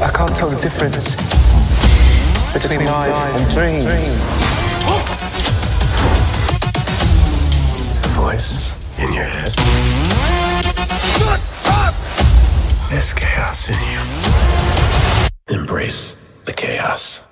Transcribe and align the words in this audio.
I 0.00 0.10
can't 0.10 0.32
tell 0.32 0.48
the 0.48 0.60
difference 0.60 1.16
between 2.52 2.84
life 2.86 3.12
and 3.34 3.50
dreams. 3.50 4.40
The 8.02 8.08
voice 8.14 8.74
in 8.98 9.12
your 9.12 9.24
head. 9.24 9.52
Shut 11.02 11.42
up! 11.66 11.94
There's 12.90 13.12
chaos 13.12 13.70
in 13.70 13.74
you. 13.90 15.58
Embrace 15.58 16.16
the 16.44 16.52
chaos. 16.52 17.24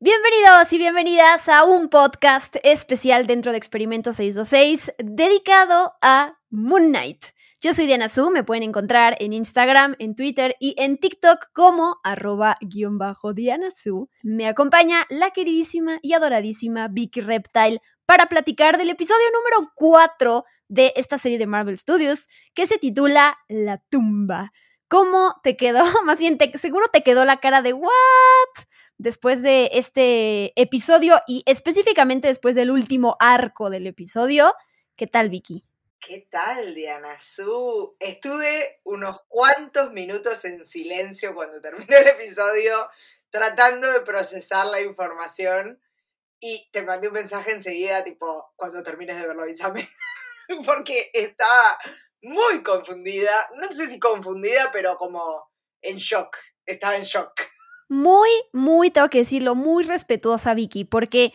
Bienvenidos 0.00 0.72
y 0.72 0.78
bienvenidas 0.78 1.50
a 1.50 1.64
un 1.64 1.90
podcast 1.90 2.56
especial 2.62 3.26
dentro 3.26 3.52
de 3.52 3.58
Experimento 3.58 4.14
626 4.14 4.94
dedicado 4.98 5.92
a 6.00 6.38
Moon 6.48 6.90
Knight. 6.90 7.34
Yo 7.64 7.72
soy 7.74 7.86
Diana 7.86 8.08
Su, 8.08 8.28
me 8.30 8.42
pueden 8.42 8.64
encontrar 8.64 9.16
en 9.20 9.32
Instagram, 9.32 9.94
en 10.00 10.16
Twitter 10.16 10.56
y 10.58 10.74
en 10.78 10.98
TikTok 10.98 11.52
como 11.52 12.00
arroba 12.02 12.56
guion 12.60 12.98
bajo 12.98 13.34
Diana 13.34 13.70
Su. 13.70 14.10
Me 14.24 14.48
acompaña 14.48 15.06
la 15.10 15.30
queridísima 15.30 16.00
y 16.02 16.14
adoradísima 16.14 16.88
Vicky 16.88 17.20
Reptile 17.20 17.80
para 18.04 18.26
platicar 18.26 18.78
del 18.78 18.90
episodio 18.90 19.26
número 19.32 19.70
4 19.76 20.44
de 20.66 20.92
esta 20.96 21.18
serie 21.18 21.38
de 21.38 21.46
Marvel 21.46 21.78
Studios 21.78 22.28
que 22.52 22.66
se 22.66 22.78
titula 22.78 23.38
La 23.46 23.78
tumba. 23.78 24.50
¿Cómo 24.88 25.36
te 25.44 25.56
quedó? 25.56 25.84
Más 26.04 26.18
bien, 26.18 26.38
te, 26.38 26.58
seguro 26.58 26.88
te 26.92 27.04
quedó 27.04 27.24
la 27.24 27.36
cara 27.36 27.62
de 27.62 27.74
¿what? 27.74 27.88
después 28.98 29.40
de 29.40 29.70
este 29.74 30.52
episodio 30.60 31.20
y 31.28 31.44
específicamente 31.46 32.26
después 32.26 32.56
del 32.56 32.72
último 32.72 33.16
arco 33.20 33.70
del 33.70 33.86
episodio. 33.86 34.52
¿Qué 34.96 35.06
tal, 35.06 35.30
Vicky? 35.30 35.64
¿Qué 36.04 36.26
tal, 36.28 36.74
Diana 36.74 37.16
Su? 37.18 37.96
Estuve 38.00 38.80
unos 38.84 39.22
cuantos 39.28 39.92
minutos 39.92 40.44
en 40.44 40.66
silencio 40.66 41.32
cuando 41.32 41.62
terminó 41.62 41.96
el 41.96 42.08
episodio, 42.08 42.88
tratando 43.30 43.90
de 43.92 44.00
procesar 44.00 44.66
la 44.66 44.80
información 44.80 45.80
y 46.40 46.68
te 46.72 46.82
mandé 46.82 47.06
un 47.06 47.14
mensaje 47.14 47.52
enseguida, 47.52 48.02
tipo, 48.02 48.52
cuando 48.56 48.82
termines 48.82 49.20
de 49.20 49.28
verlo, 49.28 49.42
avísame. 49.42 49.88
Porque 50.66 51.10
estaba 51.12 51.78
muy 52.20 52.64
confundida, 52.64 53.32
no 53.60 53.70
sé 53.70 53.88
si 53.88 54.00
confundida, 54.00 54.70
pero 54.72 54.96
como 54.96 55.52
en 55.82 55.98
shock, 55.98 56.36
estaba 56.66 56.96
en 56.96 57.04
shock 57.04 57.32
muy, 57.92 58.30
muy, 58.54 58.90
tengo 58.90 59.10
que 59.10 59.18
decirlo, 59.18 59.54
muy 59.54 59.84
respetuosa 59.84 60.54
Vicky, 60.54 60.86
porque 60.86 61.34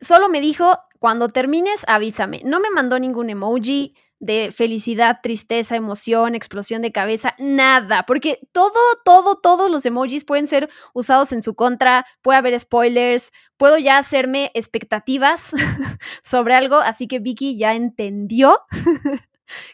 solo 0.00 0.30
me 0.30 0.40
dijo, 0.40 0.78
cuando 0.98 1.28
termines, 1.28 1.82
avísame. 1.86 2.40
No 2.46 2.60
me 2.60 2.70
mandó 2.70 2.98
ningún 2.98 3.28
emoji 3.28 3.94
de 4.20 4.50
felicidad, 4.52 5.18
tristeza, 5.22 5.76
emoción, 5.76 6.34
explosión 6.34 6.82
de 6.82 6.92
cabeza, 6.92 7.34
nada, 7.38 8.04
porque 8.06 8.40
todo, 8.52 8.72
todo, 9.04 9.36
todos 9.36 9.70
los 9.70 9.86
emojis 9.86 10.24
pueden 10.24 10.46
ser 10.46 10.68
usados 10.92 11.32
en 11.32 11.42
su 11.42 11.54
contra, 11.54 12.04
puede 12.20 12.38
haber 12.38 12.58
spoilers, 12.58 13.32
puedo 13.56 13.78
ya 13.78 13.98
hacerme 13.98 14.50
expectativas 14.54 15.50
sobre 16.22 16.54
algo, 16.54 16.76
así 16.76 17.06
que 17.06 17.20
Vicky 17.20 17.56
ya 17.56 17.74
entendió 17.74 18.60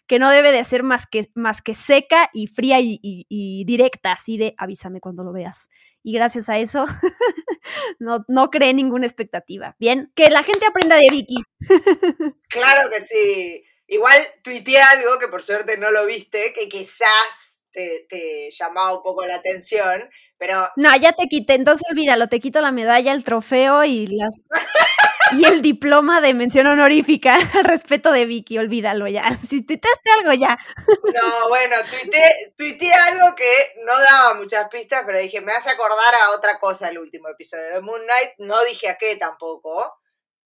que 0.07 0.19
no 0.19 0.31
debe 0.31 0.53
de 0.53 0.65
ser 0.65 0.83
más 0.83 1.07
que, 1.07 1.31
más 1.35 1.63
que 1.63 1.75
seca 1.75 2.31
y 2.33 2.47
fría 2.47 2.79
y, 2.81 3.65
directa, 3.67 4.13
así 4.13 4.37
de 4.37 4.55
avísame 4.59 5.01
cuando 5.01 5.25
lo 5.25 5.33
veas. 5.33 5.69
Y 6.03 6.13
gracias 6.13 6.51
a 6.51 6.59
eso 6.59 6.85
no, 7.99 8.25
no 8.29 8.51
creé 8.51 8.75
ninguna 8.75 9.07
expectativa. 9.07 9.75
Bien, 9.79 10.13
que 10.15 10.29
la 10.29 10.43
gente 10.43 10.67
aprenda 10.67 10.97
de 10.97 11.09
Vicky. 11.11 11.43
claro 12.49 12.91
que 12.91 13.01
sí. 13.01 13.65
Igual 13.87 14.19
tuiteé 14.43 14.81
algo 14.81 15.19
que 15.19 15.29
por 15.29 15.43
suerte 15.43 15.77
no 15.77 15.91
lo 15.91 16.07
viste, 16.07 16.53
que 16.53 16.69
quizás 16.69 17.61
te, 17.71 18.07
te 18.09 18.51
llamaba 18.51 18.97
un 18.97 19.03
poco 19.03 19.27
la 19.27 19.37
atención, 19.37 20.09
pero... 20.39 20.67
No, 20.77 20.97
ya 20.97 21.13
te 21.13 21.27
quité, 21.27 21.55
entonces 21.55 21.85
olvídalo, 21.91 22.29
te 22.29 22.41
quito 22.41 22.61
la 22.61 22.73
medalla, 22.73 23.13
el 23.13 23.25
trofeo 23.25 23.85
y 23.85 24.07
las... 24.07 24.33
y 25.33 25.45
el 25.45 25.63
diploma 25.63 26.21
de 26.21 26.35
mención 26.35 26.67
honorífica 26.67 27.35
al 27.55 27.65
respeto 27.65 28.13
de 28.13 28.27
Vicky, 28.27 28.59
olvídalo 28.59 29.07
ya. 29.09 29.25
Si 29.49 29.63
tuiteaste 29.63 30.11
algo 30.19 30.33
ya. 30.33 30.59
No, 30.87 31.49
bueno, 31.49 31.77
tuiteé, 32.57 32.93
algo 32.93 33.35
que 33.37 33.53
no 33.85 33.93
daba 33.99 34.35
muchas 34.35 34.69
pistas, 34.69 35.03
pero 35.07 35.19
dije, 35.19 35.41
me 35.41 35.53
hace 35.53 35.71
acordar 35.71 36.15
a 36.15 36.37
otra 36.37 36.59
cosa 36.59 36.89
el 36.89 36.99
último 36.99 37.29
episodio 37.29 37.75
de 37.75 37.81
Moon 37.81 38.01
Knight. 38.03 38.31
No 38.39 38.63
dije 38.65 38.89
a 38.89 38.97
qué 38.97 39.17
tampoco. 39.17 40.01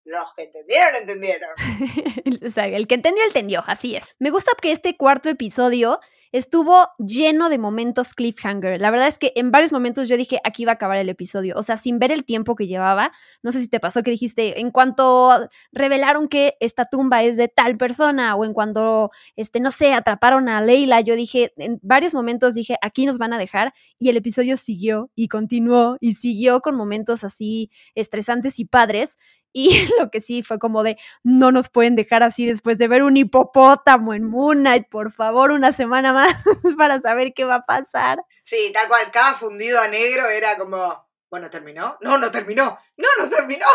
Los 0.09 0.33
que 0.33 0.43
entendieron, 0.43 0.95
entendieron. 0.95 1.49
o 2.47 2.49
sea, 2.49 2.67
el 2.67 2.87
que 2.87 2.95
entendió, 2.95 3.23
entendió, 3.25 3.63
así 3.67 3.95
es. 3.95 4.05
Me 4.17 4.31
gusta 4.31 4.51
que 4.59 4.71
este 4.71 4.97
cuarto 4.97 5.29
episodio 5.29 5.99
estuvo 6.31 6.87
lleno 6.99 7.49
de 7.49 7.57
momentos 7.57 8.13
cliffhanger. 8.13 8.79
La 8.79 8.91
verdad 8.91 9.07
es 9.07 9.17
que 9.17 9.33
en 9.35 9.51
varios 9.51 9.71
momentos 9.71 10.07
yo 10.07 10.17
dije, 10.17 10.39
aquí 10.43 10.65
va 10.65 10.73
a 10.73 10.75
acabar 10.75 10.97
el 10.97 11.09
episodio. 11.09 11.55
O 11.57 11.63
sea, 11.63 11.77
sin 11.77 11.99
ver 11.99 12.11
el 12.11 12.23
tiempo 12.23 12.55
que 12.55 12.67
llevaba, 12.67 13.11
no 13.41 13.51
sé 13.51 13.61
si 13.61 13.67
te 13.67 13.79
pasó 13.79 14.03
que 14.03 14.11
dijiste, 14.11 14.59
en 14.59 14.71
cuanto 14.71 15.47
revelaron 15.71 16.27
que 16.27 16.55
esta 16.59 16.85
tumba 16.85 17.23
es 17.23 17.37
de 17.37 17.47
tal 17.47 17.77
persona 17.77 18.35
o 18.35 18.45
en 18.45 18.53
cuanto, 18.53 19.11
este, 19.35 19.59
no 19.59 19.71
sé, 19.71 19.93
atraparon 19.93 20.49
a 20.49 20.61
Leila, 20.61 21.01
yo 21.01 21.15
dije, 21.15 21.51
en 21.57 21.79
varios 21.81 22.13
momentos 22.13 22.53
dije, 22.53 22.77
aquí 22.81 23.05
nos 23.05 23.17
van 23.17 23.33
a 23.33 23.37
dejar 23.37 23.73
y 23.97 24.09
el 24.09 24.17
episodio 24.17 24.57
siguió 24.57 25.09
y 25.15 25.27
continuó 25.27 25.97
y 25.99 26.13
siguió 26.13 26.61
con 26.61 26.75
momentos 26.75 27.23
así 27.23 27.71
estresantes 27.95 28.59
y 28.59 28.65
padres. 28.65 29.17
Y 29.53 29.69
lo 29.99 30.09
que 30.11 30.21
sí 30.21 30.43
fue 30.43 30.59
como 30.59 30.83
de, 30.83 30.97
no 31.23 31.51
nos 31.51 31.69
pueden 31.69 31.95
dejar 31.95 32.23
así 32.23 32.45
después 32.45 32.77
de 32.77 32.87
ver 32.87 33.03
un 33.03 33.17
hipopótamo 33.17 34.13
en 34.13 34.23
Moon 34.23 34.59
Knight, 34.59 34.87
por 34.89 35.11
favor, 35.11 35.51
una 35.51 35.71
semana 35.71 36.13
más 36.13 36.35
para 36.77 37.01
saber 37.01 37.33
qué 37.33 37.45
va 37.45 37.55
a 37.55 37.65
pasar. 37.65 38.19
Sí, 38.43 38.71
tal 38.73 38.87
cual, 38.87 39.11
cada 39.11 39.33
fundido 39.33 39.79
a 39.81 39.87
negro 39.87 40.27
era 40.29 40.57
como, 40.57 41.08
bueno, 41.29 41.49
¿terminó? 41.49 41.97
No, 42.01 42.17
no 42.17 42.31
terminó. 42.31 42.77
No, 42.97 43.07
no 43.19 43.29
terminó. 43.29 43.67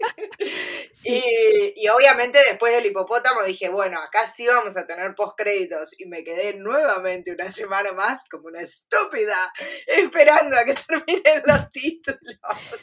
y, 1.04 1.88
obviamente 1.88 2.38
después 2.48 2.74
del 2.74 2.86
hipopótamo 2.86 3.42
dije, 3.44 3.70
bueno, 3.70 3.98
acá 3.98 4.26
sí 4.26 4.46
vamos 4.46 4.76
a 4.76 4.86
tener 4.86 5.14
postcréditos. 5.14 5.98
Y 5.98 6.06
me 6.06 6.22
quedé 6.22 6.54
nuevamente 6.54 7.32
una 7.32 7.50
semana 7.50 7.92
más 7.92 8.24
como 8.30 8.48
una 8.48 8.60
estúpida 8.60 9.36
esperando 9.86 10.58
a 10.58 10.64
que 10.64 10.74
terminen 10.86 11.42
los 11.46 11.68
títulos. 11.70 12.38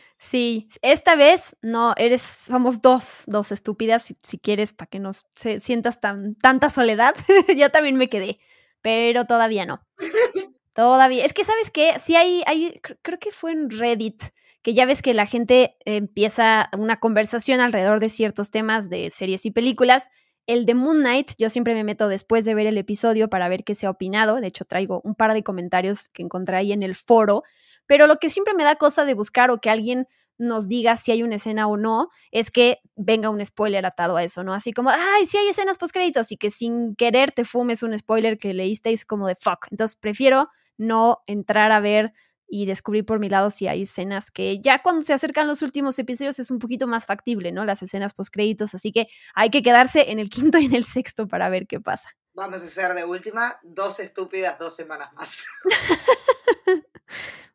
Sí, 0.08 0.68
esta 0.82 1.16
vez 1.16 1.56
no, 1.62 1.94
eres, 1.96 2.22
somos 2.22 2.82
dos, 2.82 3.24
dos 3.28 3.52
estúpidas, 3.52 4.04
si, 4.04 4.18
si 4.24 4.40
quieres, 4.40 4.74
para 4.74 4.90
que 4.90 5.00
no 5.00 5.12
sientas 5.60 6.02
tan, 6.02 6.36
tanta 6.36 6.70
soledad. 6.70 7.16
Yo 7.56 7.70
también 7.72 7.96
me 7.96 8.10
quedé, 8.10 8.40
pero 8.82 9.26
todavía 9.26 9.66
no. 9.66 9.86
Todavía. 10.78 11.26
Es 11.26 11.34
que, 11.34 11.44
¿sabes 11.44 11.72
qué? 11.72 11.96
Sí 11.98 12.16
hay, 12.16 12.44
hay, 12.46 12.80
creo 13.02 13.18
que 13.18 13.32
fue 13.32 13.52
en 13.52 13.72
Reddit, 13.72 14.22
que 14.62 14.76
ya 14.76 14.86
ves 14.86 15.02
que 15.02 15.16
la 15.16 15.26
gente 15.26 15.76
empieza 15.86 16.70
una 16.78 17.00
conversación 17.00 17.62
alrededor 17.62 18.00
de 18.00 18.10
ciertos 18.10 18.52
temas 18.52 18.88
de 18.92 19.10
series 19.10 19.48
y 19.48 19.52
películas. 19.52 20.12
El 20.46 20.68
de 20.68 20.76
Moon 20.76 21.00
Knight, 21.00 21.32
yo 21.40 21.50
siempre 21.50 21.74
me 21.74 21.84
meto 21.84 22.08
después 22.08 22.46
de 22.46 22.54
ver 22.54 22.68
el 22.68 22.78
episodio 22.78 23.28
para 23.28 23.50
ver 23.50 23.64
qué 23.64 23.74
se 23.74 23.88
ha 23.88 23.90
opinado. 23.90 24.36
De 24.40 24.46
hecho, 24.46 24.66
traigo 24.66 25.02
un 25.04 25.16
par 25.16 25.34
de 25.34 25.42
comentarios 25.42 26.10
que 26.10 26.22
encontré 26.22 26.58
ahí 26.58 26.72
en 26.72 26.84
el 26.84 26.94
foro. 26.94 27.42
Pero 27.88 28.06
lo 28.06 28.18
que 28.18 28.30
siempre 28.30 28.54
me 28.54 28.64
da 28.64 28.76
cosa 28.76 29.04
de 29.04 29.16
buscar 29.16 29.50
o 29.50 29.60
que 29.60 29.72
alguien 29.72 30.06
nos 30.38 30.68
diga 30.68 30.96
si 30.96 31.12
hay 31.12 31.24
una 31.24 31.38
escena 31.38 31.66
o 31.66 31.78
no, 31.78 32.10
es 32.30 32.52
que 32.52 32.82
venga 32.96 33.32
un 33.32 33.44
spoiler 33.44 33.84
atado 33.88 34.16
a 34.16 34.24
eso, 34.24 34.44
¿no? 34.44 34.54
Así 34.54 34.74
como, 34.74 34.92
ay, 34.92 35.26
sí 35.26 35.38
hay 35.38 35.48
escenas 35.48 35.80
post 35.80 35.92
créditos 35.92 36.32
y 36.32 36.38
que 36.38 36.52
sin 36.52 36.96
querer 36.96 37.32
te 37.32 37.46
fumes 37.46 37.82
un 37.82 37.98
spoiler 37.98 38.38
que 38.38 38.54
leísteis 38.54 39.06
como 39.06 39.28
de 39.28 39.34
fuck. 39.34 39.66
Entonces 39.72 39.96
prefiero 39.96 40.50
no 40.78 41.24
entrar 41.28 41.72
a 41.72 41.80
ver 41.80 42.14
y 42.48 42.66
descubrir 42.66 43.06
por 43.06 43.20
mi 43.20 43.30
lado 43.30 43.50
si 43.50 43.68
hay 43.68 43.82
escenas 43.82 44.32
que 44.32 44.62
ya 44.62 44.82
cuando 44.82 45.04
se 45.04 45.14
acercan 45.14 45.48
los 45.48 45.62
últimos 45.62 46.00
episodios 46.00 46.40
es 46.40 46.50
un 46.50 46.60
poquito 46.60 46.88
más 46.88 47.06
factible, 47.06 47.52
¿no? 47.52 47.66
Las 47.66 47.84
escenas 47.84 48.14
post 48.14 48.34
créditos, 48.34 48.74
así 48.74 48.92
que 48.92 49.08
hay 49.36 49.50
que 49.50 49.62
quedarse 49.62 50.12
en 50.12 50.20
el 50.20 50.30
quinto 50.56 50.58
y 50.58 50.66
en 50.66 50.76
el 50.76 50.86
sexto 50.86 51.28
para 51.28 51.50
ver 51.50 51.68
qué 51.68 51.80
pasa. 51.80 52.10
Vamos 52.34 52.62
a 52.62 52.66
hacer 52.66 52.94
de 52.94 53.04
última 53.04 53.60
dos 53.64 54.00
estúpidas 54.00 54.58
dos 54.60 54.76
semanas 54.76 55.12
más. 55.14 55.46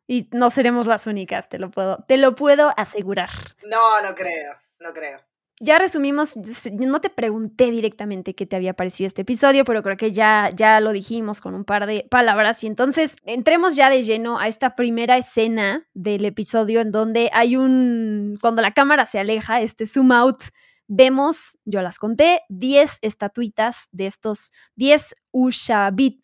y 0.07 0.29
no 0.31 0.51
seremos 0.51 0.85
las 0.85 1.07
únicas, 1.07 1.49
te 1.49 1.57
lo 1.57 1.71
puedo, 1.71 2.03
te 2.07 2.17
lo 2.17 2.35
puedo 2.35 2.73
asegurar. 2.77 3.29
No, 3.63 4.01
no 4.01 4.13
creo, 4.13 4.59
no 4.79 4.93
creo 4.93 5.32
ya 5.59 5.77
resumimos, 5.79 6.33
no 6.71 7.01
te 7.01 7.09
pregunté 7.09 7.71
directamente 7.71 8.35
qué 8.35 8.45
te 8.45 8.55
había 8.55 8.73
parecido 8.73 9.07
este 9.07 9.21
episodio, 9.21 9.63
pero 9.65 9.83
creo 9.83 9.97
que 9.97 10.11
ya, 10.11 10.51
ya 10.55 10.79
lo 10.79 10.91
dijimos 10.91 11.41
con 11.41 11.53
un 11.53 11.63
par 11.63 11.85
de 11.85 12.05
palabras. 12.09 12.63
Y 12.63 12.67
entonces 12.67 13.15
entremos 13.25 13.75
ya 13.75 13.89
de 13.89 14.03
lleno 14.03 14.39
a 14.39 14.47
esta 14.47 14.75
primera 14.75 15.17
escena 15.17 15.87
del 15.93 16.25
episodio 16.25 16.81
en 16.81 16.91
donde 16.91 17.29
hay 17.33 17.55
un, 17.55 18.37
cuando 18.41 18.61
la 18.61 18.73
cámara 18.73 19.05
se 19.05 19.19
aleja, 19.19 19.61
este 19.61 19.85
zoom 19.85 20.11
out, 20.11 20.43
vemos, 20.87 21.57
yo 21.65 21.81
las 21.81 21.97
conté, 21.97 22.41
10 22.49 22.99
estatuitas 23.01 23.87
de 23.91 24.07
estos 24.07 24.51
10 24.75 25.15
Ushabit, 25.31 26.21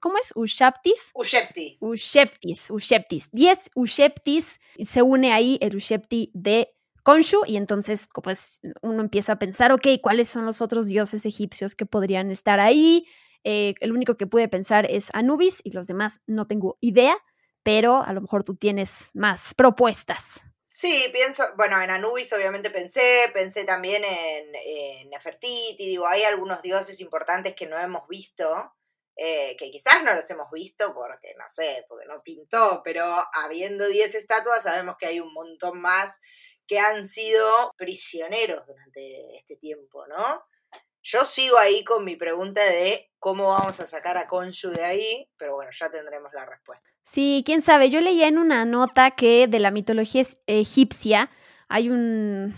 ¿cómo 0.00 0.18
es? 0.18 0.32
Ushaptis. 0.34 1.12
Ushepti. 1.14 1.76
Usheptis, 1.80 2.70
Usheptis. 2.70 3.28
10 3.32 3.70
Usheptis, 3.74 4.58
se 4.78 5.02
une 5.02 5.32
ahí 5.32 5.58
el 5.60 5.76
Ushepti 5.76 6.30
de 6.34 6.74
Konshu 7.04 7.42
y 7.46 7.56
entonces 7.56 8.08
pues 8.22 8.60
uno 8.82 9.02
empieza 9.02 9.34
a 9.34 9.38
pensar, 9.38 9.70
ok, 9.72 9.86
¿cuáles 10.02 10.28
son 10.28 10.46
los 10.46 10.60
otros 10.60 10.86
dioses 10.86 11.26
egipcios 11.26 11.76
que 11.76 11.86
podrían 11.86 12.30
estar 12.30 12.58
ahí? 12.58 13.06
Eh, 13.44 13.74
el 13.80 13.92
único 13.92 14.16
que 14.16 14.26
pude 14.26 14.48
pensar 14.48 14.86
es 14.90 15.10
Anubis 15.12 15.60
y 15.62 15.70
los 15.72 15.86
demás 15.86 16.22
no 16.26 16.46
tengo 16.46 16.78
idea, 16.80 17.16
pero 17.62 18.02
a 18.02 18.12
lo 18.14 18.22
mejor 18.22 18.42
tú 18.42 18.56
tienes 18.56 19.10
más 19.12 19.52
propuestas. 19.54 20.40
Sí, 20.66 21.08
pienso, 21.12 21.44
bueno, 21.56 21.80
en 21.80 21.90
Anubis 21.90 22.32
obviamente 22.32 22.70
pensé, 22.70 23.30
pensé 23.32 23.64
también 23.64 24.02
en, 24.02 25.10
Nefertiti, 25.10 25.76
digo, 25.76 26.06
hay 26.06 26.24
algunos 26.24 26.62
dioses 26.62 27.00
importantes 27.00 27.54
que 27.54 27.66
no 27.66 27.78
hemos 27.78 28.08
visto, 28.08 28.74
eh, 29.14 29.54
que 29.56 29.70
quizás 29.70 30.02
no 30.02 30.14
los 30.14 30.28
hemos 30.30 30.50
visto 30.50 30.92
porque, 30.92 31.34
no 31.38 31.44
sé, 31.48 31.84
porque 31.88 32.06
no 32.06 32.22
pintó, 32.22 32.80
pero 32.82 33.04
habiendo 33.44 33.86
10 33.86 34.16
estatuas 34.16 34.64
sabemos 34.64 34.96
que 34.98 35.06
hay 35.06 35.20
un 35.20 35.32
montón 35.32 35.80
más 35.80 36.18
que 36.66 36.78
han 36.78 37.06
sido 37.06 37.72
prisioneros 37.76 38.66
durante 38.66 39.36
este 39.36 39.56
tiempo, 39.56 40.06
¿no? 40.06 40.42
Yo 41.02 41.24
sigo 41.26 41.58
ahí 41.58 41.84
con 41.84 42.02
mi 42.02 42.16
pregunta 42.16 42.64
de 42.64 43.10
cómo 43.18 43.48
vamos 43.48 43.78
a 43.78 43.86
sacar 43.86 44.16
a 44.16 44.26
Konshu 44.26 44.70
de 44.70 44.84
ahí, 44.84 45.28
pero 45.36 45.54
bueno, 45.54 45.70
ya 45.70 45.90
tendremos 45.90 46.32
la 46.32 46.46
respuesta. 46.46 46.90
Sí, 47.02 47.42
quién 47.44 47.60
sabe. 47.60 47.90
Yo 47.90 48.00
leía 48.00 48.26
en 48.26 48.38
una 48.38 48.64
nota 48.64 49.10
que 49.10 49.46
de 49.46 49.60
la 49.60 49.70
mitología 49.70 50.22
egipcia 50.46 51.30
hay 51.68 51.90
un, 51.90 52.54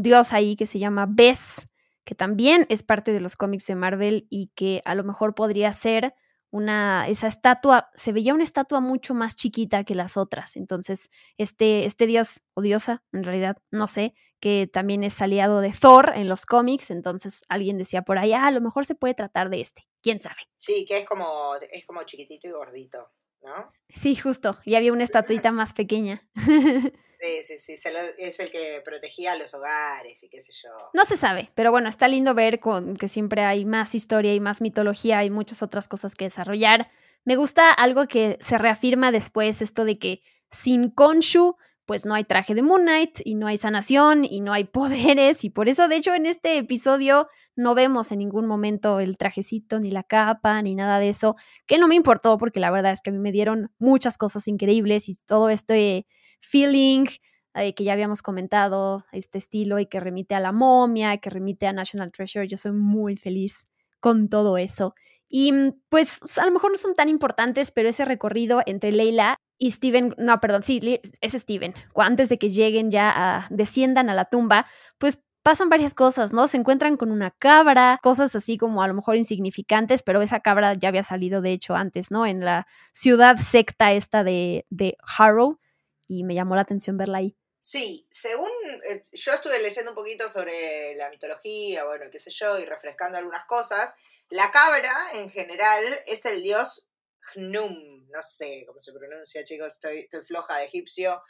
dios 0.00 0.32
ahí 0.32 0.56
que 0.56 0.64
se 0.64 0.78
llama 0.78 1.06
Bes, 1.06 1.68
que 2.04 2.14
también 2.14 2.66
es 2.70 2.82
parte 2.82 3.12
de 3.12 3.20
los 3.20 3.36
cómics 3.36 3.66
de 3.66 3.74
Marvel 3.74 4.26
y 4.30 4.52
que 4.54 4.80
a 4.86 4.94
lo 4.94 5.04
mejor 5.04 5.34
podría 5.34 5.72
ser 5.74 6.14
una, 6.52 7.08
esa 7.08 7.28
estatua, 7.28 7.90
se 7.94 8.12
veía 8.12 8.34
una 8.34 8.44
estatua 8.44 8.80
mucho 8.80 9.14
más 9.14 9.34
chiquita 9.36 9.84
que 9.84 9.94
las 9.94 10.18
otras. 10.18 10.56
Entonces, 10.56 11.08
este, 11.38 11.86
este 11.86 12.06
dios 12.06 12.42
o 12.52 12.60
diosa, 12.60 13.02
en 13.10 13.24
realidad, 13.24 13.56
no 13.70 13.88
sé, 13.88 14.14
que 14.38 14.68
también 14.70 15.02
es 15.02 15.20
aliado 15.22 15.60
de 15.60 15.72
Thor 15.72 16.12
en 16.14 16.28
los 16.28 16.44
cómics, 16.44 16.90
entonces 16.90 17.42
alguien 17.48 17.78
decía 17.78 18.02
por 18.02 18.18
ahí, 18.18 18.34
ah, 18.34 18.48
a 18.48 18.50
lo 18.50 18.60
mejor 18.60 18.84
se 18.84 18.94
puede 18.94 19.14
tratar 19.14 19.48
de 19.48 19.62
este, 19.62 19.88
quién 20.02 20.20
sabe. 20.20 20.42
Sí, 20.58 20.84
que 20.84 20.98
es 20.98 21.08
como, 21.08 21.54
es 21.70 21.86
como 21.86 22.02
chiquitito 22.02 22.48
y 22.48 22.50
gordito, 22.50 23.12
¿no? 23.42 23.72
Sí, 23.88 24.14
justo, 24.16 24.58
y 24.64 24.74
había 24.74 24.92
una 24.92 25.04
estatuita 25.04 25.52
más 25.52 25.74
pequeña. 25.74 26.26
Sí, 27.22 27.56
sí, 27.56 27.76
sí, 27.76 27.88
es 28.18 28.40
el 28.40 28.50
que 28.50 28.82
protegía 28.84 29.36
los 29.36 29.54
hogares 29.54 30.24
y 30.24 30.28
qué 30.28 30.40
sé 30.40 30.50
yo. 30.50 30.70
No 30.92 31.04
se 31.04 31.16
sabe, 31.16 31.52
pero 31.54 31.70
bueno, 31.70 31.88
está 31.88 32.08
lindo 32.08 32.34
ver 32.34 32.58
con, 32.58 32.96
que 32.96 33.06
siempre 33.06 33.44
hay 33.44 33.64
más 33.64 33.94
historia 33.94 34.34
y 34.34 34.40
más 34.40 34.60
mitología 34.60 35.22
y 35.22 35.30
muchas 35.30 35.62
otras 35.62 35.86
cosas 35.86 36.16
que 36.16 36.24
desarrollar. 36.24 36.90
Me 37.24 37.36
gusta 37.36 37.70
algo 37.72 38.08
que 38.08 38.38
se 38.40 38.58
reafirma 38.58 39.12
después, 39.12 39.62
esto 39.62 39.84
de 39.84 40.00
que 40.00 40.22
sin 40.50 40.90
Konshu, 40.90 41.54
pues 41.86 42.06
no 42.06 42.14
hay 42.14 42.24
traje 42.24 42.54
de 42.54 42.62
Moon 42.62 42.82
Knight 42.82 43.20
y 43.24 43.34
no 43.34 43.46
hay 43.46 43.56
sanación 43.56 44.24
y 44.24 44.40
no 44.40 44.52
hay 44.52 44.64
poderes 44.72 45.44
y 45.44 45.50
por 45.50 45.68
eso 45.68 45.88
de 45.88 45.96
hecho 45.96 46.14
en 46.14 46.26
este 46.26 46.58
episodio 46.58 47.28
no 47.56 47.74
vemos 47.74 48.12
en 48.12 48.18
ningún 48.20 48.46
momento 48.46 49.00
el 49.00 49.16
trajecito 49.16 49.80
ni 49.80 49.90
la 49.90 50.02
capa 50.02 50.62
ni 50.62 50.74
nada 50.74 50.98
de 50.98 51.08
eso, 51.08 51.36
que 51.66 51.78
no 51.78 51.88
me 51.88 51.94
importó 51.94 52.38
porque 52.38 52.60
la 52.60 52.70
verdad 52.70 52.92
es 52.92 53.02
que 53.02 53.10
a 53.10 53.12
mí 53.12 53.18
me 53.18 53.32
dieron 53.32 53.70
muchas 53.78 54.16
cosas 54.16 54.48
increíbles 54.48 55.08
y 55.08 55.16
todo 55.26 55.50
este 55.50 56.06
feeling 56.40 57.06
eh, 57.54 57.74
que 57.74 57.84
ya 57.84 57.92
habíamos 57.92 58.22
comentado, 58.22 59.04
este 59.12 59.36
estilo 59.36 59.78
y 59.78 59.86
que 59.86 60.00
remite 60.00 60.34
a 60.34 60.40
la 60.40 60.52
momia, 60.52 61.18
que 61.18 61.28
remite 61.28 61.66
a 61.66 61.72
National 61.74 62.10
Treasure. 62.10 62.48
Yo 62.48 62.56
soy 62.56 62.72
muy 62.72 63.16
feliz 63.16 63.66
con 64.00 64.30
todo 64.30 64.56
eso. 64.56 64.94
Y 65.28 65.52
pues 65.90 66.38
a 66.38 66.46
lo 66.46 66.52
mejor 66.52 66.72
no 66.72 66.78
son 66.78 66.94
tan 66.94 67.08
importantes, 67.08 67.70
pero 67.70 67.88
ese 67.88 68.04
recorrido 68.04 68.62
entre 68.66 68.92
Leila 68.92 69.36
y 69.62 69.70
Steven, 69.70 70.12
no, 70.18 70.40
perdón, 70.40 70.64
sí, 70.64 71.00
es 71.20 71.32
Steven, 71.34 71.72
antes 71.94 72.28
de 72.28 72.36
que 72.36 72.50
lleguen 72.50 72.90
ya 72.90 73.46
desciendan 73.48 74.10
a 74.10 74.14
la 74.14 74.24
tumba, 74.24 74.66
pues 74.98 75.20
pasan 75.44 75.68
varias 75.68 75.94
cosas, 75.94 76.32
¿no? 76.32 76.48
Se 76.48 76.56
encuentran 76.56 76.96
con 76.96 77.12
una 77.12 77.30
cabra, 77.30 78.00
cosas 78.02 78.34
así 78.34 78.58
como 78.58 78.82
a 78.82 78.88
lo 78.88 78.94
mejor 78.94 79.16
insignificantes, 79.16 80.02
pero 80.02 80.20
esa 80.20 80.40
cabra 80.40 80.74
ya 80.74 80.88
había 80.88 81.04
salido 81.04 81.42
de 81.42 81.52
hecho 81.52 81.76
antes, 81.76 82.10
¿no? 82.10 82.26
En 82.26 82.44
la 82.44 82.66
ciudad 82.92 83.36
secta 83.36 83.92
esta 83.92 84.24
de, 84.24 84.66
de 84.68 84.96
Harrow 85.16 85.60
y 86.08 86.24
me 86.24 86.34
llamó 86.34 86.56
la 86.56 86.62
atención 86.62 86.96
verla 86.96 87.18
ahí. 87.18 87.36
Sí, 87.60 88.08
según 88.10 88.50
eh, 88.90 89.06
yo 89.12 89.32
estuve 89.32 89.62
leyendo 89.62 89.92
un 89.92 89.94
poquito 89.94 90.28
sobre 90.28 90.96
la 90.96 91.08
mitología, 91.08 91.84
bueno, 91.84 92.06
qué 92.10 92.18
sé 92.18 92.32
yo, 92.32 92.58
y 92.58 92.64
refrescando 92.64 93.16
algunas 93.16 93.44
cosas, 93.44 93.94
la 94.28 94.50
cabra 94.50 94.92
en 95.14 95.30
general 95.30 95.84
es 96.08 96.24
el 96.24 96.42
dios 96.42 96.88
Hnum, 97.34 98.08
no 98.10 98.22
sé 98.22 98.64
cómo 98.66 98.80
se 98.80 98.92
pronuncia, 98.92 99.44
chicos, 99.44 99.74
estoy, 99.74 100.00
estoy 100.00 100.22
floja 100.22 100.58
de 100.58 100.64
egipcio, 100.64 101.22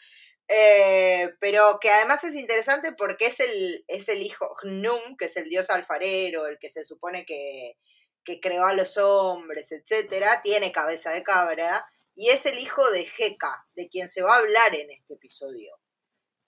eh, 0.49 1.35
pero 1.41 1.79
que 1.81 1.91
además 1.91 2.25
es 2.25 2.35
interesante 2.35 2.93
porque 2.93 3.27
es 3.27 3.41
el, 3.41 3.85
es 3.89 4.09
el 4.09 4.23
hijo 4.23 4.55
Hnum, 4.62 5.17
que 5.17 5.27
es 5.27 5.37
el 5.37 5.49
dios 5.49 5.71
alfarero, 5.71 6.47
el 6.47 6.59
que 6.59 6.69
se 6.69 6.85
supone 6.85 7.25
que, 7.25 7.79
que 8.25 8.41
creó 8.41 8.67
a 8.67 8.75
los 8.75 8.97
hombres, 8.97 9.73
etcétera, 9.73 10.41
tiene 10.43 10.73
cabeza 10.73 11.11
de 11.11 11.23
cabra, 11.23 11.87
y 12.15 12.29
es 12.29 12.47
el 12.47 12.59
hijo 12.59 12.89
de 12.91 13.06
Heka, 13.06 13.67
de 13.75 13.89
quien 13.89 14.09
se 14.09 14.23
va 14.23 14.35
a 14.35 14.39
hablar 14.39 14.75
en 14.75 14.91
este 14.91 15.15
episodio. 15.15 15.81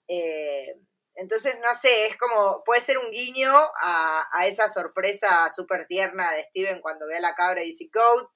Eh, 0.07 0.75
entonces, 1.15 1.57
no 1.63 1.73
sé, 1.73 2.07
es 2.07 2.17
como, 2.17 2.63
puede 2.63 2.81
ser 2.81 2.97
un 2.97 3.09
guiño 3.09 3.51
a, 3.81 4.45
esa 4.47 4.67
sorpresa 4.67 5.49
súper 5.49 5.87
tierna 5.87 6.29
de 6.31 6.43
Steven 6.43 6.81
cuando 6.81 7.07
ve 7.07 7.17
a 7.17 7.21
la 7.21 7.35
cabra 7.35 7.63
y 7.63 7.67
dice 7.67 7.89
Goat, 7.91 8.29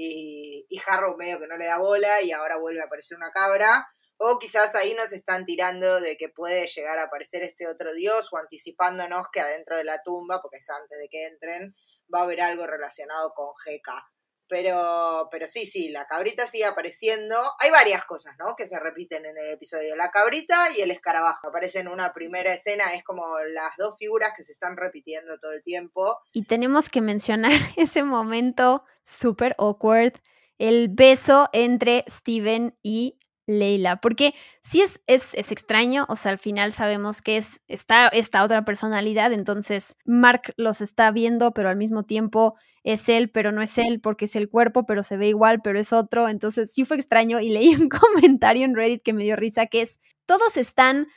y, 0.00 0.64
y 0.68 0.80
Harrow 0.86 1.16
medio 1.16 1.40
que 1.40 1.48
no 1.48 1.56
le 1.56 1.66
da 1.66 1.78
bola 1.78 2.22
y 2.22 2.30
ahora 2.30 2.56
vuelve 2.56 2.80
a 2.80 2.84
aparecer 2.84 3.16
una 3.16 3.32
cabra. 3.32 3.84
O 4.16 4.38
quizás 4.38 4.74
ahí 4.74 4.94
nos 4.94 5.12
están 5.12 5.44
tirando 5.44 6.00
de 6.00 6.16
que 6.16 6.28
puede 6.28 6.66
llegar 6.66 6.98
a 6.98 7.04
aparecer 7.04 7.42
este 7.42 7.66
otro 7.68 7.92
dios 7.92 8.32
o 8.32 8.36
anticipándonos 8.36 9.26
que 9.32 9.40
adentro 9.40 9.76
de 9.76 9.84
la 9.84 10.02
tumba, 10.02 10.40
porque 10.40 10.58
es 10.58 10.70
antes 10.70 10.98
de 10.98 11.08
que 11.08 11.26
entren, 11.26 11.74
va 12.12 12.20
a 12.20 12.22
haber 12.22 12.40
algo 12.40 12.66
relacionado 12.66 13.32
con 13.34 13.48
Heka. 13.66 14.08
Pero, 14.48 15.28
pero 15.30 15.46
sí, 15.46 15.66
sí, 15.66 15.90
la 15.90 16.06
cabrita 16.06 16.46
sigue 16.46 16.64
apareciendo. 16.64 17.36
Hay 17.58 17.70
varias 17.70 18.04
cosas, 18.04 18.34
¿no? 18.38 18.54
Que 18.56 18.66
se 18.66 18.78
repiten 18.80 19.26
en 19.26 19.36
el 19.36 19.48
episodio. 19.50 19.94
La 19.96 20.10
cabrita 20.10 20.68
y 20.76 20.80
el 20.80 20.90
escarabajo. 20.90 21.48
Aparecen 21.48 21.86
en 21.86 21.92
una 21.92 22.12
primera 22.12 22.52
escena, 22.52 22.94
es 22.94 23.04
como 23.04 23.24
las 23.48 23.76
dos 23.76 23.96
figuras 23.98 24.32
que 24.36 24.42
se 24.42 24.52
están 24.52 24.76
repitiendo 24.76 25.38
todo 25.38 25.52
el 25.52 25.62
tiempo. 25.62 26.18
Y 26.32 26.44
tenemos 26.46 26.88
que 26.88 27.00
mencionar 27.00 27.52
ese 27.76 28.02
momento 28.02 28.84
súper 29.04 29.54
awkward, 29.58 30.14
el 30.58 30.88
beso 30.88 31.48
entre 31.52 32.04
Steven 32.08 32.76
y 32.82 33.18
Leila, 33.48 33.96
porque 33.96 34.34
sí 34.60 34.82
es, 34.82 35.00
es, 35.06 35.30
es, 35.32 35.50
extraño, 35.50 36.04
o 36.10 36.16
sea, 36.16 36.32
al 36.32 36.38
final 36.38 36.70
sabemos 36.70 37.22
que 37.22 37.38
es 37.38 37.62
está 37.66 38.08
esta 38.08 38.44
otra 38.44 38.64
personalidad, 38.64 39.32
entonces 39.32 39.96
Mark 40.04 40.52
los 40.58 40.82
está 40.82 41.10
viendo, 41.10 41.52
pero 41.52 41.70
al 41.70 41.76
mismo 41.76 42.02
tiempo 42.02 42.56
es 42.84 43.08
él, 43.08 43.30
pero 43.30 43.50
no 43.50 43.62
es 43.62 43.78
él, 43.78 44.00
porque 44.02 44.26
es 44.26 44.36
el 44.36 44.50
cuerpo, 44.50 44.84
pero 44.84 45.02
se 45.02 45.16
ve 45.16 45.28
igual, 45.28 45.62
pero 45.62 45.80
es 45.80 45.94
otro, 45.94 46.28
entonces 46.28 46.70
sí 46.72 46.84
fue 46.84 46.98
extraño 46.98 47.40
y 47.40 47.48
leí 47.48 47.74
un 47.74 47.88
comentario 47.88 48.66
en 48.66 48.76
Reddit 48.76 49.02
que 49.02 49.14
me 49.14 49.24
dio 49.24 49.34
risa, 49.34 49.64
que 49.64 49.80
es, 49.80 49.98
todos 50.26 50.58
están, 50.58 51.08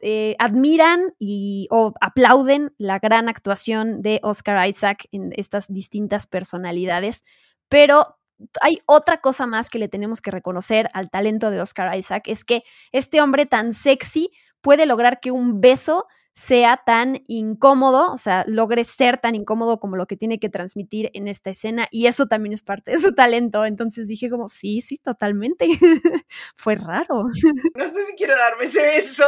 eh, 0.00 0.36
admiran 0.38 1.14
y 1.18 1.66
o 1.70 1.92
aplauden 2.00 2.72
la 2.78 3.00
gran 3.00 3.28
actuación 3.28 4.00
de 4.00 4.20
Oscar 4.22 4.68
Isaac 4.68 5.08
en 5.10 5.30
estas 5.34 5.66
distintas 5.72 6.28
personalidades, 6.28 7.24
pero 7.68 8.19
hay 8.60 8.78
otra 8.86 9.20
cosa 9.20 9.46
más 9.46 9.70
que 9.70 9.78
le 9.78 9.88
tenemos 9.88 10.20
que 10.20 10.30
reconocer 10.30 10.88
al 10.92 11.10
talento 11.10 11.50
de 11.50 11.60
Oscar 11.60 11.96
Isaac, 11.96 12.24
es 12.26 12.44
que 12.44 12.62
este 12.92 13.20
hombre 13.20 13.46
tan 13.46 13.72
sexy 13.72 14.30
puede 14.60 14.86
lograr 14.86 15.20
que 15.20 15.30
un 15.30 15.60
beso 15.60 16.06
sea 16.32 16.80
tan 16.86 17.22
incómodo, 17.26 18.12
o 18.12 18.16
sea, 18.16 18.44
logre 18.46 18.84
ser 18.84 19.18
tan 19.18 19.34
incómodo 19.34 19.78
como 19.78 19.96
lo 19.96 20.06
que 20.06 20.16
tiene 20.16 20.38
que 20.38 20.48
transmitir 20.48 21.10
en 21.12 21.28
esta 21.28 21.50
escena 21.50 21.88
y 21.90 22.06
eso 22.06 22.26
también 22.26 22.52
es 22.52 22.62
parte 22.62 22.92
de 22.92 22.98
su 22.98 23.14
talento. 23.14 23.64
Entonces 23.64 24.08
dije 24.08 24.30
como, 24.30 24.48
sí, 24.48 24.80
sí, 24.80 24.96
totalmente. 24.96 25.66
Fue 26.56 26.76
raro. 26.76 27.24
No 27.76 27.84
sé 27.84 28.04
si 28.04 28.14
quiero 28.14 28.34
darme 28.36 28.64
ese 28.64 28.82
beso. 28.82 29.24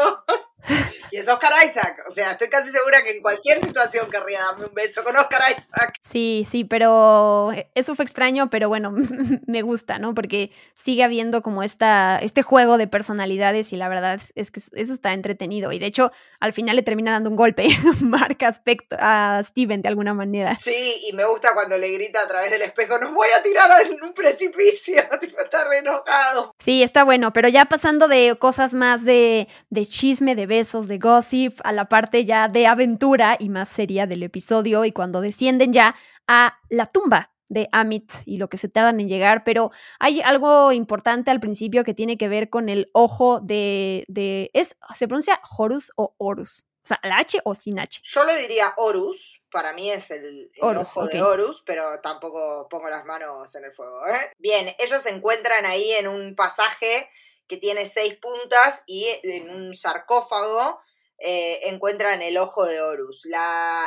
Y 1.10 1.18
es 1.18 1.28
Oscar 1.28 1.52
Isaac. 1.64 2.02
O 2.08 2.10
sea, 2.10 2.32
estoy 2.32 2.48
casi 2.48 2.70
segura 2.70 3.02
que 3.02 3.10
en 3.10 3.22
cualquier 3.22 3.60
situación 3.60 4.10
querría 4.10 4.40
darme 4.40 4.66
un 4.66 4.74
beso 4.74 5.04
con 5.04 5.14
Oscar 5.16 5.42
Isaac. 5.50 5.94
Sí, 6.02 6.46
sí, 6.50 6.64
pero 6.64 7.52
eso 7.74 7.94
fue 7.94 8.04
extraño, 8.04 8.48
pero 8.48 8.68
bueno, 8.68 8.92
me 9.46 9.62
gusta, 9.62 9.98
¿no? 9.98 10.14
Porque 10.14 10.50
sigue 10.74 11.04
habiendo 11.04 11.42
como 11.42 11.62
esta, 11.62 12.18
este 12.18 12.42
juego 12.42 12.78
de 12.78 12.86
personalidades 12.86 13.72
y 13.72 13.76
la 13.76 13.88
verdad 13.88 14.20
es 14.34 14.50
que 14.50 14.60
eso 14.60 14.92
está 14.92 15.12
entretenido. 15.12 15.72
Y 15.72 15.78
de 15.78 15.86
hecho, 15.86 16.12
al 16.40 16.52
final 16.52 16.76
le 16.76 16.82
termina 16.82 17.12
dando 17.12 17.30
un 17.30 17.36
golpe, 17.36 17.66
marca 18.00 18.48
aspecto 18.48 18.96
a 18.98 19.42
Steven 19.44 19.82
de 19.82 19.88
alguna 19.88 20.14
manera. 20.14 20.56
Sí, 20.58 21.02
y 21.08 21.12
me 21.12 21.24
gusta 21.24 21.50
cuando 21.54 21.76
le 21.76 21.90
grita 21.90 22.22
a 22.22 22.28
través 22.28 22.50
del 22.50 22.62
espejo, 22.62 22.98
nos 22.98 23.12
voy 23.12 23.28
a 23.38 23.42
tirar 23.42 23.70
en 23.86 24.02
un 24.02 24.14
precipicio, 24.14 25.02
tipo, 25.20 25.40
está 25.40 25.64
re 25.64 25.78
enojado. 25.78 26.54
Sí, 26.58 26.82
está 26.82 27.04
bueno, 27.04 27.32
pero 27.32 27.48
ya 27.48 27.66
pasando 27.66 28.08
de 28.08 28.36
cosas 28.38 28.74
más 28.74 29.04
de, 29.04 29.48
de 29.70 29.86
chisme, 29.86 30.34
de 30.34 30.46
besos, 30.52 30.86
de 30.86 30.98
gossip, 30.98 31.58
a 31.64 31.72
la 31.72 31.86
parte 31.88 32.26
ya 32.26 32.46
de 32.46 32.66
aventura 32.66 33.36
y 33.38 33.48
más 33.48 33.70
seria 33.70 34.06
del 34.06 34.22
episodio 34.22 34.84
y 34.84 34.92
cuando 34.92 35.22
descienden 35.22 35.72
ya 35.72 35.96
a 36.28 36.58
la 36.68 36.84
tumba 36.84 37.32
de 37.48 37.70
Amit 37.72 38.12
y 38.26 38.36
lo 38.36 38.48
que 38.50 38.58
se 38.58 38.68
tardan 38.68 39.00
en 39.00 39.08
llegar, 39.08 39.44
pero 39.44 39.70
hay 39.98 40.20
algo 40.20 40.70
importante 40.72 41.30
al 41.30 41.40
principio 41.40 41.84
que 41.84 41.94
tiene 41.94 42.18
que 42.18 42.28
ver 42.28 42.50
con 42.50 42.68
el 42.68 42.90
ojo 42.92 43.40
de, 43.40 44.04
de 44.08 44.50
es, 44.52 44.76
¿se 44.94 45.08
pronuncia 45.08 45.40
Horus 45.56 45.90
o 45.96 46.14
Horus? 46.18 46.66
O 46.84 46.86
sea, 46.86 47.00
¿la 47.02 47.16
H 47.16 47.40
o 47.44 47.54
sin 47.54 47.78
H? 47.78 48.00
Yo 48.02 48.22
lo 48.24 48.34
diría 48.34 48.74
Horus, 48.76 49.40
para 49.50 49.72
mí 49.72 49.90
es 49.90 50.10
el, 50.10 50.24
el 50.24 50.50
Horus, 50.60 50.88
ojo 50.88 51.06
de. 51.06 51.22
Horus, 51.22 51.62
pero 51.64 51.82
tampoco 52.02 52.68
pongo 52.68 52.90
las 52.90 53.06
manos 53.06 53.54
en 53.54 53.64
el 53.64 53.72
fuego. 53.72 54.06
¿eh? 54.06 54.32
Bien, 54.38 54.74
ellos 54.78 55.00
se 55.00 55.14
encuentran 55.14 55.64
ahí 55.64 55.92
en 55.92 56.08
un 56.08 56.34
pasaje 56.34 57.08
que 57.52 57.58
tiene 57.58 57.84
seis 57.84 58.16
puntas 58.16 58.82
y 58.86 59.06
en 59.24 59.50
un 59.50 59.74
sarcófago 59.74 60.80
eh, 61.18 61.68
encuentran 61.68 62.22
el 62.22 62.38
ojo 62.38 62.64
de 62.64 62.80
Horus. 62.80 63.26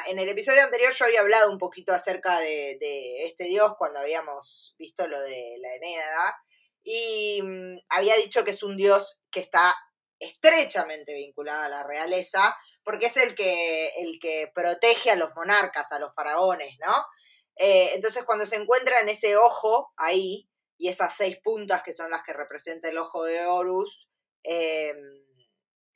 En 0.06 0.20
el 0.20 0.30
episodio 0.30 0.62
anterior 0.62 0.94
yo 0.94 1.06
había 1.06 1.22
hablado 1.22 1.52
un 1.52 1.58
poquito 1.58 1.92
acerca 1.92 2.40
de, 2.42 2.78
este 3.26 3.46
dios 3.46 3.74
cuando 3.80 3.98
habíamos 3.98 4.76
visto 4.78 5.08
lo 5.08 5.20
de 5.20 5.56
la 5.60 5.74
Enéada 5.74 6.44
y 6.84 7.42
mm, 7.42 7.78
había 7.90 8.16
dicho 8.18 8.44
que 8.44 8.52
es 8.52 8.62
un 8.62 8.78
dios 8.78 9.20
que 9.32 9.40
está 9.40 9.76
estrechamente 10.20 11.16
vinculado 11.16 11.64
a 11.64 11.70
la 11.70 11.82
realeza 11.82 12.56
porque 12.84 13.08
es 13.08 13.18
el 13.18 13.34
que, 13.34 13.94
el 13.98 14.20
que 14.20 14.52
protege 14.54 15.10
a 15.10 15.16
los 15.16 15.32
monarcas, 15.36 15.92
a 15.92 15.98
los 15.98 16.14
faraones, 16.14 16.76
¿no? 16.86 17.04
Eh, 17.56 17.94
entonces 17.96 18.26
cuando 18.26 18.46
se 18.46 18.58
encuentra 18.58 19.00
en 19.00 19.10
ese 19.10 19.36
ojo 19.38 19.92
ahí 19.98 20.48
y 20.78 20.90
esas 20.90 21.16
seis 21.16 21.38
puntas 21.42 21.84
que 21.84 21.94
son 21.94 22.12
las 22.12 22.24
que 22.24 22.34
representa 22.34 22.90
el 22.90 22.98
ojo 22.98 23.24
de 23.24 23.46
Horus, 23.46 24.10
eh, 24.44 24.94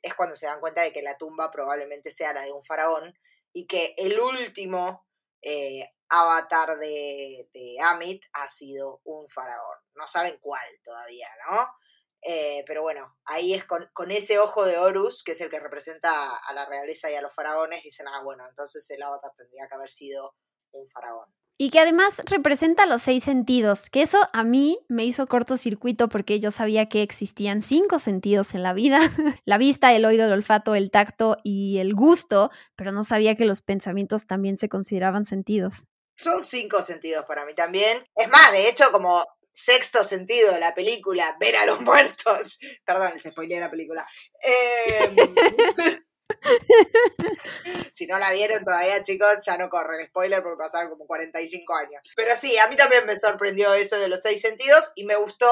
es 0.02 0.14
cuando 0.14 0.34
se 0.34 0.46
dan 0.46 0.60
cuenta 0.60 0.82
de 0.82 0.92
que 0.92 1.02
la 1.02 1.18
tumba 1.18 1.50
probablemente 1.50 2.10
sea 2.10 2.32
la 2.32 2.42
de 2.42 2.52
un 2.52 2.64
faraón 2.64 3.14
y 3.52 3.66
que 3.66 3.94
el 3.98 4.18
último 4.18 5.06
eh, 5.42 5.90
avatar 6.08 6.78
de, 6.78 7.48
de 7.52 7.76
Amit 7.80 8.24
ha 8.32 8.48
sido 8.48 9.00
un 9.04 9.28
faraón. 9.28 9.78
No 9.94 10.06
saben 10.06 10.38
cuál 10.40 10.66
todavía, 10.82 11.28
¿no? 11.48 11.68
Eh, 12.22 12.64
pero 12.66 12.82
bueno, 12.82 13.18
ahí 13.24 13.54
es 13.54 13.64
con, 13.64 13.88
con, 13.94 14.10
ese 14.10 14.38
ojo 14.38 14.66
de 14.66 14.76
Horus, 14.76 15.22
que 15.22 15.32
es 15.32 15.40
el 15.40 15.48
que 15.48 15.58
representa 15.58 16.36
a 16.36 16.52
la 16.52 16.66
realeza 16.66 17.10
y 17.10 17.14
a 17.14 17.22
los 17.22 17.34
faraones, 17.34 17.82
dicen, 17.82 18.08
ah, 18.08 18.22
bueno, 18.22 18.46
entonces 18.46 18.88
el 18.90 19.02
avatar 19.02 19.32
tendría 19.34 19.66
que 19.68 19.74
haber 19.74 19.88
sido 19.88 20.34
un 20.72 20.86
faraón. 20.88 21.34
Y 21.62 21.68
que 21.68 21.78
además 21.78 22.22
representa 22.24 22.86
los 22.86 23.02
seis 23.02 23.22
sentidos, 23.22 23.90
que 23.90 24.00
eso 24.00 24.18
a 24.32 24.44
mí 24.44 24.78
me 24.88 25.04
hizo 25.04 25.26
cortocircuito 25.26 26.08
porque 26.08 26.40
yo 26.40 26.50
sabía 26.50 26.88
que 26.88 27.02
existían 27.02 27.60
cinco 27.60 27.98
sentidos 27.98 28.54
en 28.54 28.62
la 28.62 28.72
vida, 28.72 28.98
la 29.44 29.58
vista, 29.58 29.92
el 29.92 30.06
oído, 30.06 30.24
el 30.24 30.32
olfato, 30.32 30.74
el 30.74 30.90
tacto 30.90 31.36
y 31.44 31.76
el 31.76 31.94
gusto, 31.94 32.50
pero 32.76 32.92
no 32.92 33.04
sabía 33.04 33.34
que 33.34 33.44
los 33.44 33.60
pensamientos 33.60 34.26
también 34.26 34.56
se 34.56 34.70
consideraban 34.70 35.26
sentidos. 35.26 35.84
Son 36.16 36.42
cinco 36.42 36.80
sentidos 36.80 37.26
para 37.26 37.44
mí 37.44 37.54
también. 37.54 38.06
Es 38.14 38.30
más, 38.30 38.52
de 38.52 38.66
hecho, 38.66 38.90
como 38.90 39.22
sexto 39.52 40.02
sentido 40.02 40.54
de 40.54 40.60
la 40.60 40.72
película, 40.72 41.36
ver 41.38 41.56
a 41.56 41.66
los 41.66 41.80
muertos. 41.82 42.58
Perdón, 42.86 43.10
les 43.12 43.24
spoileé 43.24 43.60
la 43.60 43.70
película. 43.70 44.06
Eh, 44.42 45.14
si 47.92 48.06
no 48.06 48.18
la 48.18 48.32
vieron 48.32 48.64
todavía, 48.64 49.02
chicos, 49.02 49.44
ya 49.44 49.56
no 49.56 49.68
corre 49.68 50.00
el 50.00 50.06
spoiler 50.06 50.42
porque 50.42 50.58
pasaron 50.58 50.90
como 50.90 51.06
45 51.06 51.74
años. 51.74 52.00
Pero 52.16 52.34
sí, 52.36 52.56
a 52.58 52.68
mí 52.68 52.76
también 52.76 53.06
me 53.06 53.16
sorprendió 53.16 53.74
eso 53.74 53.98
de 53.98 54.08
los 54.08 54.22
seis 54.22 54.40
sentidos 54.40 54.92
y 54.94 55.04
me 55.04 55.16
gustó 55.16 55.46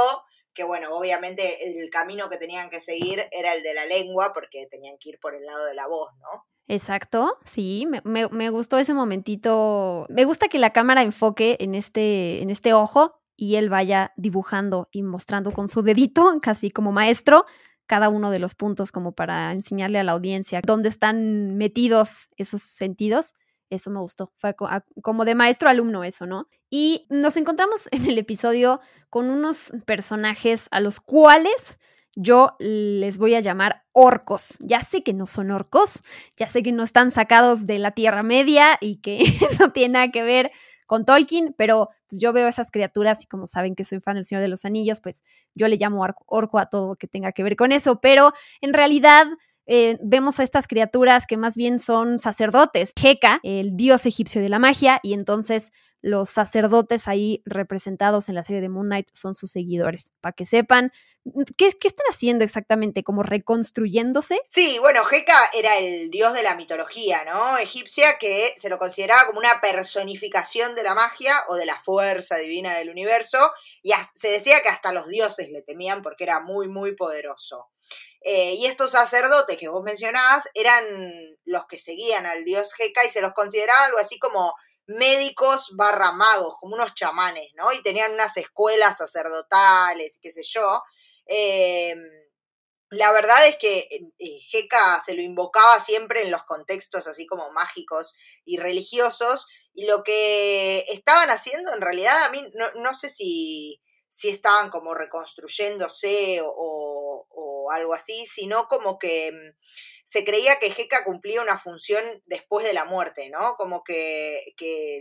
que, 0.54 0.64
bueno, 0.64 0.88
obviamente 0.92 1.68
el 1.68 1.88
camino 1.90 2.28
que 2.28 2.37
tenían 2.37 2.70
que 2.70 2.80
seguir 2.80 3.28
era 3.30 3.54
el 3.54 3.62
de 3.62 3.75
la 3.75 3.87
lengua 3.87 4.32
porque 4.32 4.66
tenían 4.70 4.97
que 4.99 5.11
ir 5.11 5.20
por 5.20 5.35
el 5.35 5.44
lado 5.44 5.64
de 5.66 5.75
la 5.75 5.87
voz, 5.87 6.11
¿no? 6.20 6.47
Exacto, 6.66 7.38
sí, 7.44 7.87
me, 7.87 8.02
me, 8.04 8.28
me 8.28 8.50
gustó 8.50 8.76
ese 8.78 8.92
momentito. 8.92 10.06
Me 10.11 10.25
gusta 10.25 10.49
que 10.49 10.58
la 10.58 10.73
cámara 10.73 11.02
enfoque 11.02 11.56
en 11.61 11.75
este, 11.75 12.42
en 12.42 12.50
este 12.50 12.75
ojo 12.75 13.23
y 13.37 13.54
él 13.54 13.70
vaya 13.70 14.12
dibujando 14.16 14.88
y 14.90 15.02
mostrando 15.02 15.52
con 15.52 15.68
su 15.68 15.82
dedito, 15.82 16.38
casi 16.42 16.70
como 16.70 16.92
maestro, 16.92 17.47
cada 17.88 18.09
uno 18.11 18.30
de 18.30 18.38
los 18.38 18.54
puntos 18.54 18.92
como 18.92 19.12
para 19.12 19.50
enseñarle 19.52 19.99
a 19.99 20.04
la 20.04 20.12
audiencia 20.12 20.61
dónde 20.64 20.88
están 20.88 21.57
metidos 21.57 22.28
esos 22.37 22.62
sentidos. 22.62 23.35
Eso 23.71 23.90
me 23.90 23.99
gustó. 23.99 24.33
Fue 24.37 24.54
como 25.02 25.25
de 25.25 25.35
maestro 25.35 25.68
alumno 25.68 26.04
eso, 26.04 26.26
¿no? 26.26 26.49
Y 26.71 27.07
nos 27.11 27.37
encontramos 27.37 27.88
en 27.90 28.07
el 28.07 28.18
episodio 28.18 28.80
con 29.11 29.30
unos 29.30 29.73
personajes 29.87 30.68
a 30.71 30.80
los 30.80 31.00
cuales 31.00 31.78
yo 32.14 32.57
les 32.59 33.16
voy 33.16 33.35
a 33.35 33.40
llamar 33.40 33.85
orcos. 33.92 34.59
Ya 34.61 34.83
sé 34.83 35.02
que 35.02 35.14
no 35.14 35.26
son 35.26 35.50
orcos, 35.50 36.02
ya 36.37 36.47
sé 36.47 36.62
que 36.62 36.73
no 36.73 36.83
están 36.83 37.11
sacados 37.11 37.66
de 37.66 37.78
la 37.78 37.92
Tierra 37.92 38.23
Media 38.23 38.76
y 38.80 38.97
que 38.97 39.18
no 39.61 39.73
tiene 39.73 39.95
nada 39.95 40.11
que 40.11 40.23
ver 40.23 40.52
con 40.88 41.04
Tolkien, 41.04 41.54
pero 41.57 41.90
pues, 42.09 42.21
yo 42.21 42.33
veo 42.33 42.49
esas 42.49 42.73
criaturas 42.73 43.23
y 43.23 43.26
como 43.26 43.47
saben 43.47 43.76
que 43.76 43.85
soy 43.85 44.00
fan 44.00 44.16
del 44.16 44.25
Señor 44.25 44.42
de 44.42 44.49
los 44.49 44.64
Anillos, 44.64 45.00
pues 45.00 45.23
yo 45.54 45.68
le 45.68 45.76
llamo 45.76 46.04
orco 46.26 46.59
a 46.59 46.66
todo 46.66 46.97
que 46.97 47.07
tenga 47.07 47.30
que 47.30 47.45
ver 47.45 47.54
con 47.54 47.71
eso, 47.71 48.00
pero 48.00 48.33
en 48.61 48.73
realidad 48.73 49.26
eh, 49.66 49.99
vemos 50.02 50.40
a 50.40 50.45
estas 50.45 50.66
criaturas 50.66 51.26
que 51.26 51.37
más 51.37 51.54
bien 51.54 51.78
son 51.78 52.18
sacerdotes. 52.18 52.92
Heka, 53.00 53.38
el 53.42 53.76
dios 53.76 54.07
egipcio 54.07 54.40
de 54.40 54.49
la 54.49 54.59
magia, 54.59 54.99
y 55.02 55.12
entonces 55.12 55.73
los 56.00 56.31
sacerdotes 56.31 57.09
ahí 57.09 57.43
representados 57.45 58.28
en 58.28 58.35
la 58.35 58.43
serie 58.43 58.61
de 58.61 58.69
Moon 58.69 58.87
Knight 58.87 59.09
son 59.12 59.35
sus 59.35 59.50
seguidores, 59.50 60.12
para 60.21 60.33
que 60.33 60.45
sepan 60.45 60.93
¿Qué, 61.57 61.73
¿Qué, 61.73 61.88
están 61.88 62.07
haciendo 62.11 62.45
exactamente? 62.45 63.02
¿Como 63.02 63.23
reconstruyéndose? 63.23 64.40
Sí, 64.49 64.78
bueno, 64.81 65.02
Heka 65.11 65.50
era 65.52 65.76
el 65.78 66.11
dios 66.11 66.33
de 66.33 66.43
la 66.43 66.55
mitología, 66.55 67.23
¿no? 67.25 67.59
Egipcia, 67.59 68.19
que 68.19 68.55
se 68.57 68.69
lo 68.69 68.78
consideraba 68.78 69.26
como 69.26 69.38
una 69.38 69.61
personificación 69.61 70.75
de 70.75 70.83
la 70.83 70.95
magia 70.95 71.33
o 71.49 71.57
de 71.57 71.67
la 71.67 71.81
fuerza 71.81 72.37
divina 72.37 72.75
del 72.76 72.90
universo, 72.90 73.52
y 73.83 73.93
se 74.14 74.28
decía 74.28 74.61
que 74.62 74.69
hasta 74.69 74.93
los 74.93 75.09
dioses 75.09 75.49
le 75.50 75.62
temían 75.62 76.02
porque 76.02 76.25
era 76.25 76.40
muy, 76.40 76.69
muy 76.69 76.95
poderoso. 76.95 77.69
Eh, 78.23 78.55
y 78.55 78.67
estos 78.67 78.90
sacerdotes 78.93 79.57
que 79.57 79.69
vos 79.69 79.83
mencionabas 79.85 80.49
eran 80.55 80.85
los 81.45 81.67
que 81.67 81.78
seguían 81.78 82.26
al 82.26 82.45
dios 82.45 82.73
Heka 82.76 83.05
y 83.05 83.11
se 83.11 83.21
los 83.21 83.33
consideraba 83.33 83.85
algo 83.85 83.99
así 83.99 84.19
como 84.19 84.55
médicos 84.88 85.71
barra 85.76 86.12
magos, 86.12 86.57
como 86.59 86.75
unos 86.75 86.95
chamanes, 86.95 87.50
¿no? 87.54 87.73
Y 87.73 87.83
tenían 87.83 88.12
unas 88.12 88.37
escuelas 88.37 88.99
sacerdotales, 88.99 90.18
qué 90.21 90.30
sé 90.30 90.42
yo. 90.42 90.83
Eh, 91.26 91.95
la 92.90 93.12
verdad 93.12 93.47
es 93.47 93.57
que 93.57 93.88
eh, 94.18 94.40
Heka 94.52 95.00
se 95.00 95.14
lo 95.14 95.23
invocaba 95.23 95.78
siempre 95.78 96.23
en 96.23 96.30
los 96.30 96.45
contextos 96.45 97.07
así 97.07 97.26
como 97.26 97.50
mágicos 97.52 98.14
y 98.45 98.57
religiosos, 98.57 99.47
y 99.75 99.87
lo 99.87 100.02
que 100.02 100.87
estaban 100.88 101.30
haciendo 101.30 101.73
en 101.75 101.83
realidad, 101.83 102.25
a 102.25 102.30
mí 102.30 102.50
no, 102.54 102.73
no 102.80 102.95
sé 102.95 103.11
si, 103.11 103.83
si, 104.09 104.30
estaban 104.30 104.71
como 104.71 104.95
reconstruyéndose 104.95 106.40
o, 106.40 106.49
o, 106.49 107.26
o, 107.30 107.71
algo 107.71 107.92
así, 107.92 108.25
sino 108.26 108.66
como 108.68 108.99
que 108.99 109.33
mm, 109.33 109.57
se 110.08 110.24
creía 110.24 110.58
que 110.58 110.72
Heka 110.74 111.04
cumplía 111.04 111.42
una 111.42 111.58
función 111.58 112.02
después 112.24 112.64
de 112.64 112.72
la 112.72 112.86
muerte, 112.86 113.28
¿no? 113.28 113.56
Como 113.56 113.84
que, 113.84 114.54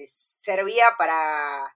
servía 0.06 0.86
para 0.98 1.74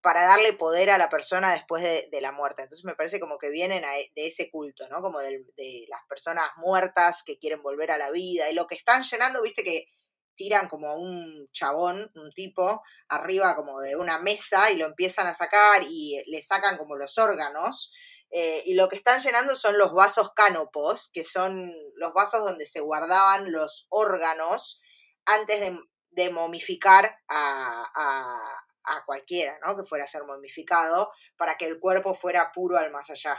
para 0.00 0.22
darle 0.24 0.52
poder 0.54 0.90
a 0.90 0.98
la 0.98 1.08
persona 1.08 1.52
después 1.52 1.84
de, 1.84 2.20
la 2.20 2.32
muerte. 2.32 2.62
Entonces 2.62 2.84
me 2.84 2.96
parece 2.96 3.20
como 3.20 3.38
que 3.38 3.50
vienen 3.50 3.84
a, 3.84 3.92
de 3.92 4.26
ese 4.26 4.50
culto, 4.50 4.88
¿no? 4.88 5.00
Como 5.00 5.20
de, 5.20 5.44
de, 5.56 5.84
las 5.88 6.00
personas 6.08 6.50
muertas 6.56 7.22
que 7.22 7.38
quieren 7.38 7.62
volver 7.62 7.92
a 7.92 7.98
la 7.98 8.10
vida. 8.10 8.50
Y 8.50 8.54
lo 8.54 8.66
que 8.66 8.74
están 8.74 9.04
llenando, 9.04 9.40
viste 9.42 9.62
que 9.62 9.86
tiran 10.34 10.68
como 10.68 10.96
un 10.96 11.48
chabón, 11.52 12.10
un 12.16 12.32
tipo, 12.32 12.82
arriba 13.08 13.54
como 13.54 13.78
de 13.80 13.94
una 13.94 14.18
mesa 14.18 14.72
y 14.72 14.76
lo 14.76 14.86
empiezan 14.86 15.28
a 15.28 15.34
sacar 15.34 15.84
y 15.88 16.20
le 16.26 16.42
sacan 16.42 16.76
como 16.78 16.96
los 16.96 17.16
órganos. 17.18 17.92
Eh, 18.34 18.62
y 18.64 18.74
lo 18.74 18.88
que 18.88 18.96
están 18.96 19.20
llenando 19.20 19.54
son 19.54 19.76
los 19.76 19.92
vasos 19.92 20.32
cánopos, 20.34 21.10
que 21.12 21.22
son 21.22 21.70
los 21.96 22.14
vasos 22.14 22.42
donde 22.42 22.64
se 22.64 22.80
guardaban 22.80 23.52
los 23.52 23.86
órganos 23.90 24.80
antes 25.26 25.60
de, 25.60 25.78
de 26.10 26.30
momificar 26.30 27.18
a, 27.28 27.84
a, 27.94 28.64
a 28.84 29.04
cualquiera, 29.04 29.58
¿no? 29.64 29.76
Que 29.76 29.84
fuera 29.84 30.04
a 30.04 30.06
ser 30.06 30.24
momificado 30.24 31.10
para 31.36 31.56
que 31.56 31.66
el 31.66 31.78
cuerpo 31.78 32.14
fuera 32.14 32.50
puro 32.52 32.78
al 32.78 32.90
más 32.90 33.10
allá. 33.10 33.36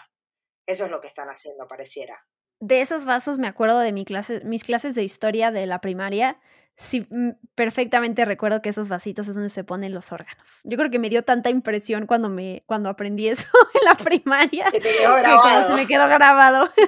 Eso 0.66 0.86
es 0.86 0.92
lo 0.92 1.02
que 1.02 1.08
están 1.08 1.28
haciendo, 1.28 1.68
pareciera. 1.68 2.26
De 2.60 2.82
esos 2.82 3.06
vasos 3.06 3.40
me 3.40 3.48
acuerdo 3.48 3.80
de 3.80 3.92
mis 3.92 4.64
clases 4.64 4.96
de 4.96 5.04
historia 5.04 5.52
de 5.52 5.66
la 5.66 5.82
primaria. 5.82 6.40
Sí, 6.76 7.08
perfectamente 7.54 8.26
recuerdo 8.26 8.62
que 8.62 8.70
esos 8.70 8.90
vasitos 8.90 9.28
es 9.28 9.36
donde 9.36 9.50
se 9.50 9.64
ponen 9.64 9.94
los 9.94 10.12
órganos. 10.12 10.62
Yo 10.64 10.78
creo 10.78 10.90
que 10.90 10.98
me 10.98 11.10
dio 11.10 11.24
tanta 11.24 11.50
impresión 11.50 12.08
cuando 12.08 12.30
me 12.30 12.64
cuando 12.66 12.90
aprendí 12.90 13.28
eso 13.30 13.48
en 13.76 13.86
la 13.86 13.96
primaria. 13.96 14.66
Que 14.72 14.80
te 14.80 14.92
quedó 14.94 15.16
grabado. 15.16 15.68
se 15.68 15.74
me 15.76 15.88
quedó 15.88 16.08
grabado. 16.08 16.70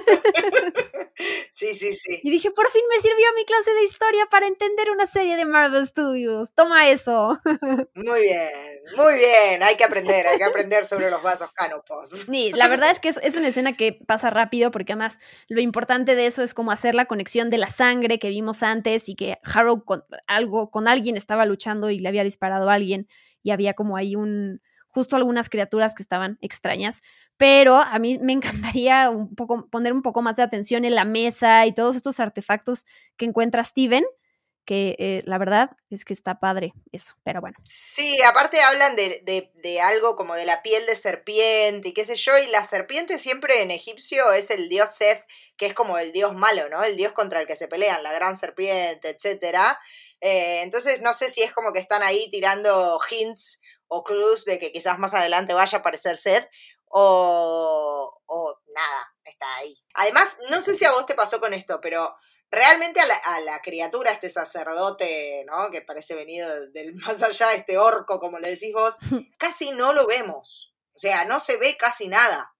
Sí, 1.48 1.72
sí, 1.72 1.94
sí. 1.94 2.20
Y 2.22 2.30
dije, 2.30 2.50
por 2.50 2.70
fin 2.70 2.82
me 2.94 3.00
sirvió 3.00 3.24
mi 3.34 3.46
clase 3.46 3.72
de 3.72 3.84
historia 3.84 4.26
para 4.30 4.46
entender 4.46 4.90
una 4.90 5.06
serie 5.06 5.36
de 5.36 5.46
Marvel 5.46 5.86
Studios. 5.86 6.52
Toma 6.52 6.90
eso. 6.90 7.40
Muy 7.94 8.20
bien, 8.20 8.50
muy 8.96 9.14
bien. 9.14 9.62
Hay 9.62 9.76
que 9.76 9.84
aprender, 9.84 10.26
hay 10.26 10.36
que 10.36 10.44
aprender 10.44 10.84
sobre 10.84 11.10
los 11.10 11.22
vasos 11.22 11.50
cánopos. 11.52 12.10
Sí, 12.10 12.52
la 12.52 12.68
verdad 12.68 12.90
es 12.90 13.00
que 13.00 13.08
es, 13.08 13.18
es 13.22 13.36
una 13.36 13.48
escena 13.48 13.74
que 13.74 13.94
pasa 13.94 14.28
rápido 14.28 14.70
porque 14.70 14.92
además 14.92 15.18
lo 15.48 15.60
importante 15.62 16.14
de 16.14 16.26
eso 16.26 16.42
es 16.42 16.52
como 16.52 16.70
hacer 16.70 16.94
la 16.94 17.06
conexión 17.06 17.48
de 17.48 17.58
la 17.58 17.70
sangre 17.70 18.18
que 18.18 18.28
vimos 18.28 18.62
antes 18.62 19.08
y 19.08 19.14
que 19.14 19.38
Harrow 19.42 19.75
con 19.80 20.04
algo 20.26 20.70
con 20.70 20.88
alguien 20.88 21.16
estaba 21.16 21.46
luchando 21.46 21.90
y 21.90 21.98
le 21.98 22.08
había 22.08 22.24
disparado 22.24 22.68
a 22.70 22.74
alguien 22.74 23.08
y 23.42 23.50
había 23.50 23.74
como 23.74 23.96
ahí 23.96 24.16
un 24.16 24.60
justo 24.88 25.14
algunas 25.16 25.50
criaturas 25.50 25.94
que 25.94 26.02
estaban 26.02 26.38
extrañas. 26.40 27.02
Pero 27.36 27.76
a 27.76 27.98
mí 27.98 28.18
me 28.18 28.32
encantaría 28.72 29.10
un 29.10 29.34
poco, 29.34 29.68
poner 29.68 29.92
un 29.92 30.02
poco 30.02 30.22
más 30.22 30.36
de 30.36 30.42
atención 30.42 30.84
en 30.84 30.94
la 30.94 31.04
mesa 31.04 31.66
y 31.66 31.74
todos 31.74 31.96
estos 31.96 32.18
artefactos 32.18 32.86
que 33.16 33.26
encuentra 33.26 33.62
Steven 33.62 34.04
que 34.66 34.96
eh, 34.98 35.22
la 35.24 35.38
verdad 35.38 35.70
es 35.88 36.04
que 36.04 36.12
está 36.12 36.40
padre 36.40 36.74
eso, 36.92 37.14
pero 37.24 37.40
bueno. 37.40 37.56
Sí, 37.64 38.20
aparte 38.22 38.60
hablan 38.60 38.96
de, 38.96 39.22
de, 39.54 39.80
algo 39.80 40.16
como 40.16 40.34
de 40.34 40.44
la 40.44 40.62
piel 40.62 40.84
de 40.86 40.96
serpiente 40.96 41.88
y 41.88 41.94
qué 41.94 42.04
sé 42.04 42.16
yo, 42.16 42.36
y 42.36 42.46
la 42.48 42.64
serpiente 42.64 43.18
siempre 43.18 43.62
en 43.62 43.70
egipcio 43.70 44.32
es 44.32 44.50
el 44.50 44.68
dios 44.68 44.90
Seth, 44.90 45.24
que 45.56 45.66
es 45.66 45.74
como 45.74 45.96
el 45.96 46.12
dios 46.12 46.34
malo, 46.34 46.68
¿no? 46.68 46.82
El 46.82 46.96
dios 46.96 47.12
contra 47.12 47.40
el 47.40 47.46
que 47.46 47.56
se 47.56 47.68
pelean, 47.68 48.02
la 48.02 48.12
gran 48.12 48.36
serpiente, 48.36 49.08
etcétera. 49.08 49.80
Eh, 50.20 50.60
entonces 50.62 51.00
no 51.00 51.14
sé 51.14 51.30
si 51.30 51.42
es 51.42 51.52
como 51.52 51.72
que 51.72 51.78
están 51.78 52.02
ahí 52.02 52.28
tirando 52.30 52.98
hints 53.08 53.60
o 53.88 54.02
clues 54.02 54.44
de 54.44 54.58
que 54.58 54.72
quizás 54.72 54.98
más 54.98 55.14
adelante 55.14 55.54
vaya 55.54 55.78
a 55.78 55.80
aparecer 55.80 56.16
Seth, 56.16 56.50
o, 56.88 58.20
o 58.26 58.60
nada, 58.74 59.14
está 59.24 59.46
ahí. 59.56 59.76
Además, 59.94 60.38
no 60.50 60.60
sé 60.60 60.74
si 60.74 60.84
a 60.84 60.92
vos 60.92 61.06
te 61.06 61.14
pasó 61.14 61.40
con 61.40 61.54
esto, 61.54 61.80
pero 61.80 62.16
realmente 62.50 63.00
a 63.00 63.06
la, 63.06 63.14
a 63.16 63.40
la, 63.40 63.60
criatura, 63.60 64.10
este 64.10 64.28
sacerdote, 64.28 65.44
¿no? 65.46 65.70
Que 65.70 65.82
parece 65.82 66.14
venido 66.14 66.48
del 66.70 66.94
más 67.06 67.22
allá, 67.22 67.52
este 67.52 67.78
orco, 67.78 68.20
como 68.20 68.38
le 68.38 68.50
decís 68.50 68.72
vos, 68.72 68.98
casi 69.38 69.72
no 69.72 69.92
lo 69.92 70.06
vemos. 70.06 70.74
O 70.94 70.98
sea, 70.98 71.24
no 71.26 71.40
se 71.40 71.56
ve 71.58 71.76
casi 71.76 72.08
nada. 72.08 72.52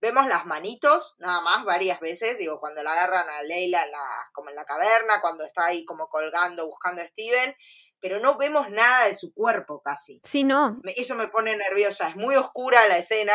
Vemos 0.00 0.26
las 0.26 0.44
manitos, 0.44 1.14
nada 1.18 1.40
más, 1.40 1.64
varias 1.64 1.98
veces, 2.00 2.36
digo, 2.36 2.60
cuando 2.60 2.82
la 2.82 2.92
agarran 2.92 3.26
a 3.26 3.42
Leila 3.42 3.86
la, 3.86 4.30
como 4.32 4.50
en 4.50 4.56
la 4.56 4.64
caverna, 4.64 5.20
cuando 5.22 5.44
está 5.44 5.66
ahí 5.66 5.84
como 5.86 6.08
colgando, 6.08 6.66
buscando 6.66 7.00
a 7.00 7.06
Steven, 7.06 7.56
pero 8.00 8.20
no 8.20 8.36
vemos 8.36 8.68
nada 8.68 9.06
de 9.06 9.14
su 9.14 9.32
cuerpo 9.32 9.80
casi. 9.82 10.20
Sí, 10.24 10.44
no. 10.44 10.78
Eso 10.96 11.14
me 11.14 11.28
pone 11.28 11.56
nerviosa, 11.56 12.08
es 12.08 12.16
muy 12.16 12.36
oscura 12.36 12.86
la 12.86 12.98
escena, 12.98 13.32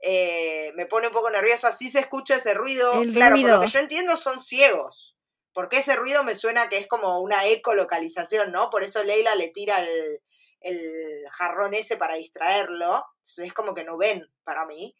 eh, 0.00 0.72
me 0.74 0.86
pone 0.86 1.06
un 1.06 1.12
poco 1.12 1.30
nerviosa, 1.30 1.70
sí 1.70 1.88
se 1.88 2.00
escucha 2.00 2.34
ese 2.34 2.54
ruido, 2.54 3.00
El 3.00 3.12
claro, 3.12 3.34
ruido. 3.36 3.50
por 3.50 3.58
lo 3.58 3.64
que 3.64 3.70
yo 3.70 3.78
entiendo 3.78 4.16
son 4.16 4.40
ciegos 4.40 5.12
porque 5.52 5.78
ese 5.78 5.96
ruido 5.96 6.24
me 6.24 6.34
suena 6.34 6.68
que 6.68 6.78
es 6.78 6.86
como 6.86 7.20
una 7.20 7.46
ecolocalización, 7.46 8.52
¿no? 8.52 8.70
Por 8.70 8.82
eso 8.82 9.02
Leila 9.02 9.34
le 9.34 9.48
tira 9.48 9.80
el, 9.80 10.22
el 10.60 11.24
jarrón 11.30 11.74
ese 11.74 11.96
para 11.96 12.14
distraerlo. 12.14 13.04
Es 13.22 13.52
como 13.52 13.74
que 13.74 13.84
no 13.84 13.96
ven 13.96 14.30
para 14.44 14.66
mí. 14.66 14.96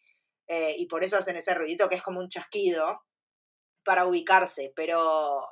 Eh, 0.47 0.75
y 0.77 0.85
por 0.87 1.03
eso 1.03 1.17
hacen 1.17 1.37
ese 1.37 1.55
ruidito 1.55 1.89
que 1.89 1.95
es 1.95 2.03
como 2.03 2.19
un 2.19 2.29
chasquido 2.29 3.03
para 3.83 4.05
ubicarse. 4.05 4.71
Pero, 4.75 5.47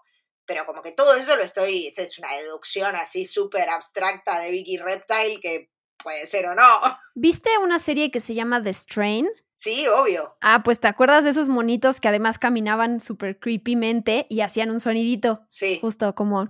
pero 0.46 0.66
como 0.66 0.82
que 0.82 0.92
todo 0.92 1.16
eso 1.16 1.36
lo 1.36 1.44
estoy. 1.44 1.92
Es 1.96 2.20
una 2.20 2.36
deducción 2.36 2.96
así 2.96 3.26
súper 3.26 3.70
abstracta 3.70 4.40
de 4.40 4.52
Vicky 4.52 4.78
Reptile 4.78 5.40
que 5.42 5.72
puede 6.04 6.26
ser 6.26 6.48
o 6.48 6.56
no. 6.56 6.64
¿Viste 7.16 7.50
una 7.58 7.80
serie 7.80 8.12
que 8.12 8.20
se 8.20 8.34
llama 8.34 8.62
The 8.62 8.74
Strain? 8.74 9.30
Sí, 9.54 9.86
obvio. 9.88 10.36
Ah, 10.42 10.64
pues 10.64 10.80
te 10.80 10.88
acuerdas 10.88 11.24
de 11.24 11.30
esos 11.30 11.48
monitos 11.48 12.02
que 12.02 12.08
además 12.08 12.40
caminaban 12.40 13.00
súper 13.00 13.40
creepymente 13.40 14.26
y 14.30 14.42
hacían 14.42 14.72
un 14.72 14.80
sonidito. 14.80 15.44
Sí. 15.48 15.78
Justo 15.80 16.16
como. 16.16 16.48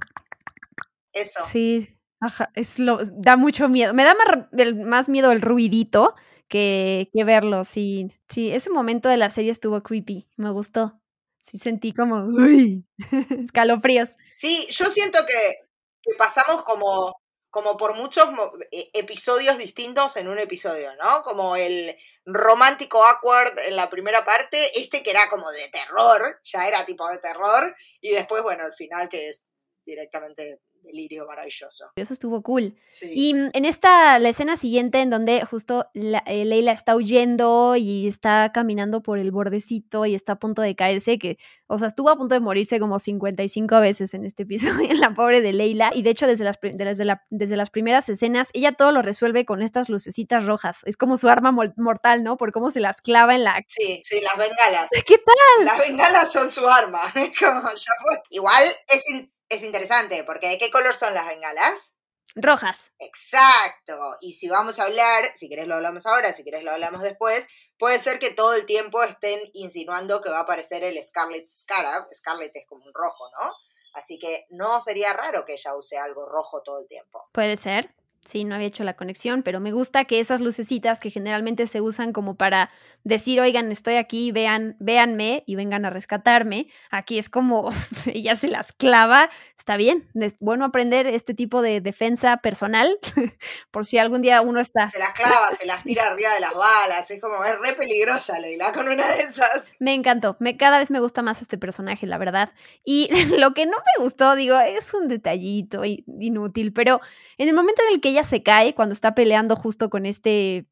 Eso. 1.12 1.44
Sí. 1.52 1.98
Ajá. 2.22 2.52
Es 2.56 2.80
lo, 2.80 3.00
da 3.12 3.36
mucho 3.36 3.68
miedo. 3.68 3.94
Me 3.94 4.06
da 4.06 4.16
más, 4.16 4.46
el, 4.58 4.76
más 4.76 5.10
miedo 5.10 5.32
el 5.32 5.42
ruidito 5.42 6.16
que, 6.48 7.10
que 7.14 7.24
verlo. 7.26 7.66
Sí. 7.66 8.08
Sí, 8.30 8.52
ese 8.52 8.70
momento 8.70 9.10
de 9.10 9.18
la 9.18 9.30
serie 9.30 9.52
estuvo 9.52 9.84
creepy. 9.84 10.30
Me 10.38 10.52
gustó. 10.52 11.02
Sí, 11.42 11.58
sentí 11.58 11.94
como. 11.94 12.24
Uy. 12.24 12.86
Escalofríos. 13.44 14.12
Sí, 14.32 14.68
yo 14.70 14.86
siento 14.86 15.20
que, 15.26 15.68
que 16.02 16.16
pasamos 16.18 16.64
como 16.64 17.21
como 17.52 17.78
por 17.78 17.96
muchos 17.96 18.28
e, 18.72 18.90
episodios 18.94 19.58
distintos 19.58 20.16
en 20.16 20.28
un 20.30 20.40
episodio, 20.40 20.90
¿no? 20.96 21.24
Como 21.24 21.56
el 21.56 21.96
romántico 22.26 23.04
awkward 23.04 23.60
en 23.68 23.76
la 23.76 23.90
primera 23.90 24.24
parte, 24.26 24.80
este 24.80 25.04
que 25.04 25.12
era 25.12 25.30
como 25.30 25.52
de 25.52 25.68
terror, 25.68 26.40
ya 26.44 26.68
era 26.68 26.86
tipo 26.86 27.08
de 27.10 27.20
terror, 27.20 27.76
y 28.00 28.12
después, 28.12 28.42
bueno, 28.42 28.66
el 28.66 28.74
final 28.74 29.10
que 29.10 29.30
es 29.30 29.46
directamente 29.86 30.62
delirio 30.82 31.26
maravilloso. 31.26 31.92
Eso 31.96 32.14
estuvo 32.14 32.42
cool. 32.42 32.76
Sí. 32.92 33.10
Y 33.14 33.32
en 33.32 33.66
esta, 33.66 34.20
la 34.20 34.30
escena 34.30 34.58
siguiente, 34.58 35.02
en 35.02 35.10
donde 35.10 35.44
justo 35.46 35.88
la, 35.94 36.20
eh, 36.26 36.46
Leila 36.46 36.72
está 36.72 36.96
huyendo 36.96 37.76
y 37.76 38.08
está 38.08 38.52
caminando 38.54 39.02
por 39.02 39.20
el 39.20 39.32
bordecito 39.32 40.06
y 40.06 40.16
está 40.16 40.34
a 40.34 40.40
punto 40.40 40.62
de 40.62 40.76
caerse, 40.76 41.20
que, 41.20 41.38
o 41.68 41.78
sea, 41.78 41.88
estuvo 41.88 42.10
a 42.10 42.18
punto 42.18 42.36
de 42.36 42.42
morirse 42.42 42.80
como 42.80 43.00
55 43.00 43.80
veces 43.80 44.14
en 44.14 44.26
este 44.26 44.44
episodio, 44.44 44.94
la 44.94 45.14
pobre 45.14 45.42
de 45.42 45.54
Leila. 45.54 45.92
Y 45.94 46.02
de 46.02 46.10
hecho, 46.10 46.28
desde 46.28 46.44
las, 46.44 46.60
desde, 46.62 47.06
la, 47.06 47.26
desde 47.30 47.58
las 47.58 47.70
primeras 47.70 48.10
escenas, 48.10 48.50
ella 48.54 48.74
todo 48.74 48.92
lo 48.92 49.02
resuelve 49.02 49.46
con 49.46 49.62
estas 49.62 49.90
lucecitas 49.90 50.46
rojas. 50.46 50.82
Es 50.86 50.98
como 50.98 51.18
su 51.18 51.30
arma 51.30 51.52
mortal, 51.52 52.24
¿no? 52.24 52.38
Por 52.38 52.52
cómo 52.52 52.72
se 52.72 52.80
las 52.80 53.02
clava 53.02 53.36
en 53.36 53.44
la. 53.44 53.62
Sí, 53.68 54.02
sí, 54.04 54.20
las 54.22 54.38
bengalas. 54.38 54.90
¿Qué 55.06 55.18
tal? 55.18 55.66
Las 55.66 55.78
bengalas 55.78 56.32
son 56.32 56.52
su 56.52 56.68
arma. 56.68 57.02
como 57.40 57.70
ya 57.70 57.92
fue. 58.02 58.22
Igual 58.30 58.64
es. 58.90 59.10
In 59.12 59.32
es 59.52 59.64
interesante, 59.64 60.24
porque 60.24 60.48
¿de 60.48 60.58
qué 60.58 60.72
color 60.72 60.96
son 60.96 61.14
las 61.14 61.28
bengalas? 61.28 61.96
Rojas. 62.36 62.92
Exacto. 63.00 63.98
Y 64.22 64.34
si 64.34 64.48
vamos 64.48 64.80
a 64.80 64.84
hablar, 64.84 65.26
si 65.36 65.50
querés 65.50 65.68
lo 65.68 65.76
hablamos 65.76 66.06
ahora, 66.06 66.32
si 66.32 66.44
querés 66.44 66.64
lo 66.64 66.72
hablamos 66.72 67.02
después, 67.02 67.48
puede 67.78 68.00
ser 68.00 68.20
que 68.20 68.32
todo 68.32 68.56
el 68.56 68.66
tiempo 68.66 69.04
estén 69.04 69.40
insinuando 69.54 70.22
que 70.22 70.30
va 70.30 70.38
a 70.38 70.42
aparecer 70.42 70.84
el 70.84 71.02
Scarlet 71.04 71.48
Scarab. 71.48 72.08
Scarlet 72.14 72.56
es 72.56 72.66
como 72.68 72.86
un 72.86 72.94
rojo, 72.94 73.30
¿no? 73.40 73.52
Así 73.94 74.18
que 74.18 74.46
no 74.50 74.80
sería 74.80 75.12
raro 75.12 75.44
que 75.44 75.54
ella 75.54 75.76
use 75.76 75.98
algo 75.98 76.26
rojo 76.26 76.64
todo 76.64 76.80
el 76.80 76.88
tiempo. 76.88 77.28
Puede 77.34 77.58
ser. 77.58 77.94
Sí, 78.24 78.44
no 78.44 78.54
había 78.54 78.68
hecho 78.68 78.84
la 78.84 78.96
conexión, 78.96 79.42
pero 79.42 79.60
me 79.60 79.72
gusta 79.72 80.06
que 80.06 80.20
esas 80.20 80.42
lucecitas 80.42 81.00
que 81.00 81.10
generalmente 81.10 81.66
se 81.66 81.82
usan 81.82 82.14
como 82.14 82.36
para 82.36 82.70
decir, 83.04 83.42
oigan, 83.42 83.72
estoy 83.72 83.96
aquí, 83.96 84.32
vean, 84.32 84.76
véanme 84.80 85.44
y 85.48 85.56
vengan 85.56 85.86
a 85.86 85.90
rescatarme. 85.90 86.68
Aquí 86.92 87.18
es 87.18 87.30
como 87.30 87.72
ella 88.14 88.36
se 88.36 88.48
las 88.48 88.74
clava. 88.74 89.32
Está 89.58 89.76
bien, 89.76 90.08
es 90.14 90.36
bueno 90.40 90.66
aprender 90.66 91.08
este 91.08 91.34
tipo 91.34 91.64
de 91.64 91.82
defensa 91.82 92.38
personal 92.38 93.00
por 93.72 93.88
si 93.88 93.98
algún 93.98 94.22
día 94.22 94.42
uno 94.42 94.62
está. 94.62 94.88
Se 94.88 95.00
las 95.00 95.14
clava, 95.14 95.50
se 95.58 95.66
las 95.66 95.84
tira 95.84 96.06
arriba 96.12 96.32
de 96.36 96.42
las 96.42 96.54
balas. 96.54 97.10
Es 97.10 97.20
como, 97.20 97.44
es 97.44 97.58
re 97.60 97.74
peligrosa 97.74 98.40
Leila 98.40 98.72
con 98.72 98.88
una 98.88 99.08
de 99.14 99.18
esas. 99.18 99.72
Me 99.80 99.96
encantó. 99.96 100.38
Me, 100.40 100.58
cada 100.58 100.78
vez 100.78 100.92
me 100.92 101.00
gusta 101.00 101.24
más 101.24 101.42
este 101.42 101.58
personaje, 101.58 102.06
la 102.06 102.20
verdad. 102.20 102.54
Y 102.86 103.10
lo 103.38 103.56
que 103.56 103.66
no 103.66 103.78
me 103.78 104.04
gustó, 104.04 104.36
digo, 104.36 104.60
es 104.60 104.94
un 104.94 105.08
detallito 105.08 105.82
inútil, 105.86 106.72
pero 106.72 107.02
en 107.40 107.50
el 107.50 107.56
momento 107.56 107.82
en 107.88 107.96
el 107.96 108.02
que 108.02 108.11
ella 108.12 108.24
se 108.24 108.44
cae 108.44 108.74
cuando 108.76 108.94
está 108.94 109.16
peleando 109.16 109.56
justo 109.56 109.90
con 109.90 110.06
este 110.06 110.66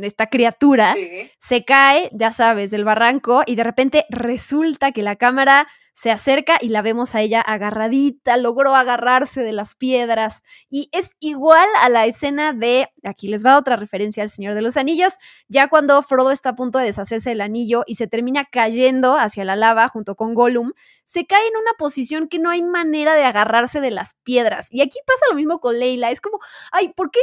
esta 0.00 0.28
criatura, 0.28 0.94
sí. 0.94 1.30
se 1.38 1.64
cae, 1.64 2.08
ya 2.12 2.32
sabes, 2.32 2.70
del 2.70 2.84
barranco 2.84 3.42
y 3.46 3.54
de 3.54 3.64
repente 3.64 4.06
resulta 4.08 4.92
que 4.92 5.02
la 5.02 5.16
cámara 5.16 5.68
se 5.94 6.10
acerca 6.10 6.58
y 6.60 6.68
la 6.68 6.82
vemos 6.82 7.14
a 7.14 7.20
ella 7.20 7.40
agarradita, 7.40 8.36
logró 8.36 8.74
agarrarse 8.74 9.42
de 9.42 9.52
las 9.52 9.76
piedras 9.76 10.42
y 10.68 10.88
es 10.92 11.12
igual 11.20 11.68
a 11.80 11.88
la 11.88 12.04
escena 12.04 12.52
de, 12.52 12.90
aquí 13.04 13.28
les 13.28 13.46
va 13.46 13.56
otra 13.56 13.76
referencia 13.76 14.24
al 14.24 14.28
Señor 14.28 14.54
de 14.54 14.62
los 14.62 14.76
Anillos, 14.76 15.14
ya 15.48 15.68
cuando 15.68 16.02
Frodo 16.02 16.32
está 16.32 16.50
a 16.50 16.56
punto 16.56 16.78
de 16.78 16.86
deshacerse 16.86 17.30
del 17.30 17.40
anillo 17.40 17.84
y 17.86 17.94
se 17.94 18.08
termina 18.08 18.44
cayendo 18.44 19.16
hacia 19.16 19.44
la 19.44 19.54
lava 19.54 19.86
junto 19.88 20.16
con 20.16 20.34
Gollum, 20.34 20.72
se 21.04 21.26
cae 21.26 21.46
en 21.46 21.56
una 21.56 21.72
posición 21.78 22.28
que 22.28 22.40
no 22.40 22.50
hay 22.50 22.62
manera 22.62 23.14
de 23.14 23.24
agarrarse 23.24 23.80
de 23.80 23.90
las 23.92 24.14
piedras. 24.24 24.72
Y 24.72 24.80
aquí 24.80 24.98
pasa 25.06 25.26
lo 25.30 25.36
mismo 25.36 25.60
con 25.60 25.78
Leila, 25.78 26.10
es 26.10 26.20
como, 26.20 26.40
ay, 26.72 26.88
¿por 26.88 27.12
qué 27.12 27.20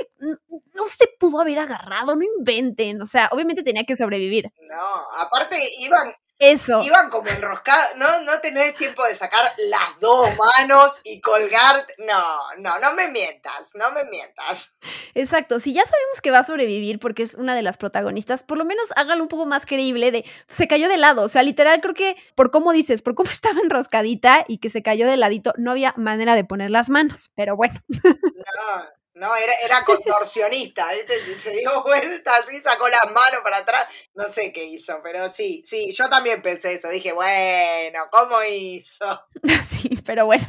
no 0.73 0.85
se 0.87 1.07
pudo 1.19 1.41
haber 1.41 1.59
agarrado? 1.59 2.15
No 2.15 2.23
inventen, 2.23 3.01
o 3.01 3.05
sea, 3.05 3.27
obviamente 3.33 3.63
tenía 3.63 3.83
que 3.83 3.97
sobrevivir. 3.97 4.51
No, 4.69 5.21
aparte 5.21 5.57
iban, 5.81 6.13
eso. 6.41 6.81
Iban 6.81 7.09
como 7.09 7.29
enroscados, 7.29 7.95
no, 7.97 8.21
no 8.21 8.39
tenés 8.41 8.75
tiempo 8.75 9.05
de 9.05 9.13
sacar 9.13 9.53
las 9.69 9.99
dos 9.99 10.29
manos 10.57 10.99
y 11.03 11.21
colgar. 11.21 11.85
No, 11.99 12.23
no, 12.57 12.79
no 12.79 12.93
me 12.93 13.07
mientas, 13.09 13.73
no 13.75 13.91
me 13.91 14.03
mientas. 14.05 14.75
Exacto, 15.13 15.59
si 15.59 15.71
ya 15.71 15.83
sabemos 15.83 16.21
que 16.21 16.31
va 16.31 16.39
a 16.39 16.43
sobrevivir 16.43 16.99
porque 16.99 17.23
es 17.23 17.35
una 17.35 17.55
de 17.55 17.61
las 17.61 17.77
protagonistas, 17.77 18.43
por 18.43 18.57
lo 18.57 18.65
menos 18.65 18.87
hágalo 18.95 19.21
un 19.21 19.29
poco 19.29 19.45
más 19.45 19.65
creíble 19.67 20.11
de 20.11 20.25
se 20.47 20.67
cayó 20.67 20.89
de 20.89 20.97
lado, 20.97 21.21
o 21.21 21.29
sea, 21.29 21.43
literal 21.43 21.79
creo 21.79 21.93
que 21.93 22.15
por 22.35 22.49
cómo 22.49 22.71
dices, 22.71 23.03
por 23.03 23.13
cómo 23.13 23.29
estaba 23.31 23.61
enroscadita 23.61 24.43
y 24.47 24.57
que 24.57 24.69
se 24.69 24.81
cayó 24.81 25.07
de 25.07 25.17
ladito, 25.17 25.53
no 25.57 25.71
había 25.71 25.93
manera 25.95 26.35
de 26.35 26.43
poner 26.43 26.71
las 26.71 26.89
manos, 26.89 27.31
pero 27.35 27.55
bueno. 27.55 27.79
No. 27.87 29.00
No, 29.13 29.35
era, 29.35 29.53
era 29.65 29.83
contorsionista, 29.85 30.87
¿viste? 30.93 31.39
se 31.39 31.51
dio 31.51 31.83
vuelta 31.83 32.31
así, 32.35 32.61
sacó 32.61 32.87
las 32.87 33.05
manos 33.05 33.41
para 33.43 33.57
atrás, 33.57 33.85
no 34.13 34.27
sé 34.27 34.51
qué 34.51 34.65
hizo, 34.65 34.99
pero 35.03 35.29
sí, 35.29 35.61
sí, 35.65 35.91
yo 35.91 36.09
también 36.09 36.41
pensé 36.41 36.73
eso, 36.73 36.89
dije, 36.89 37.13
bueno, 37.13 37.99
¿cómo 38.11 38.41
hizo? 38.43 39.21
Sí, 39.67 39.89
pero 40.05 40.25
bueno, 40.25 40.45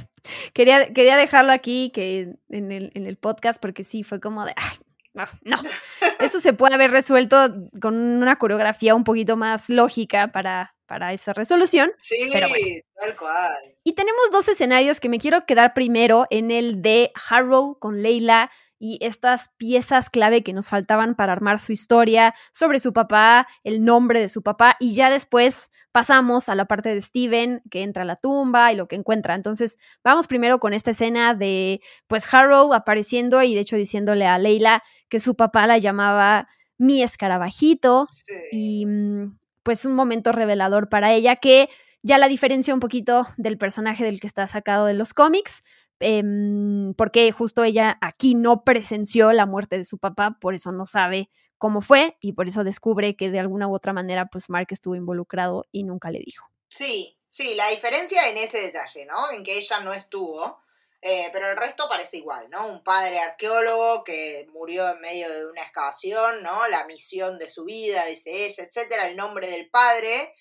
quería, 0.53 0.93
quería 0.93 1.17
dejarlo 1.17 1.53
aquí 1.53 1.91
que 1.95 2.35
en 2.51 2.73
el, 2.73 2.91
en 2.95 3.07
el 3.07 3.17
podcast 3.17 3.61
porque 3.61 3.85
sí, 3.85 4.03
fue 4.03 4.21
como 4.21 4.45
de, 4.45 4.53
ay, 4.57 4.79
no, 5.15 5.27
no, 5.43 5.61
eso 6.21 6.41
se 6.41 6.53
puede 6.53 6.75
haber 6.75 6.91
resuelto 6.91 7.55
con 7.81 7.95
una 7.95 8.37
coreografía 8.37 8.95
un 8.95 9.05
poquito 9.05 9.37
más 9.37 9.69
lógica 9.69 10.29
para, 10.29 10.75
para 10.87 11.13
esa 11.13 11.33
resolución. 11.33 11.93
Sí, 11.99 12.29
pero 12.33 12.49
bueno. 12.49 12.65
tal 12.97 13.17
cual. 13.17 13.77
Y 13.85 13.95
tenemos 13.95 14.31
dos 14.31 14.49
escenarios 14.49 15.01
que 15.01 15.09
me 15.09 15.19
quiero 15.19 15.45
quedar 15.47 15.75
primero 15.75 16.27
en 16.31 16.51
el 16.51 16.83
de 16.83 17.13
Harrow 17.29 17.79
con 17.79 18.03
Leila 18.03 18.51
y 18.85 18.99
estas 19.01 19.51
piezas 19.59 20.11
clave 20.11 20.43
que 20.43 20.53
nos 20.53 20.69
faltaban 20.69 21.15
para 21.15 21.33
armar 21.33 21.61
su 21.61 21.71
historia 21.71 22.35
sobre 22.51 22.81
su 22.81 22.93
papá, 22.93 23.47
el 23.63 23.85
nombre 23.85 24.19
de 24.19 24.29
su 24.29 24.43
papá 24.43 24.77
y 24.81 24.93
ya 24.95 25.09
después 25.09 25.71
pasamos 25.93 26.49
a 26.49 26.57
la 26.57 26.65
parte 26.65 26.93
de 26.93 27.01
Steven 27.01 27.63
que 27.71 27.85
entra 27.85 28.03
a 28.03 28.07
la 28.07 28.17
tumba 28.17 28.73
y 28.73 28.77
lo 28.77 28.89
que 28.89 28.97
encuentra. 28.97 29.37
Entonces, 29.37 29.79
vamos 30.03 30.27
primero 30.27 30.59
con 30.59 30.75
esta 30.75 30.91
escena 30.91 31.35
de 31.35 31.81
pues 32.09 32.27
Harrow 32.35 32.75
apareciendo 32.75 33.41
y 33.45 33.55
de 33.55 33.61
hecho 33.61 33.77
diciéndole 33.77 34.27
a 34.27 34.37
Leila 34.37 34.83
que 35.09 35.21
su 35.21 35.37
papá 35.37 35.69
la 35.69 35.79
llamaba 35.79 36.49
mi 36.77 37.05
escarabajito 37.05 38.09
y 38.51 38.85
mm, 38.85 39.39
pues 39.63 39.85
un 39.85 39.95
momento 39.95 40.33
revelador 40.33 40.89
para 40.89 41.13
ella 41.13 41.37
que 41.37 41.69
ya 42.03 42.19
la 42.19 42.27
diferencia 42.27 42.75
un 42.75 42.81
poquito 42.81 43.29
del 43.37 43.59
personaje 43.59 44.03
del 44.03 44.21
que 44.21 44.27
está 44.27 44.49
sacado 44.49 44.87
de 44.87 44.95
los 44.95 45.15
cómics, 45.15 45.63
em, 46.03 46.95
porque 46.95 47.31
justo 47.33 47.65
ella 47.65 47.99
aquí 48.01 48.35
no 48.35 48.65
presenció 48.65 49.33
la 49.33 49.47
muerte 49.47 49.79
de 49.79 49.85
su 49.85 49.99
papá, 49.99 50.39
por 50.41 50.55
eso 50.55 50.73
no 50.73 50.87
sabe 50.87 51.31
cómo 51.59 51.81
fue 51.81 52.17
y 52.21 52.33
por 52.33 52.49
eso 52.49 52.65
descubre 52.65 53.17
que 53.17 53.31
de 53.31 53.39
alguna 53.39 53.69
u 53.69 53.75
otra 53.75 53.93
manera 53.93 54.27
pues 54.27 54.51
Mark 54.51 54.67
estuvo 54.71 54.97
involucrado 54.97 55.65
y 55.71 55.85
nunca 55.85 56.11
le 56.11 56.19
dijo. 56.19 56.47
Sí, 56.69 57.19
sí, 57.27 57.55
la 57.55 57.69
diferencia 57.69 58.29
en 58.29 58.37
ese 58.37 58.59
detalle, 58.59 59.05
¿no? 59.07 59.31
En 59.31 59.45
que 59.45 59.59
ella 59.59 59.81
no 59.81 59.93
estuvo, 59.93 60.61
eh, 61.01 61.29
pero 61.33 61.51
el 61.51 61.57
resto 61.57 61.89
parece 61.89 62.17
igual, 62.17 62.49
¿no? 62.51 62.67
Un 62.67 62.83
padre 62.83 63.19
arqueólogo 63.19 64.05
que 64.05 64.47
murió 64.53 64.89
en 64.89 65.01
medio 65.01 65.29
de 65.31 65.47
una 65.51 65.63
excavación, 65.63 66.43
¿no? 66.43 66.67
La 66.69 66.87
misión 66.87 67.39
de 67.39 67.49
su 67.51 67.65
vida, 67.65 68.07
dice 68.07 68.47
ella, 68.47 68.65
etcétera, 68.65 69.07
el 69.07 69.17
nombre 69.17 69.49
del 69.49 69.69
padre. 69.69 70.35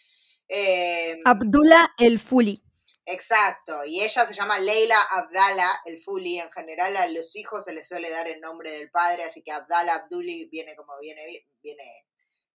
Eh, 0.47 1.19
Abdullah 1.25 1.91
el 1.97 2.17
Fuli. 2.17 2.63
Exacto, 3.05 3.83
y 3.85 4.01
ella 4.01 4.25
se 4.25 4.33
llama 4.33 4.59
Leila 4.59 5.01
Abdallah 5.01 5.81
el 5.85 5.99
Fuli. 5.99 6.39
En 6.39 6.51
general 6.51 6.95
a 6.97 7.07
los 7.07 7.35
hijos 7.35 7.63
se 7.63 7.73
les 7.73 7.87
suele 7.87 8.09
dar 8.09 8.27
el 8.27 8.39
nombre 8.39 8.71
del 8.71 8.91
padre, 8.91 9.23
así 9.23 9.41
que 9.43 9.51
Abdallah 9.51 9.95
Abduli 9.95 10.45
viene 10.45 10.75
como 10.75 10.97
viene, 10.99 11.25
viene 11.61 12.05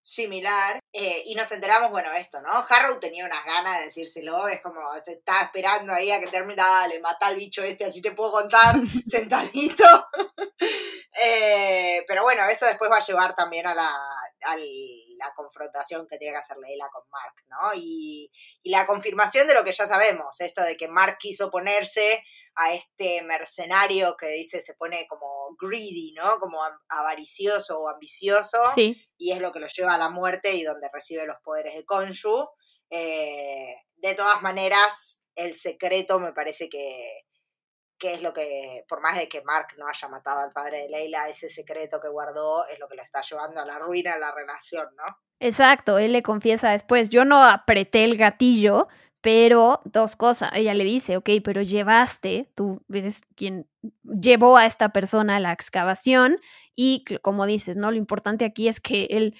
similar. 0.06 0.78
Eh, 0.92 1.24
y 1.26 1.35
nos 1.35 1.50
enteramos, 1.50 1.90
bueno, 1.90 2.12
esto, 2.12 2.40
¿no? 2.40 2.50
Harrow 2.68 3.00
tenía 3.00 3.24
unas 3.24 3.44
ganas 3.44 3.78
de 3.78 3.85
decírselo, 3.85 4.46
es 4.48 4.61
como, 4.62 4.80
estaba 4.94 5.42
esperando 5.42 5.92
ahí 5.92 6.11
a 6.12 6.20
que 6.20 6.28
termine, 6.28 6.54
dale, 6.54 7.00
mata 7.00 7.26
al 7.26 7.37
bicho 7.37 7.62
este, 7.62 7.85
así 7.85 8.00
te 8.00 8.12
puedo 8.12 8.30
contar, 8.32 8.76
sentadito. 9.04 9.85
Eh, 11.18 12.04
pero 12.06 12.24
bueno, 12.24 12.42
eso 12.50 12.66
después 12.66 12.90
va 12.90 12.98
a 12.98 13.06
llevar 13.06 13.35
también 13.35 13.66
a 13.66 13.74
la, 13.74 13.90
la 15.18 15.33
confrontación 15.35 16.07
que 16.07 16.18
tiene 16.18 16.35
que 16.35 16.38
hacer 16.38 16.57
Leila 16.59 16.88
con 16.92 17.02
Mark, 17.11 17.35
¿no? 17.48 17.81
Y, 17.81 18.31
y 18.62 18.70
la 18.70 18.87
confirmación 18.87 19.46
de 19.46 19.55
lo 19.55 19.64
que 19.64 19.72
ya 19.72 19.87
sabemos, 19.87 20.40
esto 20.40 20.62
de 20.62 20.76
que 20.76 20.88
Mark 20.88 21.18
quiso 21.18 21.50
ponerse 21.50 22.22
a 22.57 22.74
este 22.74 23.22
mercenario 23.22 24.16
que 24.16 24.29
dice 24.29 24.61
se 24.61 24.74
pone 24.74 25.07
como 25.09 25.55
greedy, 25.61 26.12
¿no? 26.12 26.38
Como 26.40 26.59
avaricioso 26.88 27.81
o 27.81 27.88
ambicioso. 27.88 28.59
Sí. 28.74 29.07
Y 29.18 29.33
es 29.33 29.40
lo 29.40 29.52
que 29.52 29.61
lo 29.61 29.66
lleva 29.66 29.94
a 29.94 29.98
la 29.98 30.09
muerte 30.09 30.55
y 30.55 30.62
donde 30.62 30.88
recibe 30.92 31.26
los 31.26 31.37
poderes 31.44 31.74
de 31.74 31.85
Konshu. 31.85 32.48
Eh, 32.90 33.74
de 33.96 34.14
todas 34.14 34.40
maneras, 34.42 35.22
el 35.35 35.55
secreto 35.55 36.18
me 36.18 36.33
parece 36.33 36.68
que, 36.68 37.26
que 37.98 38.14
es 38.14 38.22
lo 38.22 38.32
que, 38.32 38.85
por 38.88 39.00
más 39.00 39.16
de 39.16 39.28
que 39.28 39.42
Mark 39.42 39.68
no 39.78 39.87
haya 39.88 40.09
matado 40.09 40.40
al 40.40 40.52
padre 40.52 40.82
de 40.82 40.88
Leila, 40.88 41.28
ese 41.28 41.48
secreto 41.48 42.00
que 42.00 42.09
guardó 42.09 42.66
es 42.68 42.78
lo 42.78 42.88
que 42.88 42.96
lo 42.96 43.02
está 43.02 43.22
llevando 43.22 43.61
a 43.61 43.66
la 43.66 43.78
ruina 43.78 44.14
de 44.14 44.20
la 44.20 44.35
relación, 44.35 44.87
¿no? 44.96 45.04
Exacto, 45.40 45.98
él 45.98 46.12
le 46.12 46.22
confiesa 46.22 46.70
después, 46.70 47.11
yo 47.11 47.24
no 47.24 47.44
apreté 47.44 48.04
el 48.04 48.16
gatillo, 48.16 48.88
pero 49.20 49.80
dos 49.85 50.16
cosas, 50.16 50.50
ella 50.54 50.72
le 50.72 50.85
dice, 50.85 51.16
ok, 51.16 51.30
pero 51.42 51.61
llevaste, 51.62 52.50
tú 52.54 52.80
eres 52.92 53.22
quien 53.35 53.68
llevó 54.02 54.56
a 54.56 54.66
esta 54.66 54.90
persona 54.90 55.37
a 55.37 55.40
la 55.40 55.52
excavación 55.52 56.38
y 56.74 57.04
como 57.22 57.46
dices, 57.46 57.76
¿no? 57.76 57.90
Lo 57.90 57.96
importante 57.96 58.44
aquí 58.44 58.68
es 58.68 58.80
que 58.80 59.09
él, 59.11 59.35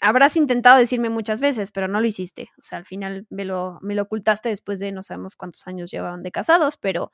habrás 0.00 0.36
intentado 0.36 0.78
decirme 0.78 1.08
muchas 1.08 1.40
veces, 1.40 1.72
pero 1.72 1.88
no 1.88 2.00
lo 2.00 2.06
hiciste. 2.06 2.50
O 2.58 2.62
sea, 2.62 2.78
al 2.78 2.84
final 2.84 3.26
me 3.30 3.44
lo, 3.44 3.78
me 3.80 3.94
lo 3.94 4.02
ocultaste 4.02 4.50
después 4.50 4.78
de 4.78 4.92
no 4.92 5.02
sabemos 5.02 5.36
cuántos 5.36 5.66
años 5.66 5.90
llevaban 5.90 6.22
de 6.22 6.30
casados, 6.30 6.76
pero 6.76 7.12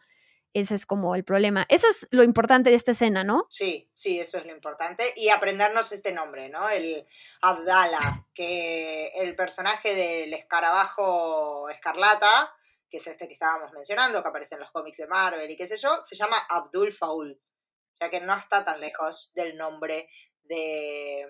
ese 0.54 0.76
es 0.76 0.86
como 0.86 1.14
el 1.16 1.24
problema. 1.24 1.66
Eso 1.68 1.88
es 1.88 2.08
lo 2.10 2.22
importante 2.22 2.70
de 2.70 2.76
esta 2.76 2.92
escena, 2.92 3.24
¿no? 3.24 3.46
Sí, 3.50 3.90
sí, 3.92 4.20
eso 4.20 4.38
es 4.38 4.46
lo 4.46 4.52
importante. 4.52 5.12
Y 5.16 5.28
aprendernos 5.28 5.92
este 5.92 6.12
nombre, 6.12 6.48
¿no? 6.48 6.70
El 6.70 7.06
Abdala, 7.42 8.26
que 8.32 9.08
el 9.16 9.34
personaje 9.34 9.94
del 9.94 10.32
escarabajo 10.32 11.68
escarlata, 11.68 12.54
que 12.88 12.98
es 12.98 13.06
este 13.08 13.26
que 13.26 13.34
estábamos 13.34 13.72
mencionando, 13.72 14.22
que 14.22 14.28
aparece 14.28 14.54
en 14.54 14.60
los 14.60 14.70
cómics 14.70 14.98
de 14.98 15.08
Marvel 15.08 15.50
y 15.50 15.56
qué 15.56 15.66
sé 15.66 15.76
yo, 15.76 16.00
se 16.00 16.14
llama 16.14 16.38
Abdul 16.48 16.92
Faul. 16.92 17.32
O 17.32 17.94
sea 17.94 18.08
que 18.08 18.20
no 18.20 18.36
está 18.36 18.64
tan 18.64 18.80
lejos 18.80 19.32
del 19.34 19.56
nombre 19.56 20.08
de, 20.44 21.26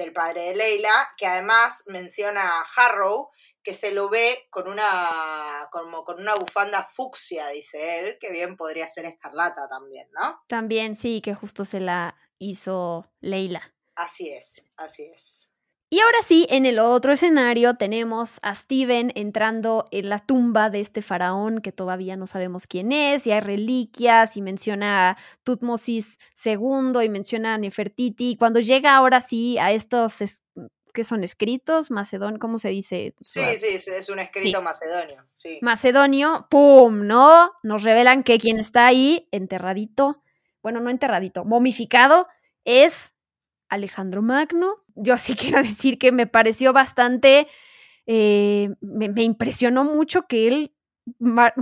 del 0.00 0.12
padre 0.12 0.42
de 0.42 0.54
Leila, 0.56 1.14
que 1.16 1.26
además 1.26 1.84
menciona 1.86 2.40
a 2.42 2.66
Harrow, 2.76 3.30
que 3.62 3.74
se 3.74 3.92
lo 3.92 4.08
ve 4.08 4.46
con 4.50 4.68
una, 4.68 5.68
como 5.70 6.04
con 6.04 6.20
una 6.20 6.34
bufanda 6.34 6.82
fucsia, 6.82 7.48
dice 7.48 8.00
él, 8.00 8.18
que 8.18 8.32
bien 8.32 8.56
podría 8.56 8.88
ser 8.88 9.04
escarlata 9.04 9.68
también, 9.68 10.08
¿no? 10.12 10.42
También, 10.46 10.96
sí, 10.96 11.20
que 11.20 11.34
justo 11.34 11.64
se 11.64 11.80
la 11.80 12.16
hizo 12.38 13.10
Leila. 13.20 13.74
Así 13.94 14.30
es, 14.30 14.70
así 14.76 15.04
es. 15.04 15.49
Y 15.92 15.98
ahora 15.98 16.18
sí, 16.24 16.46
en 16.50 16.66
el 16.66 16.78
otro 16.78 17.12
escenario 17.12 17.74
tenemos 17.74 18.38
a 18.42 18.54
Steven 18.54 19.10
entrando 19.16 19.86
en 19.90 20.08
la 20.08 20.20
tumba 20.20 20.70
de 20.70 20.80
este 20.80 21.02
faraón 21.02 21.60
que 21.60 21.72
todavía 21.72 22.16
no 22.16 22.28
sabemos 22.28 22.68
quién 22.68 22.92
es, 22.92 23.26
y 23.26 23.32
hay 23.32 23.40
reliquias, 23.40 24.36
y 24.36 24.40
menciona 24.40 25.10
a 25.10 25.18
Tutmosis 25.42 26.18
II, 26.44 27.02
y 27.04 27.08
menciona 27.08 27.54
a 27.54 27.58
Nefertiti. 27.58 28.30
Y 28.30 28.36
cuando 28.36 28.60
llega 28.60 28.94
ahora 28.94 29.20
sí 29.20 29.58
a 29.58 29.72
estos 29.72 30.18
que 30.94 31.02
son 31.02 31.24
escritos, 31.24 31.90
macedón, 31.90 32.38
¿cómo 32.38 32.58
se 32.58 32.68
dice? 32.68 33.16
Sí, 33.20 33.40
sí, 33.56 33.90
es 33.90 34.08
un 34.08 34.20
escrito 34.20 34.62
macedonio. 34.62 35.26
Sí. 35.34 35.58
Macedonio, 35.60 36.46
¡pum! 36.50 37.08
¿No? 37.08 37.50
Nos 37.64 37.82
revelan 37.82 38.22
que 38.22 38.38
quien 38.38 38.60
está 38.60 38.86
ahí 38.86 39.28
enterradito, 39.32 40.22
bueno, 40.62 40.78
no 40.78 40.88
enterradito, 40.88 41.44
momificado, 41.44 42.28
es 42.64 43.12
Alejandro 43.68 44.22
Magno. 44.22 44.79
Yo 44.96 45.16
sí 45.16 45.34
quiero 45.36 45.62
decir 45.62 45.98
que 45.98 46.12
me 46.12 46.26
pareció 46.26 46.72
bastante, 46.72 47.48
eh, 48.06 48.70
me 48.80 49.22
impresionó 49.22 49.84
mucho 49.84 50.26
que 50.26 50.48
él 50.48 50.72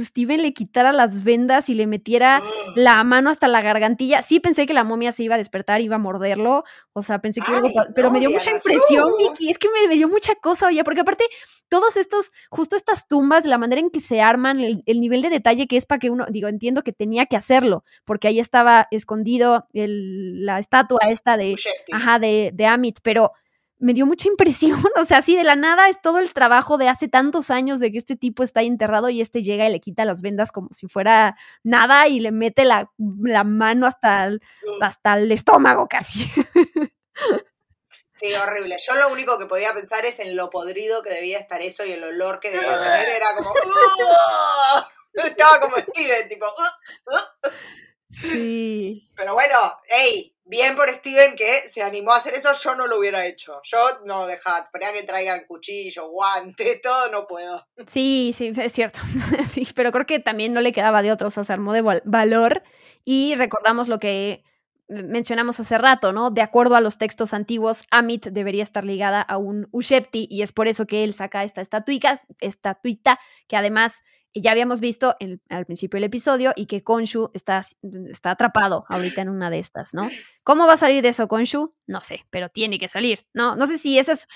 Steven 0.01 0.43
le 0.43 0.53
quitara 0.53 0.93
las 0.93 1.25
vendas 1.25 1.69
y 1.69 1.75
le 1.75 1.87
metiera 1.87 2.41
la 2.77 3.03
mano 3.05 3.31
hasta 3.31 3.49
la 3.49 3.61
gargantilla. 3.61 4.23
Sí 4.23 4.41
pensé 4.41 4.67
que 4.67 4.75
la 4.75 4.85
momia 4.85 5.13
se 5.13 5.25
iba 5.25 5.35
a 5.35 5.39
despertar, 5.39 5.81
iba 5.81 5.97
a 5.97 5.99
morderlo, 5.99 6.65
o 6.93 7.03
sea, 7.03 7.21
pensé 7.21 7.41
que 7.41 7.53
pero 7.95 8.11
me 8.11 8.21
dio 8.21 8.31
mucha 8.31 8.51
impresión, 8.51 9.11
Vicky, 9.19 9.51
es 9.51 9.59
que 9.59 9.69
me, 9.71 9.95
dio 9.95 10.09
mucha 10.09 10.35
cosa, 10.37 10.67
oye, 10.67 10.83
porque 10.85 11.01
aparte 11.01 11.25
todos 11.69 11.97
estos, 11.97 12.33
justo 12.51 12.77
estas 12.77 13.07
tumbas, 13.09 13.45
la 13.45 13.59
manera 13.59 13.81
en 13.81 13.91
que 13.91 14.01
se 14.01 14.21
arman, 14.21 14.61
el, 14.61 15.01
nivel 15.01 15.23
de 15.23 15.31
detalle 15.31 15.67
que 15.67 15.77
es 15.77 15.87
para 15.87 15.99
que 15.99 16.11
uno, 16.11 16.27
digo, 16.29 16.49
entiendo 16.49 16.83
que 16.83 16.93
tenía 16.93 17.27
que 17.27 17.37
hacerlo, 17.37 17.85
porque 18.05 18.29
ahí 18.29 18.41
estaba 18.41 18.89
escondido 18.91 19.67
la 19.73 20.59
estatua 20.59 21.01
esta 21.09 21.37
de, 21.37 21.57
ajá, 21.93 22.19
de, 22.19 22.51
de 22.55 22.67
Amit, 22.67 22.99
pero 23.03 23.33
me 23.79 23.95
dio 23.95 24.07
mucha 24.07 24.29
impresión, 24.29 24.83
o 24.97 25.05
sea, 25.05 25.19
así 25.19 25.37
de 25.37 25.45
la 25.45 25.57
nada 25.57 25.89
es 25.89 26.01
todo 26.01 26.19
el 26.19 26.33
trabajo 26.33 26.79
de 26.79 26.89
hace 26.89 27.09
tantos 27.09 27.51
años 27.51 27.81
de 27.81 27.93
que 27.93 27.99
este 27.99 28.17
tipo 28.17 28.43
está 28.43 28.63
enterrado 28.63 29.09
y 29.09 29.21
este 29.21 29.43
llega 29.43 29.67
y 29.67 29.73
le 29.73 29.81
quita 29.81 30.05
las 30.05 30.23
vendas 30.23 30.53
como 30.53 30.69
si 30.73 30.89
fuera 30.89 31.37
nada 31.63 32.09
y 32.09 32.21
le 32.21 32.33
mete 32.33 32.65
la, 32.65 32.91
mano 33.45 33.87
hasta 33.87 34.27
el, 34.27 34.43
hasta 34.81 35.19
el 35.19 35.33
estómago 35.33 35.89
casi. 35.89 36.31
Sí, 38.19 38.35
horrible. 38.35 38.77
Yo 38.85 38.97
lo 38.97 39.13
único 39.13 39.39
que 39.39 39.47
podía 39.47 39.73
pensar 39.73 40.05
es 40.05 40.19
en 40.19 40.35
lo 40.35 40.51
podrido 40.51 41.03
que 41.03 41.11
debía 41.11 41.39
estar 41.39 41.63
eso 41.63 41.87
y 41.87 41.93
el 41.93 42.03
olor 42.03 42.41
que 42.41 42.51
debía 42.51 42.77
tener 42.77 43.09
era 43.17 43.27
como... 43.37 43.53
Estaba 45.13 45.61
como 45.61 45.77
Steven, 45.93 46.29
tipo... 46.29 46.47
Sí. 48.11 49.09
Pero 49.15 49.35
bueno, 49.35 49.77
hey, 49.89 50.37
bien 50.49 50.75
por 50.75 50.89
Steven 50.89 51.37
que 51.37 51.69
se 51.69 51.83
animó 51.83 52.13
a 52.13 52.17
hacer 52.17 52.35
eso, 52.35 52.51
yo 52.53 52.75
no 52.75 52.87
lo 52.87 52.99
hubiera 52.99 53.27
hecho. 53.27 53.61
Yo 53.65 53.79
no, 54.07 54.27
dejad, 54.27 54.63
espera 54.65 54.93
que 54.93 55.03
traigan 55.03 55.45
cuchillo, 55.47 56.09
guante, 56.09 56.77
todo, 56.83 57.11
no 57.11 57.27
puedo. 57.27 57.67
Sí, 57.87 58.35
sí, 58.37 58.53
es 58.57 58.73
cierto. 58.73 59.01
sí, 59.51 59.69
pero 59.75 59.93
creo 59.93 60.07
que 60.07 60.19
también 60.19 60.53
no 60.53 60.61
le 60.61 60.73
quedaba 60.73 61.03
de 61.03 61.13
otro, 61.13 61.29
o 61.29 61.31
sea, 61.31 61.45
se 61.45 61.53
armó 61.53 61.73
de 61.73 61.83
valor 62.05 62.63
y 63.05 63.35
recordamos 63.37 63.89
lo 63.89 63.99
que 63.99 64.43
mencionamos 64.89 65.61
hace 65.61 65.77
rato, 65.77 66.13
¿no? 66.13 66.31
De 66.31 66.41
acuerdo 66.41 66.75
a 66.75 66.81
los 66.81 66.97
textos 66.97 67.35
antiguos, 67.35 67.85
Amit 67.91 68.29
debería 68.29 68.63
estar 68.63 68.85
ligada 68.85 69.21
a 69.21 69.37
un 69.37 69.69
Ushepti 69.71 70.27
y 70.31 70.43
es 70.43 70.53
por 70.53 70.67
eso 70.67 70.87
que 70.87 71.05
él 71.05 71.13
saca 71.13 71.45
esta 71.45 71.61
estatuita, 71.61 72.23
estatuita 72.41 73.19
que 73.49 73.57
además 73.57 74.03
ya 74.35 74.53
habíamos 74.53 74.81
visto 74.81 75.17
al 75.49 75.67
principio 75.67 75.97
del 75.97 76.05
episodio 76.05 76.53
y 76.55 76.67
que 76.67 76.83
Konshu 76.83 77.31
está, 77.35 77.65
está 78.11 78.33
atrapado 78.33 78.85
ahorita 78.89 79.23
en 79.23 79.29
una 79.29 79.51
de 79.51 79.59
estas, 79.59 79.95
¿no? 79.95 80.09
¿Cómo 80.45 80.67
va 80.67 80.75
a 80.75 80.77
salir 80.79 81.03
de 81.03 81.09
eso 81.09 81.29
Konshu? 81.29 81.75
No 81.87 82.01
sé, 82.01 82.25
pero 82.31 82.49
tiene 82.49 82.79
que 82.79 82.89
salir, 82.89 83.27
¿no? 83.33 83.57
No 83.57 83.67
sé 83.67 83.79
si 83.79 83.99
eso 83.99 84.13
es... 84.13 84.27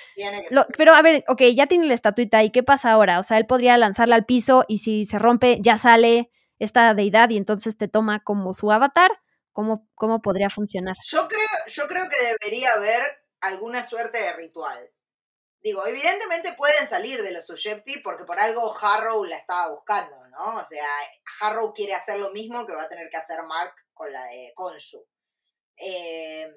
pero 0.77 0.95
a 0.95 1.03
ver, 1.03 1.25
ok, 1.29 1.43
ya 1.55 1.67
tiene 1.67 1.87
la 1.87 1.95
estatuita 1.95 2.43
y 2.43 2.51
¿qué 2.51 2.63
pasa 2.63 2.93
ahora? 2.93 3.19
O 3.19 3.23
sea, 3.23 3.39
él 3.39 3.47
podría 3.47 3.77
lanzarla 3.77 4.17
al 4.17 4.25
piso 4.25 4.65
y 4.69 4.79
si 4.79 5.05
se 5.05 5.19
rompe 5.19 5.59
ya 5.61 5.79
sale 5.79 6.31
esta 6.59 6.95
deidad 6.95 7.31
y 7.31 7.37
entonces 7.37 7.77
te 7.77 7.89
toma 7.89 8.21
como 8.21 8.53
su 8.53 8.71
avatar 8.71 9.13
¿Cómo, 9.53 9.87
cómo 9.95 10.23
podría 10.23 10.49
funcionar? 10.49 10.97
Yo 11.05 11.29
creo, 11.29 11.41
yo 11.67 11.87
creo 11.87 12.05
que 12.09 12.17
debería 12.27 12.71
haber 12.75 13.03
alguna 13.41 13.83
suerte 13.83 14.19
de 14.19 14.33
ritual. 14.33 14.91
Digo, 15.63 15.87
evidentemente 15.87 16.55
pueden 16.55 16.87
salir 16.89 17.23
de 17.23 17.31
los 17.31 17.47
Sujepti 17.47 18.01
porque 18.01 18.25
por 18.25 18.41
algo 18.41 18.75
Harrow 18.81 19.25
la 19.25 19.37
estaba 19.37 19.71
buscando, 19.71 20.27
¿no? 20.29 20.57
O 20.57 20.65
sea, 20.65 20.87
Harrow 21.41 21.73
quiere 21.73 21.95
hacer 21.95 22.19
lo 22.19 22.31
mismo 22.31 22.67
que 22.67 22.75
va 22.75 22.83
a 22.83 22.89
tener 22.89 23.09
que 23.09 23.17
hacer 23.17 23.43
Mark 23.45 23.75
con 23.95 24.11
la 24.13 24.25
de 24.25 24.53
Konshu. 24.57 25.07
Eh, 25.77 26.49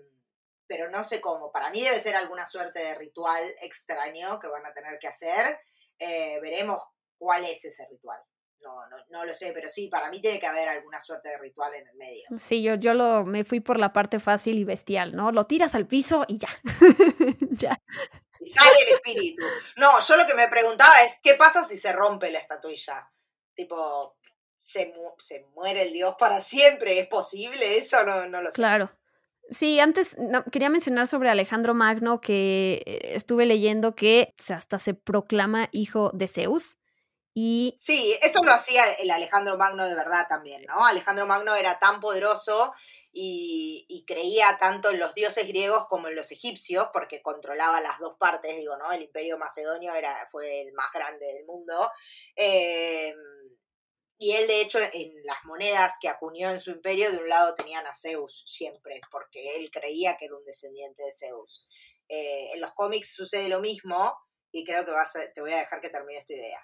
pero 0.68 0.90
no 0.90 1.04
sé 1.04 1.22
cómo. 1.22 1.52
Para 1.52 1.70
mí 1.70 1.84
debe 1.84 2.00
ser 2.00 2.16
alguna 2.16 2.48
suerte 2.48 2.80
de 2.80 2.96
ritual 2.96 3.44
extraño 3.62 4.40
que 4.40 4.48
van 4.48 4.66
a 4.66 4.74
tener 4.74 4.98
que 5.00 5.08
hacer. 5.08 5.60
Eh, 6.00 6.40
veremos 6.42 6.82
cuál 7.18 7.46
es 7.46 7.64
ese 7.64 7.88
ritual. 7.90 8.20
No, 8.60 8.88
no, 8.90 8.98
no, 9.10 9.26
lo 9.26 9.34
sé, 9.36 9.52
pero 9.54 9.70
sí, 9.70 9.90
para 9.90 10.10
mí 10.10 10.20
tiene 10.20 10.40
que 10.40 10.48
haber 10.48 10.68
alguna 10.68 11.00
suerte 11.00 11.30
de 11.30 11.38
ritual 11.38 11.76
en 11.76 11.88
el 11.88 11.96
medio. 11.98 12.24
Sí, 12.40 12.64
yo, 12.64 12.74
yo 12.74 12.96
lo, 12.96 13.24
me 13.24 13.44
fui 13.44 13.60
por 13.60 13.78
la 13.78 13.94
parte 13.94 14.20
fácil 14.20 14.58
y 14.58 14.64
bestial, 14.64 15.16
¿no? 15.16 15.32
Lo 15.32 15.44
tiras 15.44 15.76
al 15.76 15.86
piso 15.86 16.26
y 16.28 16.40
ya. 16.40 16.50
ya. 17.52 17.80
Y 18.46 18.50
sale 18.52 18.76
el 18.88 18.94
espíritu. 18.94 19.42
No, 19.78 20.00
yo 20.00 20.18
lo 20.18 20.26
que 20.28 20.36
me 20.36 20.48
preguntaba 20.48 21.02
es, 21.02 21.20
¿qué 21.24 21.34
pasa 21.34 21.64
si 21.64 21.78
se 21.78 21.92
rompe 21.92 22.30
la 22.30 22.38
estatuilla? 22.38 23.12
Tipo, 23.56 24.18
¿se, 24.56 24.94
se 25.18 25.48
muere 25.56 25.82
el 25.82 25.94
dios 25.94 26.16
para 26.20 26.40
siempre? 26.42 27.00
¿Es 27.00 27.08
posible 27.08 27.76
eso? 27.76 28.04
No, 28.04 28.28
no 28.28 28.44
lo 28.44 28.52
sé. 28.52 28.56
Claro. 28.56 28.92
Sí, 29.50 29.80
antes 29.80 30.16
quería 30.52 30.70
mencionar 30.70 31.08
sobre 31.08 31.30
Alejandro 31.30 31.74
Magno 31.74 32.22
que 32.22 32.84
eh, 32.86 33.16
estuve 33.16 33.46
leyendo 33.46 33.96
que 33.96 34.34
hasta 34.50 34.80
se 34.80 34.94
proclama 34.94 35.70
hijo 35.72 36.12
de 36.14 36.28
Zeus. 36.28 36.78
Y... 37.34 37.74
Sí, 37.78 38.18
eso 38.22 38.44
lo 38.44 38.52
hacía 38.52 38.84
el 38.94 39.12
Alejandro 39.12 39.58
Magno 39.58 39.86
de 39.86 39.94
verdad 39.94 40.26
también, 40.30 40.64
¿no? 40.68 40.86
Alejandro 40.86 41.26
Magno 41.26 41.54
era 41.56 41.80
tan 41.80 42.00
poderoso 42.00 42.74
y, 43.18 44.04
creía 44.06 44.58
tanto 44.60 44.92
en 44.92 45.00
los 45.00 45.16
dioses 45.16 45.48
griegos 45.48 45.88
como 45.88 46.08
en 46.08 46.16
los 46.16 46.32
egipcios, 46.32 46.90
porque 46.94 47.22
controlaba 47.22 47.82
las 47.82 47.98
dos 47.98 48.16
partes, 48.20 48.56
digo, 48.56 48.78
¿no? 48.78 48.92
El 48.92 49.02
imperio 49.04 49.38
macedonio 49.38 49.96
era, 49.96 50.28
fue 50.30 50.62
el 50.62 50.74
más 50.74 50.92
grande 50.94 51.26
del 51.26 51.46
mundo. 51.46 51.90
Eh, 52.36 53.16
y 54.18 54.32
él, 54.34 54.48
de 54.48 54.62
hecho, 54.62 54.80
en 54.94 55.14
las 55.24 55.38
monedas 55.46 55.94
que 56.00 56.10
acuñó 56.10 56.52
en 56.52 56.60
su 56.60 56.72
imperio, 56.72 57.12
de 57.12 57.18
un 57.18 57.30
lado 57.30 57.56
tenían 57.56 57.88
a 57.88 57.94
Zeus 57.94 58.44
siempre, 58.46 59.02
porque 59.10 59.56
él 59.56 59.70
creía 59.72 60.18
que 60.18 60.26
era 60.26 60.38
un 60.38 60.46
descendiente 60.46 61.04
de 61.04 61.12
Zeus. 61.12 61.66
Eh, 62.08 62.52
en 62.54 62.62
los 62.62 62.74
cómics 62.74 63.16
sucede 63.16 63.50
lo 63.50 63.62
mismo, 63.62 64.14
y 64.56 64.64
creo 64.64 64.86
que 64.86 64.92
vas 64.92 65.14
a, 65.18 65.34
te 65.34 65.42
voy 65.42 65.52
a 65.52 65.58
dejar 65.58 65.82
que 65.82 65.90
termine 65.90 66.18
esta 66.18 66.32
idea. 66.32 66.64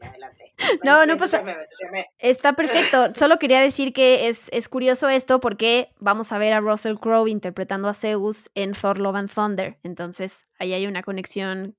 Me 0.00 0.06
adelanté. 0.06 0.54
no, 0.84 1.04
no 1.04 1.18
pasa. 1.18 1.44
Está 2.18 2.52
perfecto. 2.52 3.12
Solo 3.16 3.40
quería 3.40 3.60
decir 3.60 3.92
que 3.92 4.28
es, 4.28 4.48
es 4.52 4.68
curioso 4.68 5.08
esto 5.08 5.40
porque 5.40 5.92
vamos 5.98 6.30
a 6.30 6.38
ver 6.38 6.52
a 6.52 6.60
Russell 6.60 6.94
Crowe 6.94 7.26
interpretando 7.26 7.88
a 7.88 7.94
Zeus 7.94 8.52
en 8.54 8.70
Thor 8.70 9.00
Love 9.00 9.16
and 9.16 9.34
Thunder. 9.34 9.80
Entonces, 9.82 10.46
ahí 10.60 10.74
hay 10.74 10.86
una 10.86 11.02
conexión 11.02 11.76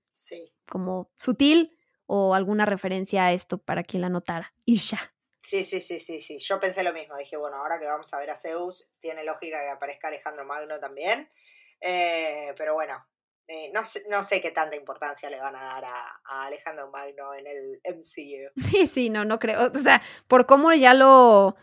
como 0.67 1.09
sutil 1.15 1.79
o 2.05 2.35
alguna 2.35 2.65
referencia 2.65 3.27
a 3.27 3.31
esto 3.31 3.57
para 3.57 3.83
quien 3.83 4.01
la 4.01 4.09
notara. 4.09 4.53
Y 4.65 4.79
ya. 4.79 5.15
Sí, 5.39 5.63
sí, 5.63 5.79
sí, 5.79 6.01
sí, 6.01 6.19
sí. 6.19 6.37
Yo 6.39 6.59
pensé 6.59 6.83
lo 6.83 6.91
mismo. 6.91 7.15
Dije, 7.15 7.37
bueno, 7.37 7.55
ahora 7.55 7.79
que 7.79 7.87
vamos 7.87 8.13
a 8.13 8.19
ver 8.19 8.29
a 8.29 8.35
Zeus, 8.35 8.91
tiene 8.99 9.23
lógica 9.23 9.61
que 9.61 9.69
aparezca 9.69 10.09
Alejandro 10.09 10.43
Magno 10.43 10.81
también. 10.81 11.31
Eh, 11.79 12.53
pero 12.57 12.73
bueno, 12.73 13.07
eh, 13.47 13.71
no, 13.73 13.85
sé, 13.85 14.03
no 14.09 14.23
sé 14.23 14.41
qué 14.41 14.51
tanta 14.51 14.75
importancia 14.75 15.29
le 15.29 15.39
van 15.39 15.55
a 15.55 15.63
dar 15.63 15.85
a, 15.85 16.45
Alejandro 16.45 16.89
Magno 16.89 17.33
en 17.35 17.45
el 17.45 17.81
MCU. 17.95 18.51
Sí, 18.71 18.87
sí, 18.87 19.09
no, 19.09 19.25
no 19.25 19.39
creo. 19.39 19.71
O 19.71 19.79
sea, 19.79 20.01
por 20.27 20.45
cómo 20.45 20.73
ya 20.73 20.93
lo. 20.93 21.55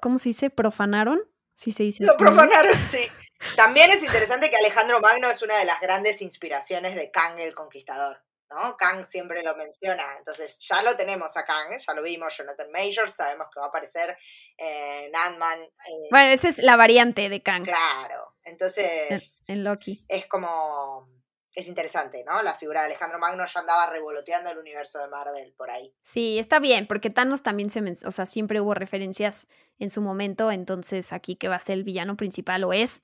¿Cómo 0.00 0.18
se 0.18 0.30
dice? 0.30 0.50
¿Profanaron? 0.50 1.20
Sí, 1.54 1.72
se 1.72 1.84
dice. 1.84 2.04
Lo 2.04 2.16
profanaron, 2.16 2.74
sí. 2.88 3.06
También 3.56 3.90
es 3.90 4.02
interesante 4.02 4.50
que 4.50 4.56
Alejandro 4.56 5.00
Magno 5.00 5.30
es 5.30 5.42
una 5.42 5.56
de 5.58 5.64
las 5.64 5.80
grandes 5.80 6.22
inspiraciones 6.22 6.94
de 6.94 7.10
Kang 7.10 7.38
el 7.38 7.54
Conquistador. 7.54 8.22
¿No? 8.50 8.76
Kang 8.76 9.04
siempre 9.04 9.42
lo 9.42 9.54
menciona, 9.56 10.04
entonces 10.18 10.58
ya 10.60 10.82
lo 10.82 10.96
tenemos 10.96 11.36
a 11.36 11.44
Kang, 11.44 11.76
ya 11.78 11.94
lo 11.94 12.02
vimos, 12.02 12.36
Jonathan 12.36 12.70
Majors, 12.70 13.12
sabemos 13.12 13.48
que 13.52 13.60
va 13.60 13.66
a 13.66 13.68
aparecer 13.68 14.16
en 14.56 15.14
Ant-Man. 15.14 15.60
Eh, 15.62 16.08
bueno, 16.10 16.30
esa 16.30 16.48
es 16.48 16.58
la 16.58 16.76
variante 16.76 17.28
de 17.28 17.42
Kang. 17.42 17.64
Claro, 17.64 18.34
entonces... 18.44 19.42
En, 19.48 19.64
Loki. 19.64 20.04
Es 20.08 20.26
como... 20.26 21.08
Es 21.54 21.66
interesante, 21.66 22.22
¿no? 22.24 22.40
La 22.42 22.54
figura 22.54 22.82
de 22.82 22.86
Alejandro 22.86 23.18
Magno 23.18 23.44
ya 23.44 23.60
andaba 23.60 23.86
revoloteando 23.86 24.50
el 24.50 24.58
universo 24.58 25.00
de 25.00 25.08
Marvel 25.08 25.52
por 25.56 25.70
ahí. 25.70 25.92
Sí, 26.02 26.38
está 26.38 26.60
bien, 26.60 26.86
porque 26.86 27.10
Thanos 27.10 27.42
también 27.42 27.68
se... 27.68 27.80
O 28.06 28.12
sea, 28.12 28.26
siempre 28.26 28.60
hubo 28.60 28.74
referencias 28.74 29.48
en 29.80 29.90
su 29.90 30.00
momento, 30.00 30.52
entonces 30.52 31.12
aquí 31.12 31.34
que 31.34 31.48
va 31.48 31.56
a 31.56 31.60
ser 31.60 31.78
el 31.78 31.84
villano 31.84 32.16
principal 32.16 32.62
o 32.62 32.72
es 32.72 33.02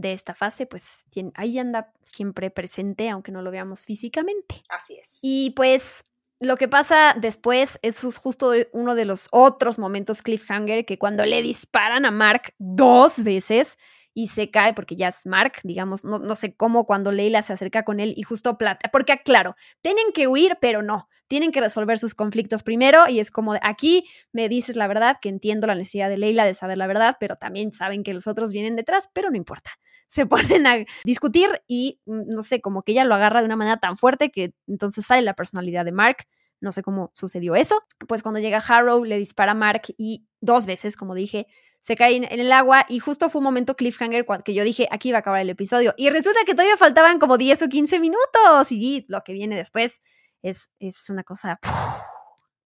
de 0.00 0.12
esta 0.12 0.34
fase, 0.34 0.66
pues 0.66 1.06
ahí 1.34 1.58
anda 1.58 1.92
siempre 2.02 2.50
presente, 2.50 3.08
aunque 3.08 3.32
no 3.32 3.42
lo 3.42 3.50
veamos 3.50 3.84
físicamente. 3.84 4.62
Así 4.68 4.94
es. 4.94 5.20
Y 5.22 5.50
pues 5.50 6.04
lo 6.40 6.56
que 6.56 6.68
pasa 6.68 7.14
después 7.18 7.78
es 7.82 8.00
justo 8.00 8.52
uno 8.72 8.94
de 8.94 9.04
los 9.04 9.28
otros 9.30 9.78
momentos 9.78 10.22
cliffhanger 10.22 10.86
que 10.86 10.98
cuando 10.98 11.26
le 11.26 11.42
disparan 11.42 12.06
a 12.06 12.10
Mark 12.10 12.54
dos 12.58 13.22
veces 13.22 13.78
y 14.14 14.28
se 14.28 14.50
cae 14.50 14.74
porque 14.74 14.96
ya 14.96 15.08
es 15.08 15.26
Mark, 15.26 15.54
digamos, 15.62 16.04
no, 16.04 16.18
no 16.18 16.34
sé 16.36 16.54
cómo 16.54 16.86
cuando 16.86 17.12
Leila 17.12 17.42
se 17.42 17.52
acerca 17.52 17.84
con 17.84 18.00
él 18.00 18.14
y 18.16 18.22
justo 18.22 18.58
plata, 18.58 18.90
porque 18.92 19.18
claro, 19.24 19.56
tienen 19.82 20.12
que 20.12 20.26
huir, 20.26 20.58
pero 20.60 20.82
no, 20.82 21.08
tienen 21.30 21.52
que 21.52 21.60
resolver 21.60 21.96
sus 21.96 22.14
conflictos 22.14 22.64
primero 22.64 23.08
y 23.08 23.20
es 23.20 23.30
como 23.30 23.54
aquí 23.62 24.04
me 24.32 24.48
dices 24.48 24.74
la 24.74 24.88
verdad, 24.88 25.18
que 25.22 25.28
entiendo 25.28 25.68
la 25.68 25.76
necesidad 25.76 26.08
de 26.08 26.18
Leila 26.18 26.44
de 26.44 26.54
saber 26.54 26.76
la 26.76 26.88
verdad, 26.88 27.18
pero 27.20 27.36
también 27.36 27.72
saben 27.72 28.02
que 28.02 28.12
los 28.12 28.26
otros 28.26 28.52
vienen 28.52 28.74
detrás, 28.74 29.08
pero 29.12 29.30
no 29.30 29.36
importa. 29.36 29.70
Se 30.08 30.26
ponen 30.26 30.66
a 30.66 30.84
discutir 31.04 31.62
y 31.68 32.00
mm, 32.04 32.34
no 32.34 32.42
sé, 32.42 32.60
como 32.60 32.82
que 32.82 32.90
ella 32.92 33.04
lo 33.04 33.14
agarra 33.14 33.40
de 33.40 33.46
una 33.46 33.54
manera 33.54 33.76
tan 33.76 33.96
fuerte 33.96 34.32
que 34.32 34.54
entonces 34.66 35.06
sale 35.06 35.22
la 35.22 35.34
personalidad 35.34 35.84
de 35.84 35.92
Mark. 35.92 36.26
No 36.60 36.72
sé 36.72 36.82
cómo 36.82 37.12
sucedió 37.14 37.54
eso. 37.54 37.80
Pues 38.08 38.24
cuando 38.24 38.40
llega 38.40 38.58
Harrow, 38.58 39.04
le 39.04 39.16
dispara 39.16 39.52
a 39.52 39.54
Mark 39.54 39.82
y 39.96 40.26
dos 40.40 40.66
veces, 40.66 40.96
como 40.96 41.14
dije, 41.14 41.46
se 41.80 41.96
cae 41.96 42.16
en 42.16 42.24
el 42.24 42.52
agua 42.52 42.84
y 42.88 42.98
justo 42.98 43.30
fue 43.30 43.38
un 43.38 43.44
momento 43.44 43.74
cliffhanger 43.74 44.26
que 44.44 44.54
yo 44.54 44.64
dije, 44.64 44.86
aquí 44.90 45.12
va 45.12 45.18
a 45.18 45.20
acabar 45.20 45.40
el 45.40 45.50
episodio. 45.50 45.94
Y 45.96 46.10
resulta 46.10 46.40
que 46.44 46.52
todavía 46.52 46.76
faltaban 46.76 47.18
como 47.18 47.38
10 47.38 47.62
o 47.62 47.68
15 47.68 48.00
minutos 48.00 48.70
y 48.70 49.06
lo 49.08 49.22
que 49.24 49.32
viene 49.32 49.56
después 49.56 50.02
es, 50.42 50.70
es 50.78 51.08
una 51.08 51.24
cosa 51.24 51.58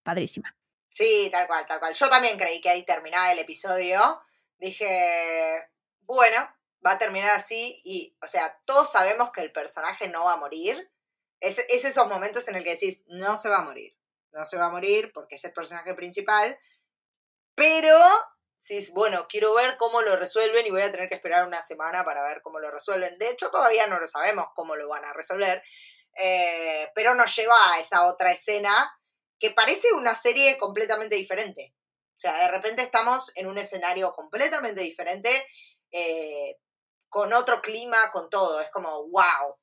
padrísima. 0.03 0.55
Sí, 0.85 1.29
tal 1.31 1.47
cual, 1.47 1.65
tal 1.65 1.79
cual. 1.79 1.93
Yo 1.93 2.09
también 2.09 2.37
creí 2.37 2.59
que 2.61 2.69
ahí 2.69 2.83
terminaba 2.83 3.31
el 3.31 3.39
episodio. 3.39 4.21
Dije, 4.57 5.69
bueno, 6.01 6.37
va 6.85 6.91
a 6.91 6.97
terminar 6.97 7.31
así 7.31 7.79
y, 7.83 8.15
o 8.21 8.27
sea, 8.27 8.61
todos 8.65 8.91
sabemos 8.91 9.31
que 9.31 9.41
el 9.41 9.51
personaje 9.51 10.09
no 10.09 10.25
va 10.25 10.33
a 10.33 10.37
morir. 10.37 10.91
Es, 11.39 11.59
es 11.69 11.85
esos 11.85 12.07
momentos 12.07 12.47
en 12.49 12.55
el 12.55 12.63
que 12.63 12.71
decís, 12.71 13.03
no 13.07 13.37
se 13.37 13.49
va 13.49 13.59
a 13.59 13.63
morir. 13.63 13.97
No 14.33 14.45
se 14.45 14.57
va 14.57 14.65
a 14.65 14.69
morir 14.69 15.11
porque 15.13 15.35
es 15.35 15.43
el 15.45 15.53
personaje 15.53 15.93
principal. 15.93 16.57
Pero 17.55 17.97
Sí, 18.57 18.89
bueno, 18.93 19.27
quiero 19.27 19.53
ver 19.53 19.77
cómo 19.77 20.01
lo 20.01 20.15
resuelven 20.15 20.65
y 20.65 20.71
voy 20.71 20.81
a 20.81 20.91
tener 20.91 21.09
que 21.09 21.15
esperar 21.15 21.45
una 21.45 21.61
semana 21.61 22.03
para 22.03 22.23
ver 22.23 22.41
cómo 22.41 22.59
lo 22.59 22.71
resuelven. 22.71 23.17
De 23.17 23.29
hecho, 23.29 23.51
todavía 23.51 23.85
no 23.87 23.99
lo 23.99 24.07
sabemos 24.07 24.45
cómo 24.55 24.75
lo 24.75 24.87
van 24.89 25.05
a 25.05 25.13
resolver, 25.13 25.61
eh, 26.17 26.89
pero 26.95 27.13
nos 27.15 27.35
lleva 27.35 27.55
a 27.73 27.79
esa 27.79 28.05
otra 28.05 28.31
escena 28.31 28.71
que 29.39 29.51
parece 29.51 29.91
una 29.93 30.15
serie 30.15 30.57
completamente 30.57 31.15
diferente. 31.15 31.75
O 32.15 32.17
sea, 32.17 32.33
de 32.39 32.47
repente 32.47 32.81
estamos 32.81 33.31
en 33.35 33.47
un 33.47 33.57
escenario 33.57 34.13
completamente 34.13 34.81
diferente, 34.81 35.29
eh, 35.91 36.57
con 37.09 37.33
otro 37.33 37.61
clima, 37.61 37.97
con 38.11 38.29
todo. 38.29 38.61
Es 38.61 38.71
como, 38.71 39.09
wow, 39.09 39.57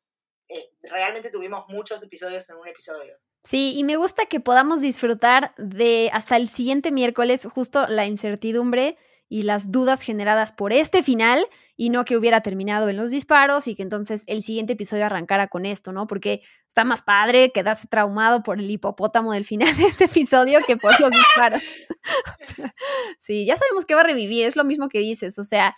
eh, 0.48 0.70
realmente 0.83 1.31
tuvimos 1.31 1.64
muchos 1.68 2.02
episodios 2.02 2.48
en 2.50 2.57
un 2.57 2.68
episodio. 2.68 3.18
Sí, 3.44 3.74
y 3.76 3.83
me 3.83 3.96
gusta 3.96 4.26
que 4.26 4.38
podamos 4.40 4.81
disfrutar 4.81 5.52
de 5.59 6.11
hasta 6.12 6.37
el 6.37 6.48
siguiente 6.48 6.92
miércoles 6.92 7.46
justo 7.50 7.87
la 7.88 8.07
incertidumbre 8.07 8.96
y 9.28 9.42
las 9.42 9.72
dudas 9.72 10.02
generadas 10.02 10.52
por 10.52 10.72
este 10.72 11.02
final 11.02 11.46
y 11.74 11.90
no 11.90 12.05
que 12.05 12.16
hubiera 12.16 12.42
terminado 12.42 12.88
en 12.88 12.98
los 12.98 13.11
disparos 13.11 13.66
y 13.66 13.74
que 13.74 13.83
entonces 13.83 14.24
el 14.26 14.42
siguiente 14.42 14.74
episodio 14.74 15.07
arrancara 15.07 15.48
con 15.48 15.66
esto, 15.66 15.90
¿no? 15.90 16.07
Porque 16.07 16.42
está 16.68 16.85
más 16.85 17.02
padre 17.02 17.50
quedarse 17.50 17.88
traumado 17.88 18.42
por 18.42 18.59
el 18.59 18.70
hipopótamo 18.70 19.33
del 19.33 19.44
final 19.44 19.74
de 19.76 19.85
este 19.85 20.05
episodio 20.05 20.61
que 20.66 20.76
por 20.76 21.00
los 21.00 21.11
disparos. 21.11 21.62
sí, 23.18 23.44
ya 23.44 23.57
sabemos 23.57 23.87
que 23.87 23.94
va 23.94 24.02
a 24.02 24.05
revivir, 24.05 24.46
es 24.46 24.55
lo 24.55 24.64
mismo 24.64 24.88
que 24.88 25.00
dices, 25.00 25.38
o 25.38 25.44
sea, 25.44 25.74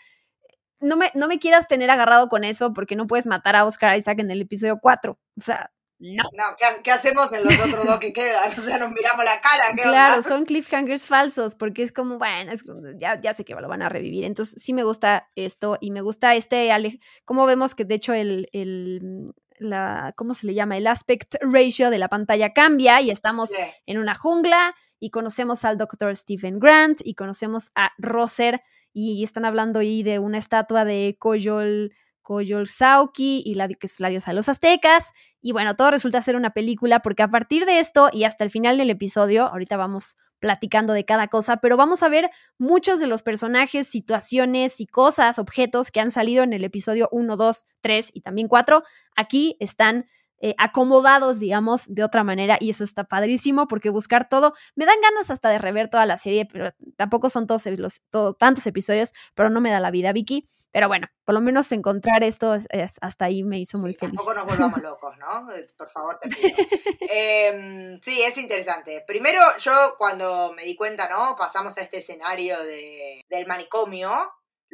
no 0.81 0.97
me, 0.97 1.11
no 1.15 1.29
me 1.29 1.39
quieras 1.39 1.69
tener 1.69 1.91
agarrado 1.91 2.29
con 2.29 2.45
eso 2.45 2.75
porque 2.75 2.97
no 2.97 3.07
puedes 3.07 3.27
matar 3.27 3.57
a 3.57 3.65
Oscar 3.65 3.97
Isaac 3.97 4.19
en 4.19 4.31
el 4.31 4.43
episodio 4.43 4.79
4, 4.83 5.13
o 5.13 5.41
sea, 5.41 5.73
no. 6.13 6.25
¿qué, 6.83 6.91
hacemos 6.91 7.33
en 7.33 7.45
los 7.45 7.59
otros 7.59 7.87
dos 7.87 7.99
que 7.99 8.13
quedan? 8.13 8.53
O 8.57 8.61
sea, 8.61 8.79
nos 8.79 8.91
miramos 8.91 9.25
la 9.25 9.41
cara. 9.41 9.65
claro, 9.75 10.23
son 10.23 10.45
cliffhangers 10.45 11.05
falsos, 11.05 11.55
porque 11.55 11.83
es 11.83 11.93
como, 11.93 12.19
bueno, 12.19 12.53
ya, 12.99 13.21
ya 13.21 13.33
sé 13.33 13.45
que 13.45 13.55
lo 13.55 13.69
van 13.69 13.83
a 13.83 13.89
revivir. 13.89 14.25
Entonces, 14.25 14.63
sí 14.63 14.73
me 14.73 14.85
gusta 14.85 15.31
esto 15.35 15.79
y 15.81 15.91
me 15.91 16.03
gusta 16.03 16.35
este, 16.35 16.71
como 17.25 17.47
vemos 17.47 17.75
que 17.75 17.85
de 17.85 17.95
hecho 17.95 18.13
el, 18.13 18.49
el 18.53 19.33
la, 19.59 20.13
¿cómo 20.17 20.35
se 20.35 20.47
le 20.47 20.55
llama? 20.55 20.77
El 20.77 20.87
aspect 20.87 21.37
ratio 21.41 21.91
de 21.91 21.99
la 21.99 22.09
pantalla 22.09 22.53
cambia 22.53 23.01
y 23.01 23.11
estamos 23.11 23.51
en 23.87 23.99
una 23.99 24.15
jungla 24.15 24.75
y 25.01 25.11
conocemos 25.11 25.65
al 25.65 25.79
doctor 25.79 26.15
Stephen 26.17 26.59
Grant 26.59 27.01
y 27.05 27.15
conocemos 27.15 27.71
a 27.75 27.93
Roser 27.99 28.63
y 28.93 29.23
están 29.25 29.45
hablando 29.45 29.81
ahí 29.81 30.03
de 30.03 30.19
una 30.19 30.39
estatua 30.39 30.85
de 30.85 31.17
Koyol, 31.19 31.93
Koyol 32.25 32.67
Sauki 32.67 33.45
y 33.47 33.55
la 33.55 33.69
que 33.69 33.87
es 33.87 34.01
la 34.01 34.09
diosa 34.09 34.33
de 34.33 34.35
los 34.35 34.49
aztecas. 34.49 35.13
Y 35.41 35.53
bueno, 35.53 35.77
todo 35.77 35.93
resulta 35.93 36.21
ser 36.21 36.35
una 36.35 36.51
película 36.51 37.01
porque 37.01 37.23
a 37.23 37.31
partir 37.31 37.67
de 37.67 37.79
esto 37.79 38.09
y 38.13 38.25
hasta 38.25 38.43
el 38.43 38.51
final 38.51 38.79
del 38.79 38.91
episodio, 38.91 39.47
ahorita 39.47 39.77
vamos 39.77 40.17
platicando 40.41 40.93
de 40.93 41.05
cada 41.05 41.29
cosa, 41.29 41.59
pero 41.59 41.77
vamos 41.77 42.03
a 42.03 42.09
ver 42.09 42.31
muchos 42.59 42.99
de 42.99 43.07
los 43.07 43.23
personajes, 43.23 43.87
situaciones 43.87 44.81
y 44.81 44.87
cosas, 44.87 45.39
objetos 45.39 45.91
que 45.91 46.01
han 46.01 46.11
salido 46.11 46.43
en 46.43 46.53
el 46.53 46.65
episodio 46.65 47.09
1, 47.13 47.37
2, 47.37 47.67
3 47.81 48.11
y 48.13 48.21
también 48.23 48.49
4. 48.49 48.83
Aquí 49.17 49.57
están 49.61 50.07
eh, 50.47 50.55
acomodados, 50.59 51.39
digamos, 51.39 51.87
de 51.89 52.05
otra 52.05 52.23
manera. 52.23 52.59
Y 52.61 52.69
eso 52.69 52.85
está 52.85 53.05
padrísimo 53.05 53.67
porque 53.67 53.89
buscar 53.89 54.29
todo, 54.29 54.53
me 54.75 54.85
dan 54.85 55.01
ganas 55.01 55.31
hasta 55.31 55.49
de 55.49 55.57
rever 55.57 55.89
toda 55.89 56.05
la 56.05 56.19
serie, 56.19 56.45
pero 56.45 56.75
tampoco 56.99 57.31
son 57.31 57.47
todos 57.47 57.65
los 57.65 58.03
todos, 58.11 58.37
tantos 58.37 58.67
episodios, 58.67 59.15
pero 59.35 59.49
no 59.49 59.63
me 59.63 59.71
da 59.71 59.81
la 59.81 59.91
vida, 59.91 60.13
Vicky. 60.13 60.47
Pero 60.71 60.89
bueno, 60.89 61.07
por 61.25 61.35
lo 61.35 61.41
menos 61.41 61.73
encontrar 61.73 62.23
esto 62.25 62.55
hasta 63.01 63.25
ahí 63.25 63.43
me 63.43 63.59
hizo 63.59 63.79
muy 63.79 63.93
sí, 63.93 63.99
feliz. 64.01 64.17
Tampoco 64.17 64.35
nos 64.35 64.45
volvamos 64.45 64.83
locos, 64.83 65.17
¿no? 65.17 65.49
Por 65.79 65.89
favor, 65.89 66.19
te 66.19 66.29
pido. 66.29 66.49
eh, 67.11 67.97
sí, 68.03 68.21
es 68.21 68.37
interesante. 68.37 69.03
Primero, 69.07 69.41
yo 69.59 69.73
cuando 69.97 70.53
me 70.53 70.65
di 70.65 70.77
cuenta, 70.77 71.09
¿no? 71.09 71.37
Pasamos 71.39 71.79
a 71.79 71.81
este 71.81 72.01
escenario 72.01 72.63
de, 72.65 73.23
del 73.31 73.47
manicomio 73.47 74.11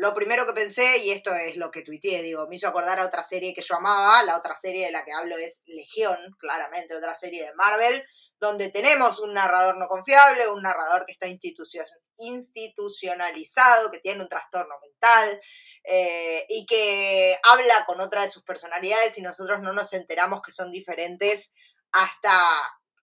lo 0.01 0.13
primero 0.15 0.47
que 0.47 0.55
pensé, 0.55 1.05
y 1.05 1.11
esto 1.11 1.35
es 1.35 1.59
lo 1.59 1.71
que 1.71 1.83
tuiteé, 1.83 2.23
digo, 2.23 2.47
me 2.49 2.57
hizo 2.57 2.67
acordar 2.67 2.99
a 2.99 3.05
otra 3.05 3.23
serie 3.23 3.53
que 3.53 3.61
yo 3.61 3.77
amaba, 3.77 4.23
la 4.23 4.35
otra 4.35 4.55
serie 4.55 4.87
de 4.87 4.93
la 4.93 5.05
que 5.05 5.13
hablo 5.13 5.37
es 5.37 5.61
Legión, 5.67 6.17
claramente 6.39 6.97
otra 6.97 7.13
serie 7.13 7.45
de 7.45 7.53
Marvel, 7.53 8.03
donde 8.39 8.71
tenemos 8.71 9.21
un 9.21 9.35
narrador 9.35 9.77
no 9.77 9.89
confiable, 9.89 10.49
un 10.49 10.63
narrador 10.63 11.05
que 11.05 11.13
está 11.13 11.27
institucionalizado, 11.27 13.91
que 13.91 13.99
tiene 13.99 14.23
un 14.23 14.29
trastorno 14.29 14.75
mental 14.81 15.39
eh, 15.85 16.47
y 16.49 16.65
que 16.65 17.39
habla 17.43 17.85
con 17.87 18.01
otra 18.01 18.23
de 18.23 18.31
sus 18.31 18.43
personalidades 18.43 19.19
y 19.19 19.21
nosotros 19.21 19.61
no 19.61 19.75
nos 19.75 19.93
enteramos 19.93 20.41
que 20.41 20.51
son 20.51 20.71
diferentes 20.71 21.53
hasta 21.93 22.33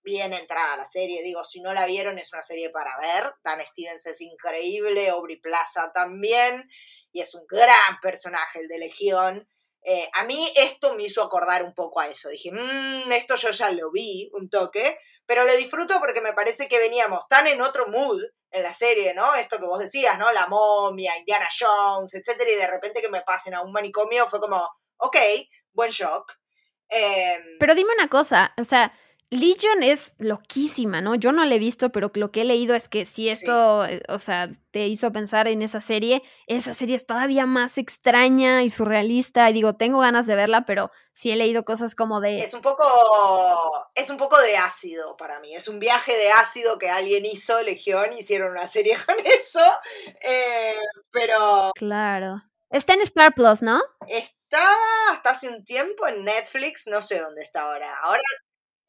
bien 0.08 0.34
entrada 0.34 0.78
la 0.78 0.86
serie. 0.86 1.22
Digo, 1.22 1.44
si 1.44 1.60
no 1.60 1.74
la 1.74 1.86
vieron, 1.86 2.18
es 2.18 2.32
una 2.32 2.42
serie 2.42 2.70
para 2.70 2.98
ver. 2.98 3.34
Dan 3.44 3.64
Stevens 3.66 4.06
es 4.06 4.22
increíble, 4.22 5.10
Aubrey 5.10 5.36
Plaza 5.36 5.92
también, 5.94 6.70
y 7.12 7.20
es 7.20 7.36
un 7.36 7.46
gran 7.46 8.00
personaje, 8.02 8.62
el 8.62 8.70
de 8.70 8.78
Legión. 8.80 9.50
Eh, 9.84 10.10
a 10.14 10.24
mí 10.24 10.54
esto 10.56 10.94
me 10.96 11.04
hizo 11.04 11.22
acordar 11.22 11.64
un 11.64 11.74
poco 11.74 12.00
a 12.00 12.08
eso. 12.08 12.30
Dije, 12.30 12.52
mmm, 12.54 13.12
esto 13.12 13.36
yo 13.36 13.50
ya 13.52 13.70
lo 13.72 13.92
vi, 13.92 14.30
un 14.34 14.50
toque, 14.50 14.98
pero 15.26 15.44
lo 15.44 15.56
disfruto 15.58 16.00
porque 16.00 16.22
me 16.22 16.34
parece 16.34 16.70
que 16.70 16.80
veníamos 16.80 17.28
tan 17.28 17.46
en 17.48 17.62
otro 17.62 17.88
mood 17.88 18.22
en 18.52 18.64
la 18.64 18.74
serie, 18.74 19.14
¿no? 19.14 19.36
Esto 19.36 19.58
que 19.60 19.66
vos 19.66 19.80
decías, 19.80 20.18
¿no? 20.18 20.32
La 20.32 20.48
momia, 20.48 21.18
Indiana 21.18 21.50
Jones, 21.60 22.14
etcétera, 22.14 22.50
y 22.50 22.56
de 22.56 22.68
repente 22.68 23.02
que 23.02 23.10
me 23.10 23.24
pasen 23.24 23.54
a 23.54 23.62
un 23.62 23.74
manicomio 23.74 24.26
fue 24.28 24.40
como, 24.40 24.70
ok, 24.98 25.18
buen 25.74 25.92
shock. 25.92 26.34
Eh, 26.90 27.38
pero 27.60 27.76
dime 27.76 27.94
una 27.94 28.08
cosa, 28.08 28.54
o 28.58 28.64
sea, 28.64 28.94
Legion 29.30 29.84
es 29.84 30.16
loquísima, 30.20 31.02
¿no? 31.02 31.16
Yo 31.16 31.34
no 31.34 31.44
la 31.44 31.56
he 31.56 31.60
visto, 31.60 31.92
pero 31.92 32.12
lo 32.14 32.32
que 32.32 32.42
he 32.42 32.46
leído 32.46 32.76
es 32.76 32.88
que 32.88 33.06
si 33.06 33.28
esto, 33.28 33.86
sí. 33.86 34.00
o 34.08 34.20
sea, 34.20 34.50
te 34.72 34.88
hizo 34.88 35.12
pensar 35.12 35.50
en 35.50 35.62
esa 35.62 35.82
serie, 35.82 36.24
esa 36.48 36.74
serie 36.74 36.96
es 36.96 37.06
todavía 37.06 37.46
más 37.46 37.78
extraña 37.78 38.64
y 38.64 38.70
surrealista. 38.70 39.50
Y 39.50 39.54
digo, 39.54 39.76
tengo 39.76 40.00
ganas 40.00 40.28
de 40.28 40.36
verla, 40.36 40.66
pero 40.66 40.92
sí 41.14 41.30
he 41.30 41.36
leído 41.36 41.66
cosas 41.66 41.94
como 41.94 42.22
de. 42.22 42.38
Es 42.38 42.54
un 42.54 42.62
poco. 42.62 42.86
Es 43.96 44.10
un 44.10 44.16
poco 44.16 44.40
de 44.40 44.56
ácido 44.56 45.18
para 45.18 45.42
mí. 45.42 45.54
Es 45.54 45.68
un 45.68 45.80
viaje 45.80 46.16
de 46.16 46.32
ácido 46.32 46.78
que 46.78 46.90
alguien 46.90 47.26
hizo, 47.26 47.62
Legión, 47.64 48.14
hicieron 48.14 48.52
una 48.52 48.68
serie 48.68 48.98
con 49.06 49.16
eso. 49.26 49.66
Eh, 50.22 50.80
pero. 51.12 51.72
Claro. 51.76 52.44
Está 52.70 52.94
en 52.94 53.02
Star 53.02 53.34
Plus, 53.34 53.62
¿no? 53.62 53.82
Estaba 54.08 55.12
hasta 55.12 55.32
hace 55.32 55.50
un 55.50 55.66
tiempo 55.66 56.08
en 56.08 56.24
Netflix, 56.24 56.88
no 56.88 57.02
sé 57.02 57.20
dónde 57.20 57.42
está 57.42 57.62
ahora. 57.62 57.94
Ahora 58.04 58.22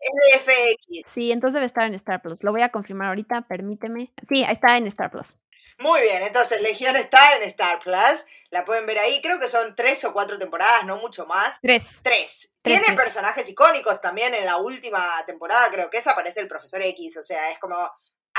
es 0.01 0.45
de 0.47 0.53
FX. 0.53 1.13
Sí, 1.13 1.33
entonces 1.33 1.55
debe 1.55 1.67
estar 1.67 1.87
en 1.87 1.95
Star 1.95 2.23
Plus. 2.23 2.43
Lo 2.45 2.53
voy 2.53 2.63
a 2.63 2.71
confirmar 2.71 3.09
ahorita, 3.09 3.43
permíteme. 3.49 4.13
Sí, 4.29 4.45
está 4.49 4.77
en 4.77 4.87
Star 4.87 5.11
Plus. 5.11 5.37
Muy 5.79 6.01
bien, 6.01 6.23
entonces 6.23 6.61
Legión 6.61 6.97
está 6.97 7.37
en 7.37 7.43
Star 7.45 7.79
Plus. 7.79 8.25
La 8.51 8.65
pueden 8.65 8.87
ver 8.87 8.99
ahí. 8.99 9.21
Creo 9.23 9.39
que 9.39 9.49
son 9.49 9.75
tres 9.75 10.05
o 10.05 10.13
cuatro 10.13 10.39
temporadas, 10.39 10.85
no 10.85 10.97
mucho 10.99 11.27
más. 11.27 11.61
Tres. 11.61 12.01
Tres. 12.03 12.55
Tiene 12.63 12.83
tres. 12.85 12.97
personajes 12.97 13.49
icónicos 13.49 14.01
también 14.01 14.35
en 14.35 14.45
la 14.45 14.57
última 14.57 15.01
temporada. 15.27 15.71
Creo 15.71 15.91
que 15.91 15.99
esa 15.99 16.13
aparece 16.13 16.41
el 16.41 16.49
Profesor 16.49 16.83
X. 16.83 17.17
O 17.17 17.23
sea, 17.23 17.51
es 17.51 17.59
como. 17.59 17.77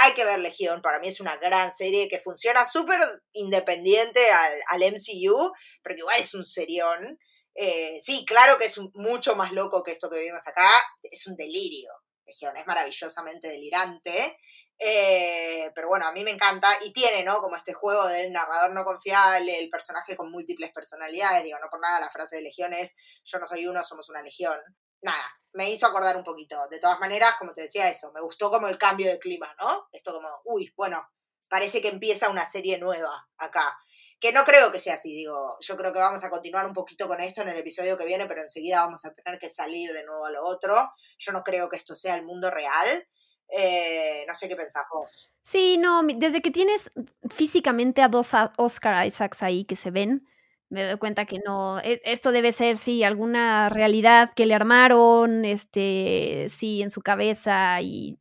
Hay 0.02 0.14
que 0.14 0.24
ver 0.24 0.40
Legión. 0.40 0.82
Para 0.82 1.00
mí 1.00 1.10
es 1.10 1.20
una 1.20 1.36
gran 1.38 1.72
serie 1.74 2.08
que 2.08 2.20
funciona 2.20 2.64
súper 2.64 3.00
independiente 3.34 4.20
al, 4.32 4.82
al 4.82 4.92
MCU, 4.94 5.52
pero 5.82 5.96
que 5.96 6.00
igual 6.00 6.20
es 6.20 6.34
un 6.34 6.44
serión. 6.44 7.20
Eh, 7.56 8.00
sí, 8.02 8.26
claro 8.26 8.58
que 8.58 8.66
es 8.66 8.80
mucho 8.94 9.36
más 9.36 9.52
loco 9.52 9.84
que 9.84 9.92
esto 9.92 10.10
que 10.10 10.20
vivimos 10.20 10.48
acá, 10.48 10.70
es 11.04 11.28
un 11.28 11.36
delirio, 11.36 11.92
Legión, 12.26 12.56
es 12.56 12.66
maravillosamente 12.66 13.50
delirante, 13.50 14.38
eh, 14.82 15.72
pero 15.76 15.90
bueno, 15.90 16.08
a 16.08 16.14
mí 16.14 16.24
me 16.24 16.32
encanta 16.32 16.70
y 16.86 16.94
tiene, 16.94 17.24
¿no? 17.24 17.42
Como 17.42 17.58
este 17.58 17.74
juego 17.74 18.08
del 18.08 18.32
narrador 18.32 18.72
no 18.72 18.86
confiable, 18.86 19.60
el 19.60 19.70
personaje 19.70 20.16
con 20.16 20.32
múltiples 20.32 20.72
personalidades, 20.72 21.44
digo, 21.44 21.60
no 21.60 21.70
por 21.70 21.82
nada 21.82 22.00
la 22.00 22.10
frase 22.10 22.38
de 22.38 22.44
Legión 22.44 22.74
es, 22.74 22.96
yo 23.26 23.40
no 23.40 23.46
soy 23.46 23.68
uno, 23.68 23.84
somos 23.84 24.08
una 24.10 24.22
legión. 24.22 24.58
Nada, 25.02 25.24
me 25.54 25.70
hizo 25.70 25.86
acordar 25.86 26.16
un 26.16 26.24
poquito. 26.24 26.68
De 26.70 26.80
todas 26.80 27.00
maneras, 27.00 27.36
como 27.38 27.54
te 27.54 27.64
decía 27.64 27.90
eso, 27.90 28.12
me 28.14 28.22
gustó 28.22 28.50
como 28.50 28.68
el 28.68 28.78
cambio 28.78 29.10
de 29.10 29.20
clima, 29.20 29.54
¿no? 29.60 29.88
Esto 29.92 30.14
como, 30.14 30.30
uy, 30.46 30.74
bueno, 30.78 31.06
parece 31.50 31.82
que 31.82 31.90
empieza 31.90 32.30
una 32.30 32.46
serie 32.46 32.78
nueva 32.78 33.28
acá 33.38 33.78
que 34.20 34.34
no 34.34 34.44
creo 34.44 34.72
que 34.72 34.80
sea 34.80 34.96
así, 34.96 35.16
digo, 35.16 35.58
yo 35.62 35.78
creo 35.78 35.94
que 35.94 36.00
vamos 36.00 36.24
a 36.24 36.30
continuar 36.30 36.66
un 36.66 36.74
poquito 36.74 37.08
con 37.08 37.22
esto 37.22 37.42
en 37.42 37.50
el 37.50 37.58
episodio 37.58 37.98
que 37.98 38.06
viene, 38.06 38.26
pero 38.26 38.42
enseguida 38.42 38.82
vamos 38.82 39.06
a 39.06 39.14
tener 39.14 39.40
que 39.40 39.50
salir 39.50 39.94
de 39.94 40.04
nuevo 40.04 40.26
a 40.26 40.32
lo 40.32 40.46
otro. 40.46 40.92
Yo 41.18 41.32
no 41.32 41.44
creo 41.44 41.70
que 41.70 41.78
esto 41.78 41.96
sea 41.96 42.16
el 42.16 42.26
mundo 42.26 42.52
real. 42.52 43.08
Eh, 43.52 44.26
no 44.28 44.34
sé 44.34 44.48
qué 44.48 44.56
pensás 44.56 44.84
vos. 44.92 45.32
Sí, 45.42 45.78
no, 45.78 46.04
desde 46.04 46.42
que 46.42 46.52
tienes 46.52 46.92
físicamente 47.30 48.02
a 48.02 48.10
dos 48.10 48.32
Oscar 48.58 49.06
Isaacs 49.06 49.42
ahí 49.42 49.64
que 49.64 49.76
se 49.76 49.90
ven, 49.90 50.28
me 50.70 50.84
doy 50.84 51.00
cuenta 51.00 51.26
que 51.26 51.40
no, 51.44 51.80
esto 51.80 52.32
debe 52.32 52.52
ser, 52.52 52.78
sí, 52.78 53.04
alguna 53.04 53.70
realidad 53.70 54.32
que 54.36 54.46
le 54.46 54.54
armaron, 54.54 55.46
este, 55.46 56.46
sí, 56.50 56.84
en 56.84 56.92
su 56.92 57.02
cabeza 57.02 57.82
y 57.82 58.20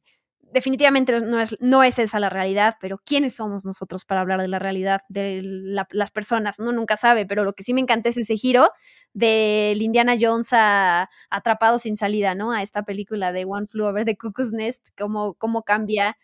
definitivamente 0.53 1.21
no 1.21 1.41
es, 1.41 1.57
no 1.61 1.83
es 1.83 1.99
esa 1.99 2.21
la 2.21 2.31
realidad, 2.31 2.77
pero 2.81 2.99
¿quiénes 3.05 3.35
somos 3.35 3.65
nosotros 3.65 4.05
para 4.05 4.21
hablar 4.21 4.41
de 4.41 4.49
la 4.49 4.59
realidad 4.59 5.03
de 5.09 5.43
la, 5.45 5.87
las 5.91 6.11
personas? 6.11 6.59
No, 6.59 6.73
nunca 6.73 6.97
sabe, 6.97 7.27
pero 7.27 7.45
lo 7.45 7.53
que 7.53 7.63
sí 7.63 7.75
me 7.75 7.81
encanta 7.81 8.09
es 8.09 8.17
ese 8.17 8.37
giro 8.37 8.71
del 9.13 9.81
Indiana 9.83 10.17
Jones 10.19 10.49
a 10.53 11.11
Atrapado 11.31 11.79
sin 11.79 11.97
salida, 11.97 12.35
¿no? 12.35 12.53
A 12.53 12.63
esta 12.63 12.83
película 12.83 13.33
de 13.33 13.45
One 13.45 13.67
Flew 13.67 13.87
Over 13.87 14.05
the 14.05 14.17
Cuckoo's 14.17 14.53
Nest, 14.53 14.89
cómo, 14.97 15.35
cómo 15.35 15.63
cambia. 15.63 16.17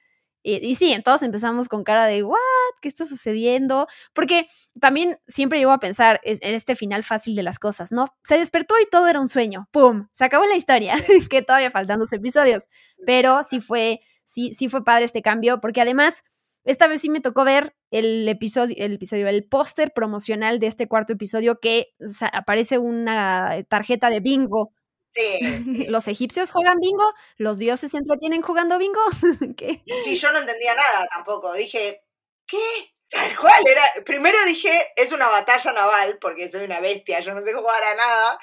Y, 0.42 0.56
y 0.56 0.74
sí, 0.74 0.94
todos 1.02 1.22
empezamos 1.22 1.68
con 1.68 1.84
cara 1.84 2.06
de, 2.06 2.22
¿what? 2.22 2.38
¿Qué 2.82 2.88
está 2.88 3.06
sucediendo? 3.06 3.88
Porque 4.12 4.46
también 4.78 5.18
siempre 5.26 5.58
llego 5.58 5.72
a 5.72 5.80
pensar 5.80 6.20
en 6.22 6.54
este 6.54 6.76
final 6.76 7.02
fácil 7.02 7.34
de 7.34 7.42
las 7.42 7.58
cosas, 7.58 7.92
¿no? 7.92 8.06
Se 8.24 8.38
despertó 8.38 8.74
y 8.78 8.86
todo 8.90 9.08
era 9.08 9.20
un 9.20 9.28
sueño, 9.28 9.68
¡pum! 9.72 10.08
Se 10.12 10.24
acabó 10.24 10.44
la 10.44 10.56
historia, 10.56 10.96
que 11.30 11.42
todavía 11.42 11.70
faltan 11.70 11.98
dos 11.98 12.12
episodios, 12.12 12.68
pero 13.06 13.42
sí 13.42 13.60
fue 13.60 14.00
sí, 14.24 14.54
sí 14.54 14.68
fue 14.68 14.84
padre 14.84 15.04
este 15.04 15.22
cambio, 15.22 15.60
porque 15.60 15.80
además, 15.80 16.24
esta 16.64 16.86
vez 16.86 17.00
sí 17.00 17.10
me 17.10 17.20
tocó 17.20 17.44
ver 17.44 17.76
el 17.90 18.28
episodio, 18.28 18.74
el 18.78 18.94
episodio, 18.94 19.28
el 19.28 19.46
póster 19.46 19.92
promocional 19.94 20.58
de 20.58 20.66
este 20.66 20.88
cuarto 20.88 21.12
episodio 21.12 21.60
que 21.60 21.94
o 22.04 22.08
sea, 22.08 22.28
aparece 22.28 22.78
una 22.78 23.56
tarjeta 23.68 24.10
de 24.10 24.20
bingo. 24.20 24.72
Sí, 25.10 25.20
sí, 25.60 25.84
los 25.86 26.08
egipcios 26.08 26.50
juegan 26.50 26.80
bingo, 26.80 27.12
los 27.36 27.58
dioses 27.58 27.90
se 27.92 27.98
entretienen 27.98 28.42
jugando 28.42 28.78
bingo. 28.78 29.00
¿Qué? 29.56 29.82
Sí, 29.98 30.16
yo 30.16 30.32
no 30.32 30.38
entendía 30.38 30.74
nada 30.74 31.06
tampoco. 31.14 31.52
Dije, 31.52 32.02
¿qué? 32.46 32.94
Tal 33.14 33.36
cual, 33.36 33.64
era. 33.66 33.82
Primero 34.04 34.36
dije, 34.46 34.70
es 34.96 35.12
una 35.12 35.28
batalla 35.28 35.72
naval, 35.72 36.18
porque 36.20 36.48
soy 36.48 36.64
una 36.64 36.80
bestia, 36.80 37.20
yo 37.20 37.32
no 37.32 37.40
sé 37.42 37.52
jugar 37.52 37.82
a 37.82 37.94
nada. 37.94 38.38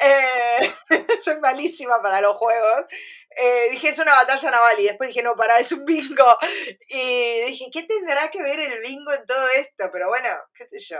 Eh, 0.00 0.74
soy 1.22 1.38
malísima 1.40 2.00
para 2.00 2.20
los 2.22 2.36
juegos. 2.36 2.86
Eh, 3.36 3.68
dije, 3.70 3.88
es 3.88 3.98
una 3.98 4.14
batalla 4.14 4.50
naval, 4.50 4.78
y 4.78 4.84
después 4.84 5.08
dije, 5.08 5.22
no, 5.22 5.34
para, 5.36 5.58
es 5.58 5.72
un 5.72 5.84
bingo. 5.84 6.38
Y 6.88 7.40
dije, 7.46 7.66
¿qué 7.72 7.82
tendrá 7.82 8.30
que 8.30 8.42
ver 8.42 8.60
el 8.60 8.80
bingo 8.80 9.12
en 9.12 9.26
todo 9.26 9.48
esto? 9.56 9.90
Pero 9.92 10.08
bueno, 10.08 10.28
qué 10.54 10.66
sé 10.68 10.78
yo. 10.78 10.98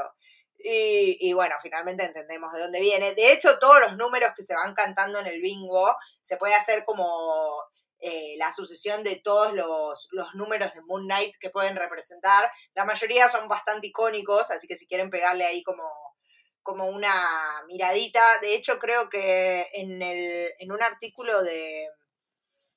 Y, 0.59 1.18
y, 1.20 1.32
bueno, 1.34 1.54
finalmente 1.62 2.04
entendemos 2.04 2.52
de 2.52 2.61
dónde 2.61 2.80
viene. 2.80 3.14
De 3.14 3.32
hecho, 3.32 3.59
todos 3.59 3.80
los 3.80 3.96
números 3.96 4.32
que 4.36 4.42
se 4.42 4.54
van 4.54 4.74
cantando 4.74 5.18
en 5.18 5.26
el 5.26 5.40
bingo 5.40 5.94
se 6.22 6.36
puede 6.36 6.54
hacer 6.54 6.84
como 6.84 7.62
eh, 8.06 8.36
la 8.36 8.52
sucesión 8.52 9.02
de 9.02 9.16
todos 9.16 9.54
los, 9.54 10.09
los, 10.12 10.34
números 10.34 10.74
de 10.74 10.82
Moon 10.82 11.04
Knight 11.04 11.36
que 11.40 11.48
pueden 11.48 11.74
representar. 11.74 12.50
La 12.74 12.84
mayoría 12.84 13.28
son 13.28 13.48
bastante 13.48 13.86
icónicos, 13.86 14.50
así 14.50 14.66
que 14.66 14.76
si 14.76 14.86
quieren 14.86 15.09
pegarle 15.09 15.46
ahí 15.46 15.62
como, 15.62 15.88
como 16.62 16.86
una 16.86 17.64
miradita. 17.66 18.22
De 18.40 18.54
hecho, 18.54 18.78
creo 18.78 19.09
que 19.09 19.68
en, 19.72 20.02
el, 20.02 20.52
en 20.59 20.72
un 20.72 20.82
artículo 20.82 21.42
de, 21.42 21.88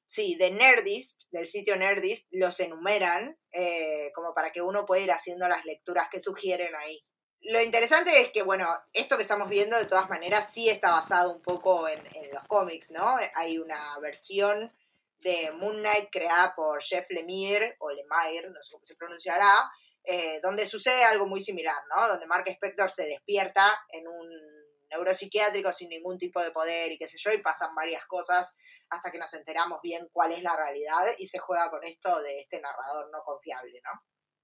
sí, 0.08 0.36
de 0.36 0.50
Nerdist, 0.52 1.24
del 1.32 1.48
sitio 1.48 1.76
Nerdist, 1.76 2.26
los 2.32 2.60
enumeran 2.60 3.38
eh, 3.52 4.12
como 4.16 4.34
para 4.34 4.52
que 4.52 4.62
uno 4.62 4.86
pueda 4.86 5.04
ir 5.04 5.12
haciendo 5.12 5.48
las 5.48 5.66
lecturas 5.66 6.08
que 6.10 6.20
sugieren 6.20 6.74
ahí. 6.76 7.06
Lo 7.42 7.62
interesante 7.62 8.22
es 8.22 8.30
que, 8.30 8.42
bueno, 8.42 8.68
esto 8.94 9.18
que 9.18 9.22
estamos 9.22 9.50
viendo 9.50 9.78
de 9.78 9.86
todas 9.86 10.10
maneras 10.10 10.52
sí 10.52 10.70
está 10.70 10.92
basado 10.92 11.32
un 11.32 11.42
poco 11.42 11.88
en, 11.88 12.02
los 12.34 12.44
cómics, 12.46 12.92
¿no? 12.92 13.18
Hay 13.36 13.58
una 13.58 13.98
versión 14.00 14.74
de 15.20 15.52
Moon 15.52 15.78
Knight 15.80 16.10
creada 16.12 16.56
por 16.56 16.82
Jeff 16.82 17.06
Lemire, 17.10 17.76
o 17.80 17.92
Lemire, 17.92 18.50
no 18.50 18.62
sé 18.62 18.72
cómo 18.72 18.84
se 18.84 18.96
pronunciará, 18.96 19.70
eh, 20.04 20.40
donde 20.42 20.66
sucede 20.66 21.04
algo 21.06 21.28
muy 21.28 21.42
similar, 21.42 21.78
¿no? 21.90 22.08
Donde 22.08 22.28
Mark 22.28 22.48
Spector 22.48 22.90
se 22.90 23.06
despierta 23.06 23.78
en 23.90 24.08
un 24.08 24.57
neuropsiquiátrico 24.90 25.72
sin 25.72 25.90
ningún 25.90 26.18
tipo 26.18 26.42
de 26.42 26.52
poder 26.52 26.92
y 26.92 26.98
qué 26.98 27.08
sé 27.08 27.18
yo, 27.20 27.32
y 27.32 27.42
pasan 27.42 27.74
varias 27.76 28.06
cosas 28.06 28.56
hasta 28.90 29.12
que 29.12 29.20
nos 29.20 29.34
enteramos 29.34 29.80
bien 29.82 30.08
cuál 30.12 30.32
es 30.32 30.42
la 30.44 30.56
realidad 30.56 31.06
y 31.18 31.28
se 31.28 31.40
juega 31.40 31.70
con 31.70 31.84
esto 31.84 32.22
de 32.22 32.40
este 32.40 32.62
narrador 32.62 33.10
no 33.12 33.20
confiable, 33.26 33.82
¿no? 33.84 34.02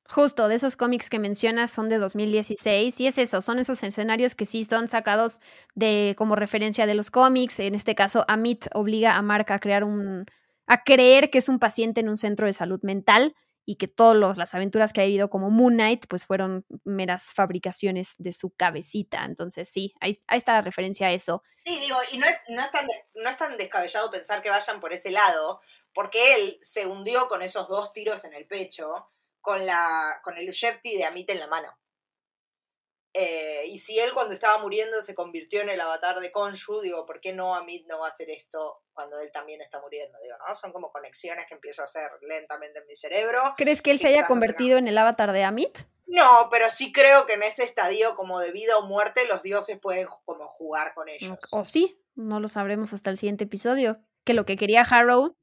Justo, 0.09 0.49
de 0.49 0.55
esos 0.55 0.75
cómics 0.75 1.09
que 1.09 1.17
mencionas 1.17 1.71
son 1.71 1.87
de 1.87 1.97
2016 1.97 2.99
y 2.99 3.07
es 3.07 3.17
eso, 3.17 3.41
son 3.41 3.59
esos 3.59 3.81
escenarios 3.83 4.35
que 4.35 4.45
sí 4.45 4.65
son 4.65 4.89
sacados 4.89 5.39
de 5.75 6.13
como 6.17 6.35
referencia 6.35 6.85
de 6.85 6.93
los 6.93 7.09
cómics. 7.09 7.59
En 7.59 7.73
este 7.73 7.95
caso, 7.95 8.25
Amit 8.27 8.65
obliga 8.73 9.15
a 9.15 9.21
Mark 9.21 9.51
a 9.53 9.59
crear 9.59 9.85
un, 9.85 10.25
a 10.67 10.83
creer 10.83 11.29
que 11.29 11.37
es 11.37 11.47
un 11.47 11.57
paciente 11.57 12.01
en 12.01 12.09
un 12.09 12.17
centro 12.17 12.47
de 12.47 12.53
salud 12.53 12.81
mental 12.83 13.33
y 13.65 13.77
que 13.77 13.87
todas 13.87 14.37
las 14.37 14.53
aventuras 14.53 14.91
que 14.91 15.01
ha 15.01 15.05
vivido 15.05 15.29
como 15.29 15.49
Moon 15.49 15.73
Knight 15.73 16.05
pues 16.07 16.25
fueron 16.25 16.65
meras 16.83 17.31
fabricaciones 17.33 18.15
de 18.17 18.33
su 18.33 18.51
cabecita. 18.51 19.23
Entonces 19.25 19.69
sí, 19.69 19.93
ahí, 20.01 20.21
está 20.29 20.53
la 20.53 20.61
referencia 20.61 21.07
a 21.07 21.11
eso. 21.11 21.43
Sí, 21.57 21.79
digo, 21.79 21.97
y 22.11 22.17
no 22.17 22.25
es, 22.25 22.37
no, 22.49 22.61
es 22.61 22.71
tan, 22.71 22.85
no 23.15 23.29
es 23.29 23.37
tan 23.37 23.57
descabellado 23.57 24.09
pensar 24.09 24.41
que 24.41 24.49
vayan 24.49 24.79
por 24.79 24.93
ese 24.93 25.11
lado, 25.11 25.61
porque 25.93 26.35
él 26.35 26.57
se 26.59 26.87
hundió 26.87 27.27
con 27.27 27.41
esos 27.41 27.67
dos 27.67 27.93
tiros 27.93 28.25
en 28.25 28.33
el 28.33 28.47
pecho, 28.47 29.11
con, 29.39 29.65
la, 29.65 30.19
con 30.23 30.37
el 30.37 30.49
Ushefti 30.49 30.97
de 30.97 31.05
Amit 31.05 31.29
en 31.29 31.39
la 31.39 31.47
mano. 31.47 31.77
Eh, 33.15 33.65
y 33.67 33.77
si 33.77 33.99
él 33.99 34.11
cuando 34.11 34.33
estaba 34.33 34.57
muriendo 34.57 34.99
se 34.99 35.13
convirtió 35.13 35.61
en 35.61 35.69
el 35.69 35.79
avatar 35.79 36.19
de 36.19 36.31
Konshu, 36.31 36.81
digo, 36.81 37.05
¿por 37.05 37.21
qué 37.21 37.31
no 37.31 37.53
Amit 37.53 37.85
no 37.87 37.99
va 37.99 38.05
a 38.05 38.09
hacer 38.09 38.31
esto 38.31 38.81
cuando 38.91 39.19
él 39.19 39.31
también 39.31 39.61
está 39.61 39.79
muriendo? 39.79 40.17
Digo, 40.23 40.35
¿no? 40.39 40.55
Son 40.55 40.71
como 40.71 40.91
conexiones 40.91 41.45
que 41.47 41.53
empiezo 41.53 41.81
a 41.81 41.85
hacer 41.85 42.09
lentamente 42.21 42.79
en 42.79 42.87
mi 42.87 42.95
cerebro. 42.95 43.53
¿Crees 43.55 43.83
que 43.83 43.91
él 43.91 43.99
se 43.99 44.07
haya 44.07 44.25
convertido 44.25 44.79
en 44.79 44.87
el 44.87 44.97
avatar 44.97 45.31
de 45.31 45.43
Amit? 45.43 45.77
No, 46.07 46.47
pero 46.49 46.69
sí 46.69 46.91
creo 46.91 47.27
que 47.27 47.33
en 47.33 47.43
ese 47.43 47.63
estadio 47.63 48.15
como 48.15 48.39
de 48.39 48.51
vida 48.51 48.77
o 48.77 48.85
muerte 48.87 49.27
los 49.27 49.43
dioses 49.43 49.79
pueden 49.79 50.07
como 50.25 50.47
jugar 50.47 50.93
con 50.95 51.07
ellos. 51.07 51.37
O 51.51 51.65
sí, 51.65 51.99
no 52.15 52.39
lo 52.39 52.47
sabremos 52.47 52.93
hasta 52.93 53.11
el 53.11 53.17
siguiente 53.17 53.43
episodio. 53.43 53.99
Que 54.25 54.33
lo 54.33 54.45
que 54.45 54.57
quería 54.57 54.81
Harrow 54.81 55.37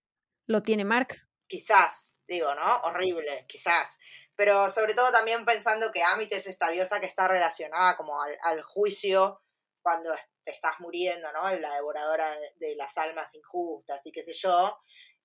lo 0.47 0.63
tiene 0.63 0.85
Mark. 0.85 1.29
Quizás, 1.47 2.21
digo, 2.27 2.53
¿no? 2.55 2.77
Horrible, 2.85 3.45
quizás 3.49 3.99
pero 4.41 4.73
sobre 4.73 4.95
todo 4.95 5.13
también 5.13 5.45
pensando 5.45 5.93
que 5.93 6.03
Amit 6.03 6.33
es 6.33 6.47
esta 6.47 6.71
diosa 6.71 6.99
que 6.99 7.05
está 7.05 7.29
relacionada 7.29 7.95
como 7.99 8.19
al, 8.23 8.63
juicio 8.63 9.43
cuando 9.83 10.11
te 10.43 10.51
estás 10.51 10.81
muriendo, 10.81 11.31
¿no? 11.35 11.43
La 11.59 11.75
devoradora 11.75 12.27
de 12.57 12.75
las 12.75 12.97
almas 12.97 13.35
injustas 13.35 14.07
y 14.07 14.13
qué 14.13 14.23
sé 14.23 14.33
yo. 14.33 14.79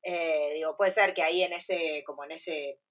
Eh, 0.03 0.55
digo, 0.55 0.75
puede 0.75 0.91
ser 0.91 1.13
que 1.13 1.23
ahí 1.23 1.43
en 1.43 1.53
ese, 1.53 2.03
como 2.05 2.25
en 2.25 2.31
ese 2.31 2.81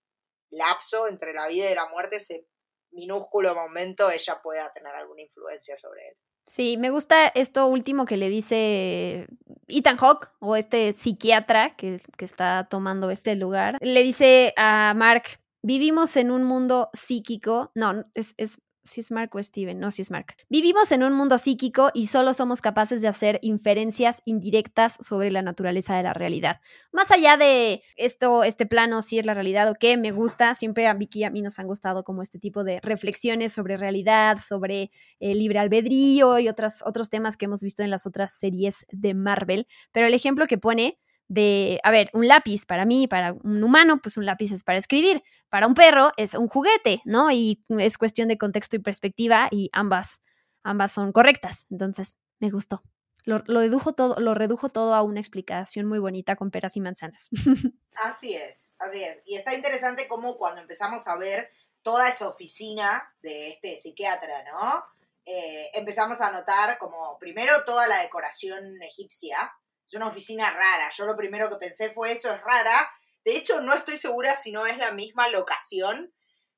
lapso 0.49 1.09
entre 1.09 1.35
la 1.35 1.47
vida 1.47 1.71
y 1.71 1.75
la 1.75 1.91
muerte, 1.91 2.17
ese 2.17 2.49
minúsculo 2.91 3.55
momento, 3.55 4.11
ella 4.11 4.41
pueda 4.43 4.73
tener 4.73 4.95
alguna 4.95 5.21
influencia 5.21 5.77
sobre 5.77 6.09
él. 6.09 6.17
Sí, 6.47 6.79
me 6.79 6.89
gusta 6.89 7.29
esto 7.35 7.67
último 7.67 8.07
que 8.07 8.17
le 8.17 8.31
dice 8.31 9.27
Ethan 9.69 9.99
Hawke, 9.99 10.31
o 10.41 10.57
este 10.57 10.95
psiquiatra 10.95 11.77
que, 11.77 12.01
que 12.17 12.25
está 12.25 12.67
tomando 12.71 13.11
este 13.11 13.35
lugar. 13.35 13.77
Le 13.83 14.03
dice 14.03 14.55
a 14.57 14.95
Mark, 14.97 15.44
Vivimos 15.67 16.19
en 16.19 16.31
un 16.31 16.45
mundo 16.45 16.91
psíquico. 16.93 17.73
No, 17.75 18.05
es, 18.13 18.35
es 18.37 18.59
si 18.83 19.01
es 19.01 19.11
Mark 19.11 19.35
o 19.35 19.43
Steven, 19.43 19.81
no, 19.81 19.91
si 19.91 20.03
es 20.03 20.11
Mark. 20.11 20.37
Vivimos 20.51 20.93
en 20.93 21.03
un 21.03 21.15
mundo 21.15 21.39
psíquico 21.39 21.91
y 21.95 22.09
solo 22.09 22.35
somos 22.35 22.61
capaces 22.61 23.01
de 23.01 23.09
hacer 23.09 23.39
inferencias 23.41 24.21
indirectas 24.27 24.99
sobre 25.01 25.31
la 25.31 25.41
naturaleza 25.41 25.97
de 25.97 26.03
la 26.03 26.13
realidad. 26.13 26.61
Más 26.93 27.11
allá 27.11 27.39
de 27.39 27.83
esto, 27.97 28.45
este 28.45 28.67
plano, 28.67 29.01
si 29.01 29.19
es 29.19 29.25
la 29.25 29.33
realidad 29.33 29.71
o 29.71 29.75
qué, 29.75 29.97
me 29.97 30.11
gusta, 30.13 30.55
siempre 30.55 30.87
a 30.87 30.93
Vicky 30.93 31.21
y 31.21 31.25
a 31.25 31.31
mí 31.31 31.41
nos 31.41 31.59
han 31.59 31.67
gustado 31.67 32.05
como 32.05 32.21
este 32.21 32.39
tipo 32.39 32.63
de 32.63 32.81
reflexiones 32.83 33.55
sobre 33.55 33.79
realidad, 33.79 34.39
sobre 34.47 34.91
el 35.19 35.39
libre 35.39 35.61
albedrío 35.61 36.39
y 36.41 36.49
otros 36.49 37.09
temas 37.11 37.39
que 37.39 37.47
hemos 37.47 37.63
visto 37.63 37.83
en 37.83 37.89
las 37.89 38.07
otras 38.07 38.35
series 38.35 38.85
de 38.91 39.15
Marvel. 39.15 39.67
Pero 39.93 40.07
el 40.07 40.13
ejemplo 40.13 40.47
que 40.47 40.59
pone 40.59 40.99
de, 41.29 41.81
a 41.83 41.91
ver, 41.91 42.11
un 42.13 42.29
lápiz 42.29 42.67
para 42.67 42.85
mí, 42.85 43.07
para 43.09 43.33
un 43.33 43.63
humano, 43.63 44.01
pues 44.03 44.17
un 44.17 44.27
lápiz 44.27 44.53
es 44.53 44.63
para 44.63 44.79
escribir, 44.79 45.23
para 45.49 45.67
un 45.67 45.75
perro 45.75 46.13
es 46.17 46.35
un 46.35 46.49
juguete, 46.49 47.01
¿no? 47.05 47.31
Y 47.31 47.65
es 47.79 47.99
cuestión 47.99 48.29
de 48.29 48.39
contexto 48.39 48.77
y 48.77 48.81
perspectiva 48.81 49.49
y 49.51 49.71
ambas, 49.73 50.21
ambas 50.63 50.93
son 50.93 51.13
correctas. 51.13 51.67
Entonces, 51.71 52.17
me 52.41 52.51
gustó. 52.51 52.83
Lo, 53.25 53.39
redujo 53.39 53.95
todo, 53.95 54.21
lo 54.21 54.35
redujo 54.35 54.69
todo 54.69 54.95
a 54.95 55.03
una 55.03 55.21
explicación 55.21 55.87
muy 55.87 55.99
bonita 55.99 56.37
con 56.37 56.51
peras 56.51 56.77
y 56.77 56.81
manzanas. 56.81 57.31
Así 58.05 58.35
es, 58.35 58.75
así 58.79 59.03
es. 59.03 59.23
Y 59.25 59.37
está 59.37 59.55
interesante 59.55 60.09
cómo 60.09 60.37
cuando 60.37 60.61
empezamos 60.61 61.07
a 61.07 61.17
ver 61.17 61.49
toda 61.81 62.09
esa 62.09 62.27
oficina 62.27 63.15
de 63.23 63.51
este 63.51 63.77
psiquiatra, 63.77 64.45
¿no? 64.51 64.85
Eh, 65.25 65.71
empezamos 65.75 66.21
a 66.21 66.33
notar 66.33 66.77
como 66.79 67.17
primero 67.19 67.53
toda 67.65 67.87
la 67.87 68.03
decoración 68.03 68.83
egipcia, 68.83 69.37
es 69.85 69.95
una 69.95 70.09
oficina 70.09 70.51
rara. 70.51 70.91
Yo 70.97 71.07
lo 71.07 71.17
primero 71.17 71.49
que 71.49 71.57
pensé 71.57 71.91
fue 71.91 72.13
eso, 72.13 72.33
es 72.33 72.41
rara. 72.41 72.91
De 73.25 73.37
hecho, 73.37 73.61
no 73.61 73.75
estoy 73.75 73.99
segura 73.99 74.37
si 74.37 74.53
no 74.53 74.67
es 74.67 74.79
la 74.79 74.93
misma 74.93 75.29
locación 75.29 76.13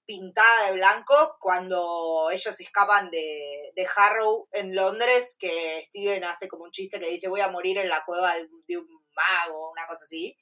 pintada 0.05 0.67
de 0.67 0.75
blanco 0.75 1.37
cuando 1.41 2.31
ellos 2.31 2.61
escapan 2.61 3.11
de, 3.11 3.73
de 3.75 3.89
Harrow 3.97 4.49
en 4.53 4.75
Londres, 4.75 5.37
que 5.39 5.83
Steven 5.85 6.25
hace 6.25 6.49
como 6.49 6.65
un 6.65 6.71
chiste 6.71 7.01
que 7.01 7.09
dice 7.09 7.29
voy 7.29 7.41
a 7.41 7.51
morir 7.51 7.79
en 7.79 7.89
la 7.89 8.05
cueva 8.05 8.35
de, 8.37 8.49
de 8.69 8.79
un 8.79 8.87
mago, 9.15 9.71
una 9.73 9.87
cosa 9.87 10.05
así. 10.05 10.37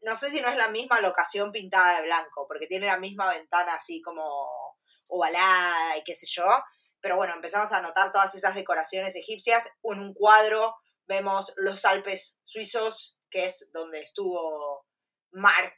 No 0.00 0.16
sé 0.16 0.30
si 0.30 0.40
no 0.40 0.48
es 0.48 0.56
la 0.56 0.68
misma 0.68 1.00
locación 1.00 1.52
pintada 1.52 2.00
de 2.00 2.06
blanco, 2.06 2.46
porque 2.48 2.66
tiene 2.66 2.86
la 2.86 2.98
misma 2.98 3.28
ventana 3.28 3.74
así 3.74 4.00
como 4.00 4.24
ovalada 5.06 5.98
y 5.98 6.02
qué 6.04 6.14
sé 6.14 6.26
yo. 6.26 6.44
Pero 7.00 7.16
bueno, 7.16 7.34
empezamos 7.34 7.70
a 7.72 7.82
notar 7.82 8.12
todas 8.12 8.34
esas 8.34 8.54
decoraciones 8.54 9.14
egipcias 9.14 9.68
en 9.82 9.98
un 9.98 10.14
cuadro 10.14 10.74
vemos 11.06 11.52
los 11.56 11.84
Alpes 11.84 12.38
suizos, 12.44 13.18
que 13.30 13.46
es 13.46 13.70
donde 13.72 14.00
estuvo 14.00 14.86
Mark, 15.32 15.76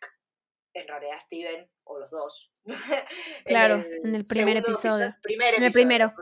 en 0.75 0.89
realidad 0.89 1.21
Steven, 1.21 1.71
o 1.85 1.99
los 1.99 2.11
dos. 2.11 2.53
Claro, 3.45 3.75
en 3.75 4.15
el, 4.15 4.27
primer 4.27 4.57
episodio. 4.57 5.15
en 5.25 5.63
el 5.63 5.73
primero. 5.73 6.15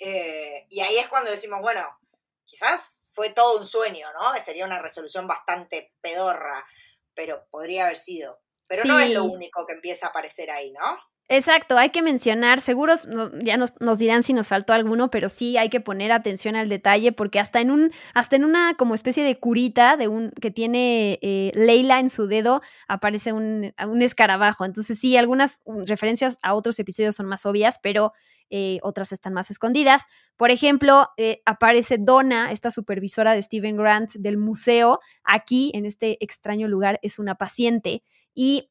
Eh, 0.00 0.66
y 0.68 0.80
ahí 0.80 0.96
es 0.96 1.08
cuando 1.08 1.30
decimos, 1.30 1.60
bueno, 1.60 1.82
quizás 2.44 3.02
fue 3.08 3.30
todo 3.30 3.58
un 3.58 3.66
sueño, 3.66 4.08
¿no? 4.12 4.36
Sería 4.36 4.64
una 4.64 4.80
resolución 4.80 5.26
bastante 5.26 5.94
pedorra, 6.00 6.64
pero 7.14 7.46
podría 7.50 7.84
haber 7.84 7.96
sido. 7.96 8.42
Pero 8.66 8.84
no 8.84 8.98
es 8.98 9.12
lo 9.12 9.24
único 9.24 9.66
que 9.66 9.74
empieza 9.74 10.06
a 10.06 10.08
aparecer 10.10 10.50
ahí, 10.50 10.72
¿no? 10.72 10.98
Exacto, 11.32 11.78
hay 11.78 11.90
que 11.90 12.02
mencionar, 12.02 12.60
seguros 12.60 13.06
ya 13.40 13.56
nos, 13.56 13.98
dirán 14.00 14.24
si 14.24 14.32
nos 14.32 14.48
faltó 14.48 14.72
alguno, 14.72 15.10
pero 15.10 15.28
sí 15.28 15.56
hay 15.56 15.68
que 15.68 15.80
poner 15.80 16.10
atención 16.10 16.56
al 16.56 16.68
detalle 16.68 17.12
porque 17.12 17.38
hasta 17.38 17.60
en 17.60 17.70
un, 17.70 17.92
hasta 18.14 18.34
en 18.34 18.44
una 18.44 18.74
como 18.74 18.96
especie 18.96 19.22
de 19.22 19.36
curita 19.36 19.96
de 19.96 20.08
un 20.08 20.32
que 20.40 20.50
tiene 20.50 21.20
eh, 21.22 21.52
Leila 21.54 22.00
en 22.00 22.10
su 22.10 22.26
dedo 22.26 22.62
aparece 22.88 23.32
un, 23.32 23.72
un, 23.80 24.02
escarabajo. 24.02 24.64
Entonces 24.64 24.98
sí, 24.98 25.16
algunas 25.16 25.62
referencias 25.86 26.40
a 26.42 26.52
otros 26.54 26.80
episodios 26.80 27.14
son 27.14 27.26
más 27.26 27.46
obvias, 27.46 27.78
pero 27.80 28.12
eh, 28.50 28.80
otras 28.82 29.12
están 29.12 29.32
más 29.32 29.52
escondidas. 29.52 30.06
Por 30.36 30.50
ejemplo, 30.50 31.10
eh, 31.16 31.42
aparece 31.46 31.98
Donna, 31.98 32.50
esta 32.50 32.72
supervisora 32.72 33.34
de 33.34 33.42
Steven 33.42 33.76
Grant 33.76 34.14
del 34.14 34.36
museo, 34.36 34.98
aquí 35.22 35.70
en 35.74 35.86
este 35.86 36.18
extraño 36.24 36.66
lugar 36.66 36.98
es 37.02 37.20
una 37.20 37.36
paciente 37.36 38.02
y 38.34 38.68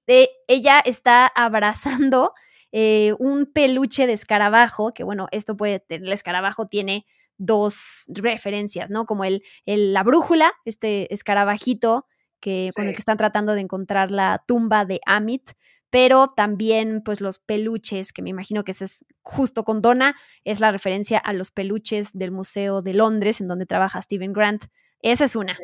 ella 0.47 0.79
está 0.79 1.25
abrazando 1.27 2.33
eh, 2.71 3.13
un 3.19 3.45
peluche 3.45 4.07
de 4.07 4.13
escarabajo, 4.13 4.93
que 4.93 5.03
bueno, 5.03 5.27
esto 5.31 5.57
puede, 5.57 5.83
el 5.89 6.11
escarabajo 6.11 6.67
tiene 6.67 7.05
dos 7.37 8.05
referencias, 8.09 8.91
¿no? 8.91 9.05
Como 9.05 9.23
el, 9.23 9.43
la 9.65 10.03
brújula, 10.03 10.53
este 10.65 11.11
escarabajito 11.13 12.05
que, 12.39 12.69
con 12.75 12.87
el 12.87 12.93
que 12.93 12.99
están 12.99 13.17
tratando 13.17 13.53
de 13.53 13.61
encontrar 13.61 14.11
la 14.11 14.43
tumba 14.45 14.85
de 14.85 14.99
Amit, 15.05 15.51
pero 15.89 16.27
también 16.27 17.01
pues 17.03 17.21
los 17.21 17.39
peluches, 17.39 18.13
que 18.13 18.21
me 18.21 18.29
imagino 18.29 18.63
que 18.63 18.71
ese 18.71 18.85
es 18.85 19.05
justo 19.23 19.63
con 19.63 19.81
Donna, 19.81 20.15
es 20.43 20.59
la 20.59 20.71
referencia 20.71 21.17
a 21.17 21.33
los 21.33 21.49
peluches 21.49 22.11
del 22.13 22.31
Museo 22.31 22.81
de 22.81 22.93
Londres, 22.93 23.41
en 23.41 23.47
donde 23.47 23.65
trabaja 23.65 24.01
Steven 24.01 24.33
Grant. 24.33 24.65
Esa 25.01 25.25
es 25.25 25.35
una, 25.35 25.57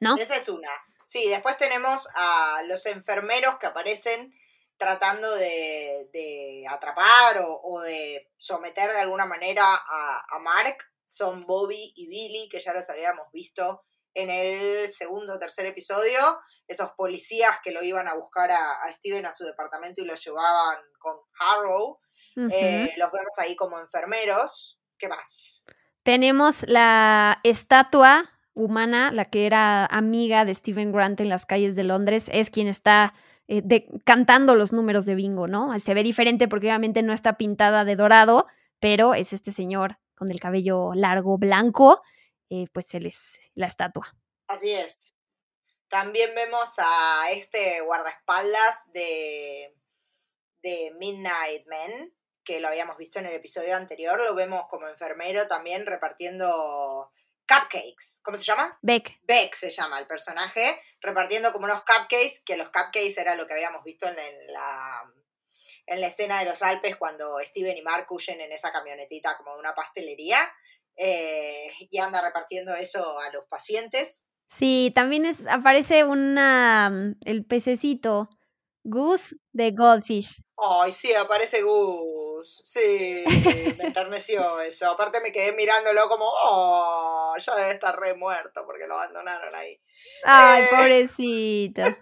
¿no? 0.00 0.16
Esa 0.16 0.36
es 0.36 0.48
una. 0.48 0.68
Sí, 1.04 1.26
después 1.28 1.56
tenemos 1.56 2.08
a 2.14 2.62
los 2.68 2.86
enfermeros 2.86 3.56
que 3.58 3.66
aparecen 3.66 4.32
tratando 4.78 5.28
de, 5.34 6.64
atrapar 6.70 7.42
o, 7.62 7.80
de 7.80 8.30
someter 8.36 8.90
de 8.90 9.00
alguna 9.00 9.26
manera 9.26 9.64
a, 9.64 10.38
Mark 10.40 10.78
son 11.04 11.46
Bobby 11.46 11.92
y 11.96 12.06
Billy, 12.06 12.48
que 12.48 12.60
ya 12.60 12.72
los 12.72 12.88
habíamos 12.88 13.30
visto 13.32 13.84
en 14.14 14.30
el 14.30 14.90
segundo 14.90 15.34
o 15.34 15.38
tercer 15.38 15.66
episodio, 15.66 16.18
esos 16.66 16.90
policías 16.92 17.58
que 17.62 17.70
lo 17.70 17.82
iban 17.82 18.08
a 18.08 18.14
buscar 18.14 18.50
a, 18.50 18.82
a 18.82 18.92
Steven 18.94 19.26
a 19.26 19.32
su 19.32 19.44
departamento 19.44 20.02
y 20.02 20.06
lo 20.06 20.14
llevaban 20.14 20.78
con 20.98 21.16
Harrow, 21.38 22.00
eh, 22.36 22.94
los 22.96 23.10
vemos 23.10 23.38
ahí 23.38 23.56
como 23.56 23.78
enfermeros. 23.80 24.80
¿Qué 24.96 25.08
más? 25.08 25.64
Tenemos 26.02 26.64
la 26.68 27.40
estatua 27.42 28.30
humana, 28.54 29.12
la 29.12 29.24
que 29.24 29.46
era 29.46 29.86
amiga 29.86 30.44
de 30.44 30.54
Stephen 30.54 30.92
Grant 30.92 31.20
en 31.20 31.28
las 31.28 31.46
calles 31.46 31.76
de 31.76 31.84
Londres, 31.84 32.28
es 32.32 32.50
quien 32.50 32.66
está 32.66 33.14
eh, 33.48 33.62
de- 33.64 33.88
cantando 34.04 34.54
los 34.54 34.72
números 34.72 35.04
de 35.06 35.14
bingo, 35.14 35.48
¿no? 35.48 35.78
Se 35.80 35.94
ve 35.94 36.02
diferente 36.02 36.46
porque 36.48 36.66
obviamente 36.68 37.02
no 37.02 37.12
está 37.12 37.36
pintada 37.36 37.84
de 37.84 37.96
dorado, 37.96 38.46
pero 38.78 39.14
es 39.14 39.32
este 39.32 39.52
señor 39.52 39.98
con 40.14 40.30
el 40.30 40.38
cabello 40.40 40.92
largo, 40.94 41.38
blanco, 41.38 42.02
eh, 42.50 42.66
pues 42.72 42.94
él 42.94 43.06
es 43.06 43.38
la 43.54 43.66
estatua. 43.66 44.14
Así 44.46 44.70
es. 44.70 45.14
También 45.88 46.30
vemos 46.34 46.74
a 46.78 47.30
este 47.32 47.80
guardaespaldas 47.82 48.92
de, 48.92 49.74
de 50.62 50.92
Midnight 50.98 51.66
Men, 51.66 52.14
que 52.44 52.60
lo 52.60 52.68
habíamos 52.68 52.96
visto 52.96 53.18
en 53.18 53.26
el 53.26 53.34
episodio 53.34 53.76
anterior. 53.76 54.18
Lo 54.26 54.34
vemos 54.34 54.66
como 54.68 54.88
enfermero 54.88 55.48
también 55.48 55.86
repartiendo 55.86 57.10
cupcakes. 57.48 58.20
¿Cómo 58.22 58.36
se 58.36 58.44
llama? 58.44 58.78
Beck, 58.82 59.18
Beck 59.22 59.54
se 59.54 59.70
llama 59.70 59.98
el 59.98 60.06
personaje, 60.06 60.80
repartiendo 61.00 61.50
como 61.52 61.64
unos 61.64 61.80
cupcakes, 61.80 62.42
que 62.44 62.56
los 62.56 62.68
cupcakes 62.68 63.18
era 63.18 63.34
lo 63.34 63.46
que 63.46 63.54
habíamos 63.54 63.82
visto 63.82 64.06
en, 64.06 64.14
la, 64.52 65.02
en 65.86 66.00
la 66.00 66.06
escena 66.08 66.38
de 66.38 66.44
los 66.44 66.62
Alpes 66.62 66.96
cuando 66.96 67.38
Steven 67.40 67.76
y 67.76 67.82
Mark 67.82 68.06
huyen 68.10 68.40
en 68.40 68.52
esa 68.52 68.70
camionetita 68.70 69.36
como 69.38 69.54
de 69.54 69.60
una 69.60 69.74
pastelería. 69.74 70.38
eh, 71.00 71.70
y 71.90 71.98
anda 71.98 72.20
repartiendo 72.20 72.74
eso 72.74 73.18
a 73.20 73.30
los 73.30 73.44
pacientes. 73.48 74.24
Sí, 74.48 74.90
también 74.94 75.24
es, 75.26 75.46
aparece 75.46 76.04
una, 76.04 76.90
mm, 76.90 77.16
el 77.24 77.44
pececito, 77.44 78.28
Goose 78.88 79.36
de 79.52 79.70
Goldfish. 79.72 80.42
Ay, 80.56 80.92
sí, 80.92 81.14
aparece 81.14 81.62
Gus. 81.62 82.60
Sí, 82.64 83.24
me 83.26 83.84
enterneció 83.86 84.60
eso. 84.60 84.90
Aparte 84.90 85.20
me 85.20 85.32
quedé 85.32 85.52
mirándolo 85.52 86.08
como, 86.08 86.24
oh, 86.26 87.34
ya 87.38 87.54
debe 87.56 87.70
estar 87.72 87.98
re 87.98 88.14
muerto 88.14 88.64
porque 88.66 88.86
lo 88.86 88.94
abandonaron 88.94 89.54
ahí. 89.54 89.80
Ay, 90.24 90.62
Eh. 90.62 90.66
pobrecito. 90.70 91.82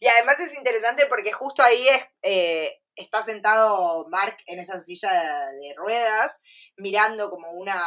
Y 0.00 0.06
además 0.06 0.38
es 0.40 0.54
interesante 0.56 1.06
porque 1.08 1.32
justo 1.32 1.62
ahí 1.62 1.88
es, 1.88 2.06
eh, 2.22 2.80
está 2.98 3.22
sentado 3.22 4.06
Mark 4.10 4.36
en 4.46 4.58
esa 4.58 4.78
silla 4.78 5.10
de, 5.12 5.56
de 5.68 5.74
ruedas, 5.76 6.40
mirando 6.76 7.30
como 7.30 7.50
una, 7.52 7.80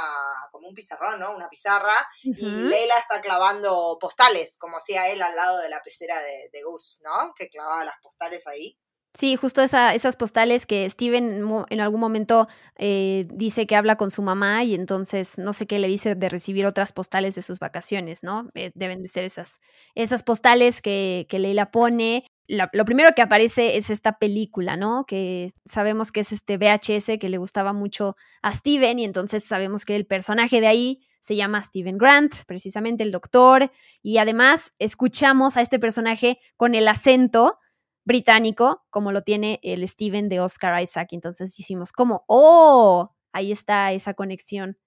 como 0.52 0.68
un 0.68 0.74
pizarrón, 0.74 1.20
¿no? 1.20 1.32
Una 1.36 1.50
pizarra, 1.50 1.94
y. 2.24 2.34
Leila 2.70 2.96
está 2.98 3.22
clavando 3.22 3.98
postales, 4.00 4.58
como 4.58 4.78
hacía 4.78 5.10
él 5.10 5.22
al 5.22 5.36
lado 5.36 5.60
de 5.60 5.70
la 5.70 5.82
pecera 5.82 6.18
de, 6.20 6.50
de 6.52 6.64
Gus, 6.64 7.00
¿no? 7.04 7.34
Que 7.36 7.50
clavaba 7.50 7.84
las 7.86 7.96
postales 8.02 8.48
ahí. 8.48 8.78
Sí, 9.14 9.36
justo 9.36 9.62
esa- 9.62 9.94
esas 9.94 10.16
postales 10.16 10.66
que 10.66 10.90
Steven 10.90 11.46
en 11.70 11.82
algún 11.82 12.00
momento 12.00 12.48
eh, 12.78 13.26
dice 13.34 13.68
que 13.68 13.76
habla 13.76 13.98
con 13.98 14.10
su 14.10 14.22
mamá 14.22 14.64
y 14.64 14.74
entonces 14.74 15.38
no 15.38 15.52
sé 15.52 15.68
qué 15.68 15.80
le 15.80 15.90
dice 15.90 16.16
de 16.16 16.30
recibir 16.30 16.66
otras 16.66 16.94
postales 16.94 17.36
de 17.36 17.42
sus 17.42 17.60
vacaciones, 17.60 18.24
¿no? 18.24 18.50
Eh, 18.56 18.72
deben 18.74 19.02
de 19.02 19.10
ser 19.10 19.26
esas, 19.26 19.60
esas 19.96 20.24
postales 20.24 20.82
que, 20.82 21.26
que 21.30 21.40
Leila 21.40 21.72
pone. 21.72 22.26
La- 22.52 22.70
lo 22.74 22.84
primero 22.86 23.14
que 23.16 23.22
aparece 23.22 23.78
es 23.78 23.90
esta 23.90 24.18
película, 24.20 24.76
¿no? 24.76 25.06
Que 25.06 25.54
sabemos 25.66 26.12
que 26.12 26.20
es 26.20 26.32
este 26.32 26.58
VHS 26.58 27.18
que 27.18 27.30
le 27.30 27.38
gustaba 27.38 27.72
mucho 27.72 28.16
a 28.42 28.54
Steven 28.54 29.00
y 29.00 29.06
entonces 29.06 29.44
sabemos 29.46 29.86
que 29.86 29.96
el 29.96 30.06
personaje 30.06 30.60
de 30.60 30.68
ahí 30.68 31.08
se 31.22 31.36
llama 31.36 31.64
Steven 31.64 31.98
Grant, 31.98 32.34
precisamente 32.48 33.04
el 33.04 33.12
doctor, 33.12 33.72
y 34.02 34.18
además 34.18 34.74
escuchamos 34.80 35.56
a 35.56 35.62
este 35.62 35.80
personaje 35.80 36.40
con 36.58 36.74
el 36.76 36.88
acento 36.88 37.58
británico, 38.04 38.84
como 38.90 39.12
lo 39.12 39.22
tiene 39.24 39.60
el 39.64 39.88
Steven 39.88 40.28
de 40.30 40.40
Oscar 40.40 40.82
Isaac. 40.82 41.10
Entonces 41.12 41.58
hicimos 41.60 41.92
como, 41.92 42.24
oh, 42.28 43.16
ahí 43.32 43.52
está 43.52 43.92
esa 43.92 44.14
conexión. 44.14 44.78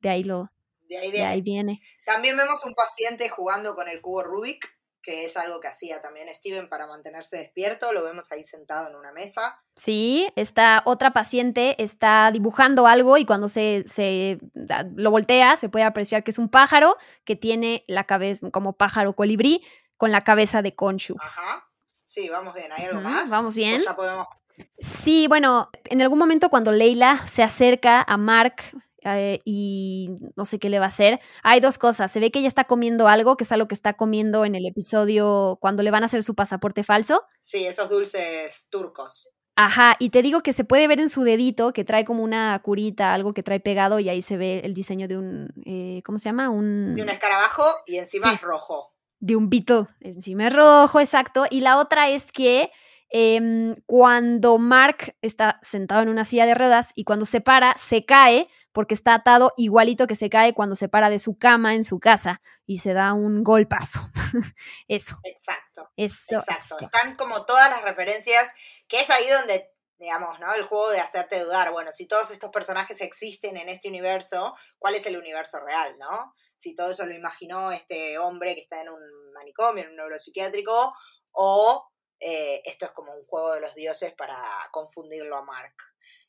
De 0.00 0.08
ahí 0.10 0.24
lo, 0.24 0.50
De 0.88 0.98
ahí 0.98 1.06
de 1.06 1.12
viene. 1.12 1.26
ahí 1.28 1.40
viene. 1.42 1.80
También 2.04 2.36
vemos 2.36 2.64
un 2.64 2.74
paciente 2.74 3.28
jugando 3.28 3.74
con 3.74 3.88
el 3.88 4.00
cubo 4.02 4.22
Rubik, 4.24 4.66
que 5.04 5.24
es 5.24 5.36
algo 5.36 5.60
que 5.60 5.68
hacía 5.68 6.00
también 6.00 6.32
Steven 6.32 6.68
para 6.68 6.86
mantenerse 6.86 7.36
despierto. 7.36 7.92
Lo 7.92 8.02
vemos 8.02 8.32
ahí 8.32 8.42
sentado 8.42 8.88
en 8.88 8.96
una 8.96 9.12
mesa. 9.12 9.60
Sí, 9.76 10.28
está 10.34 10.82
otra 10.86 11.12
paciente, 11.12 11.82
está 11.82 12.30
dibujando 12.32 12.86
algo 12.86 13.18
y 13.18 13.26
cuando 13.26 13.48
se, 13.48 13.84
se 13.86 14.38
lo 14.94 15.10
voltea 15.10 15.56
se 15.56 15.68
puede 15.68 15.84
apreciar 15.84 16.24
que 16.24 16.30
es 16.30 16.38
un 16.38 16.48
pájaro 16.48 16.96
que 17.24 17.36
tiene 17.36 17.84
la 17.86 18.04
cabeza 18.04 18.50
como 18.50 18.72
pájaro 18.72 19.14
colibrí 19.14 19.62
con 19.96 20.10
la 20.10 20.22
cabeza 20.22 20.62
de 20.62 20.72
Conchu. 20.72 21.16
Ajá. 21.20 21.68
Sí, 21.84 22.28
vamos 22.28 22.54
bien. 22.54 22.72
¿Hay 22.72 22.84
algo 22.86 23.00
más? 23.00 23.28
vamos 23.28 23.54
bien. 23.54 23.74
Pues 23.74 23.84
ya 23.84 23.96
podemos. 23.96 24.26
Sí, 24.78 25.26
bueno, 25.26 25.70
en 25.86 26.00
algún 26.00 26.18
momento 26.18 26.48
cuando 26.48 26.70
Leila 26.70 27.26
se 27.26 27.42
acerca 27.42 28.04
a 28.06 28.16
Mark 28.16 28.56
eh, 29.04 29.38
y 29.44 30.10
no 30.36 30.44
sé 30.44 30.58
qué 30.58 30.68
le 30.70 30.78
va 30.78 30.86
a 30.86 30.88
hacer, 30.88 31.20
hay 31.42 31.60
dos 31.60 31.78
cosas. 31.78 32.10
Se 32.10 32.20
ve 32.20 32.30
que 32.30 32.38
ella 32.40 32.48
está 32.48 32.64
comiendo 32.64 33.08
algo, 33.08 33.36
que 33.36 33.44
es 33.44 33.52
algo 33.52 33.68
que 33.68 33.74
está 33.74 33.94
comiendo 33.94 34.44
en 34.44 34.54
el 34.54 34.66
episodio 34.66 35.58
cuando 35.60 35.82
le 35.82 35.90
van 35.90 36.02
a 36.02 36.06
hacer 36.06 36.22
su 36.22 36.34
pasaporte 36.34 36.82
falso. 36.84 37.22
Sí, 37.40 37.66
esos 37.66 37.88
dulces 37.90 38.66
turcos. 38.70 39.30
Ajá, 39.56 39.94
y 40.00 40.10
te 40.10 40.22
digo 40.22 40.42
que 40.42 40.52
se 40.52 40.64
puede 40.64 40.88
ver 40.88 40.98
en 41.00 41.08
su 41.08 41.22
dedito 41.22 41.72
que 41.72 41.84
trae 41.84 42.04
como 42.04 42.24
una 42.24 42.58
curita, 42.64 43.14
algo 43.14 43.34
que 43.34 43.44
trae 43.44 43.60
pegado 43.60 44.00
y 44.00 44.08
ahí 44.08 44.20
se 44.20 44.36
ve 44.36 44.62
el 44.64 44.74
diseño 44.74 45.06
de 45.06 45.16
un, 45.16 45.48
eh, 45.64 46.02
¿cómo 46.04 46.18
se 46.18 46.24
llama? 46.24 46.50
Un, 46.50 46.96
De 46.96 47.02
un 47.02 47.08
escarabajo 47.08 47.62
y 47.86 47.98
encima 47.98 48.28
Sí. 48.30 48.34
es 48.34 48.40
rojo. 48.42 48.90
de 49.20 49.36
un 49.36 49.48
beetle 49.48 49.86
encima 50.00 50.48
es 50.48 50.52
rojo, 50.56 50.98
exacto. 51.00 51.46
Y 51.48 51.60
la 51.60 51.78
otra 51.78 52.10
es 52.10 52.30
que 52.32 52.70
em, 53.10 53.76
cuando 53.86 54.58
Mark 54.58 55.14
está 55.22 55.60
sentado 55.62 56.02
en 56.02 56.08
una 56.08 56.24
silla 56.24 56.46
de 56.46 56.54
ruedas 56.54 56.90
y 56.96 57.04
cuando 57.04 57.24
se 57.24 57.40
para, 57.40 57.74
se 57.78 58.04
cae 58.04 58.48
porque 58.74 58.94
está 58.94 59.14
atado 59.14 59.52
igualito 59.56 60.08
que 60.08 60.16
se 60.16 60.28
cae 60.28 60.52
cuando 60.52 60.74
se 60.74 60.88
para 60.88 61.08
de 61.08 61.20
su 61.20 61.38
cama 61.38 61.74
en 61.74 61.84
su 61.84 62.00
casa 62.00 62.42
y 62.66 62.78
se 62.78 62.92
da 62.92 63.12
un 63.14 63.44
golpazo. 63.44 64.00
eso, 64.88 65.18
Exacto. 65.22 65.90
eso. 65.96 66.36
Exacto. 66.36 66.76
eso. 66.76 66.78
Están 66.80 67.14
como 67.14 67.46
todas 67.46 67.70
las 67.70 67.82
referencias, 67.82 68.52
que 68.88 69.00
es 69.00 69.08
ahí 69.10 69.28
donde, 69.28 69.72
digamos, 69.96 70.40
¿no? 70.40 70.52
El 70.54 70.64
juego 70.64 70.90
de 70.90 70.98
hacerte 70.98 71.38
dudar, 71.38 71.70
bueno, 71.70 71.92
si 71.92 72.06
todos 72.06 72.32
estos 72.32 72.50
personajes 72.50 73.00
existen 73.00 73.56
en 73.56 73.68
este 73.68 73.88
universo, 73.88 74.56
¿cuál 74.78 74.96
es 74.96 75.06
el 75.06 75.16
universo 75.16 75.60
real, 75.60 75.96
no? 75.98 76.34
Si 76.56 76.74
todo 76.74 76.90
eso 76.90 77.06
lo 77.06 77.14
imaginó 77.14 77.70
este 77.70 78.18
hombre 78.18 78.56
que 78.56 78.62
está 78.62 78.80
en 78.80 78.88
un 78.88 79.32
manicomio, 79.32 79.84
en 79.84 79.90
un 79.90 79.96
neuropsiquiátrico, 79.96 80.92
o 81.30 81.90
eh, 82.18 82.60
esto 82.64 82.86
es 82.86 82.90
como 82.90 83.14
un 83.14 83.24
juego 83.24 83.52
de 83.52 83.60
los 83.60 83.74
dioses 83.76 84.12
para 84.14 84.36
confundirlo 84.72 85.36
a 85.36 85.44
Mark. 85.44 85.74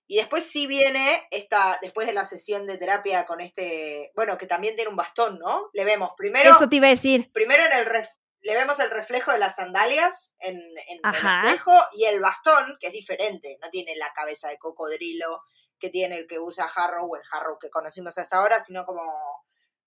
Y 0.07 0.17
después 0.17 0.43
sí 0.45 0.67
viene 0.67 1.27
esta, 1.31 1.79
después 1.81 2.05
de 2.07 2.13
la 2.13 2.25
sesión 2.25 2.67
de 2.67 2.77
terapia 2.77 3.25
con 3.25 3.41
este, 3.41 4.11
bueno, 4.15 4.37
que 4.37 4.45
también 4.45 4.75
tiene 4.75 4.89
un 4.91 4.95
bastón, 4.95 5.39
¿no? 5.39 5.69
Le 5.73 5.83
vemos 5.83 6.11
primero 6.15 6.51
Eso 6.51 6.69
te 6.69 6.75
iba 6.75 6.87
a 6.87 6.91
decir. 6.91 7.31
primero 7.33 7.63
en 7.65 7.73
el 7.79 7.85
ref- 7.87 8.15
le 8.41 8.53
vemos 8.53 8.79
el 8.79 8.91
reflejo 8.91 9.31
de 9.31 9.39
las 9.39 9.55
sandalias 9.55 10.35
en, 10.39 10.57
en 10.57 10.99
el 11.03 11.05
espejo 11.47 11.73
y 11.93 12.05
el 12.05 12.19
bastón, 12.19 12.77
que 12.79 12.87
es 12.87 12.93
diferente, 12.93 13.57
no 13.63 13.69
tiene 13.71 13.95
la 13.95 14.13
cabeza 14.13 14.49
de 14.49 14.59
cocodrilo 14.59 15.41
que 15.79 15.89
tiene 15.89 16.17
el 16.17 16.27
que 16.27 16.39
usa 16.39 16.69
Harrow 16.75 17.11
o 17.11 17.15
el 17.15 17.23
Harrow 17.31 17.57
que 17.59 17.71
conocimos 17.71 18.15
hasta 18.19 18.37
ahora, 18.37 18.59
sino 18.59 18.85
como, 18.85 19.01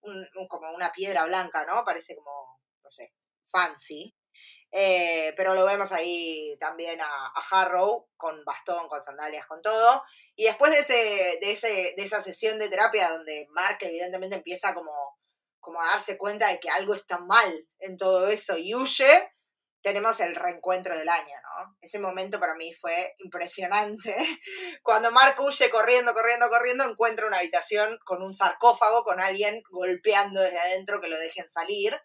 un- 0.01 0.29
un- 0.35 0.49
como 0.49 0.71
una 0.73 0.91
piedra 0.91 1.25
blanca, 1.27 1.65
¿no? 1.65 1.85
Parece 1.85 2.17
como, 2.17 2.61
no 2.83 2.91
sé, 2.91 3.15
fancy. 3.45 4.17
Eh, 4.71 5.33
pero 5.37 5.55
lo 5.55 5.65
vemos 5.65 5.93
ahí 5.93 6.57
también 6.61 7.01
a, 7.01 7.07
a 7.07 7.43
Harrow 7.51 8.09
con 8.17 8.45
bastón, 8.45 8.89
con 8.89 9.03
sandalias, 9.03 9.47
con 9.47 9.63
todo. 9.63 10.03
Y 10.37 10.45
después 10.45 10.73
de, 10.73 10.79
ese, 10.79 11.39
de, 11.41 11.51
ese, 11.53 11.95
de 11.97 12.03
esa 12.03 12.21
sesión 12.21 12.59
de 12.59 12.69
terapia 12.69 13.09
donde 13.11 13.47
Mark 13.51 13.79
evidentemente 13.81 14.37
empieza 14.37 14.75
como, 14.75 14.93
como 15.61 15.81
a 15.81 15.87
darse 15.87 16.19
cuenta 16.19 16.49
de 16.49 16.61
que 16.61 16.71
algo 16.71 16.95
está 16.95 17.19
mal 17.19 17.69
en 17.79 17.97
todo 17.97 18.29
eso 18.29 18.57
y 18.59 18.75
huye, 18.75 19.33
tenemos 19.81 20.21
el 20.21 20.35
reencuentro 20.35 20.97
del 20.97 21.09
año, 21.09 21.35
¿no? 21.43 21.77
Ese 21.81 21.99
momento 21.99 22.39
para 22.39 22.55
mí 22.55 22.73
fue 22.73 23.15
impresionante. 23.19 24.15
Cuando 24.83 25.11
Mark 25.11 25.37
huye 25.41 25.71
corriendo, 25.71 26.15
corriendo, 26.15 26.49
corriendo, 26.49 26.85
encuentra 26.85 27.27
una 27.27 27.39
habitación 27.39 27.99
con 28.05 28.23
un 28.23 28.33
sarcófago, 28.33 29.05
con 29.05 29.21
alguien 29.21 29.63
golpeando 29.71 30.41
desde 30.41 30.59
adentro 30.59 31.01
que 31.01 31.09
lo 31.09 31.19
dejen 31.19 31.49
salir. 31.49 31.99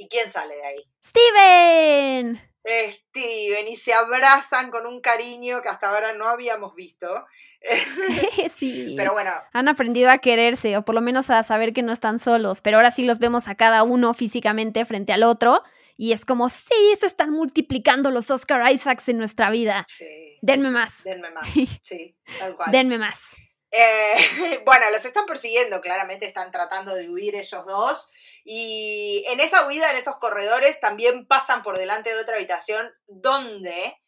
¿Y 0.00 0.08
quién 0.08 0.30
sale 0.30 0.54
de 0.54 0.64
ahí? 0.64 0.90
Steven. 1.04 2.40
Steven, 2.64 3.68
y 3.68 3.76
se 3.76 3.92
abrazan 3.92 4.70
con 4.70 4.86
un 4.86 5.02
cariño 5.02 5.60
que 5.60 5.68
hasta 5.68 5.90
ahora 5.90 6.14
no 6.14 6.26
habíamos 6.26 6.74
visto. 6.74 7.26
sí. 8.56 8.94
Pero 8.96 9.12
bueno, 9.12 9.30
Han 9.52 9.68
aprendido 9.68 10.10
a 10.10 10.16
quererse, 10.16 10.78
o 10.78 10.84
por 10.86 10.94
lo 10.94 11.02
menos 11.02 11.28
a 11.28 11.42
saber 11.42 11.74
que 11.74 11.82
no 11.82 11.92
están 11.92 12.18
solos, 12.18 12.62
pero 12.62 12.78
ahora 12.78 12.90
sí 12.90 13.04
los 13.04 13.18
vemos 13.18 13.46
a 13.46 13.56
cada 13.56 13.82
uno 13.82 14.14
físicamente 14.14 14.86
frente 14.86 15.12
al 15.12 15.22
otro, 15.22 15.62
y 15.98 16.12
es 16.12 16.24
como, 16.24 16.48
sí, 16.48 16.96
se 16.98 17.04
están 17.04 17.30
multiplicando 17.30 18.10
los 18.10 18.30
Oscar 18.30 18.72
Isaacs 18.72 19.10
en 19.10 19.18
nuestra 19.18 19.50
vida. 19.50 19.84
sí, 19.86 20.38
Denme 20.40 20.70
más, 20.70 21.04
denme 21.04 21.30
más. 21.32 21.46
Sí, 21.82 22.16
tal 22.38 22.56
cual. 22.56 22.72
denme 22.72 22.96
más. 22.96 23.36
Eh, 23.70 24.62
bueno, 24.66 24.90
los 24.90 25.04
están 25.04 25.26
persiguiendo, 25.26 25.80
claramente 25.80 26.26
están 26.26 26.50
tratando 26.50 26.94
de 26.94 27.08
huir 27.08 27.34
ellos 27.36 27.64
dos. 27.66 28.08
Y 28.44 29.24
en 29.28 29.40
esa 29.40 29.66
huida, 29.66 29.90
en 29.90 29.96
esos 29.96 30.16
corredores, 30.16 30.80
también 30.80 31.26
pasan 31.26 31.62
por 31.62 31.78
delante 31.78 32.14
de 32.14 32.20
otra 32.20 32.36
habitación 32.36 32.92
donde 33.06 34.00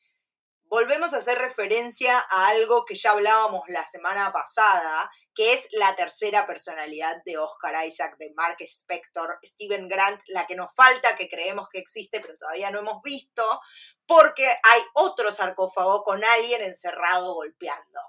volvemos 0.72 1.12
a 1.12 1.18
hacer 1.18 1.36
referencia 1.36 2.18
a 2.30 2.48
algo 2.48 2.86
que 2.86 2.94
ya 2.94 3.10
hablábamos 3.10 3.62
la 3.68 3.84
semana 3.84 4.32
pasada, 4.32 5.10
que 5.34 5.52
es 5.52 5.68
la 5.72 5.94
tercera 5.96 6.46
personalidad 6.46 7.22
de 7.26 7.36
Oscar 7.36 7.86
Isaac, 7.86 8.16
de 8.18 8.32
Mark 8.34 8.56
Spector, 8.60 9.38
Steven 9.44 9.86
Grant, 9.86 10.22
la 10.28 10.46
que 10.46 10.56
nos 10.56 10.74
falta, 10.74 11.14
que 11.14 11.28
creemos 11.28 11.68
que 11.70 11.78
existe, 11.78 12.20
pero 12.20 12.38
todavía 12.38 12.70
no 12.70 12.78
hemos 12.78 13.02
visto, 13.02 13.44
porque 14.06 14.46
hay 14.46 14.80
otro 14.94 15.30
sarcófago 15.30 16.02
con 16.04 16.24
alguien 16.24 16.62
encerrado 16.62 17.34
golpeando, 17.34 18.00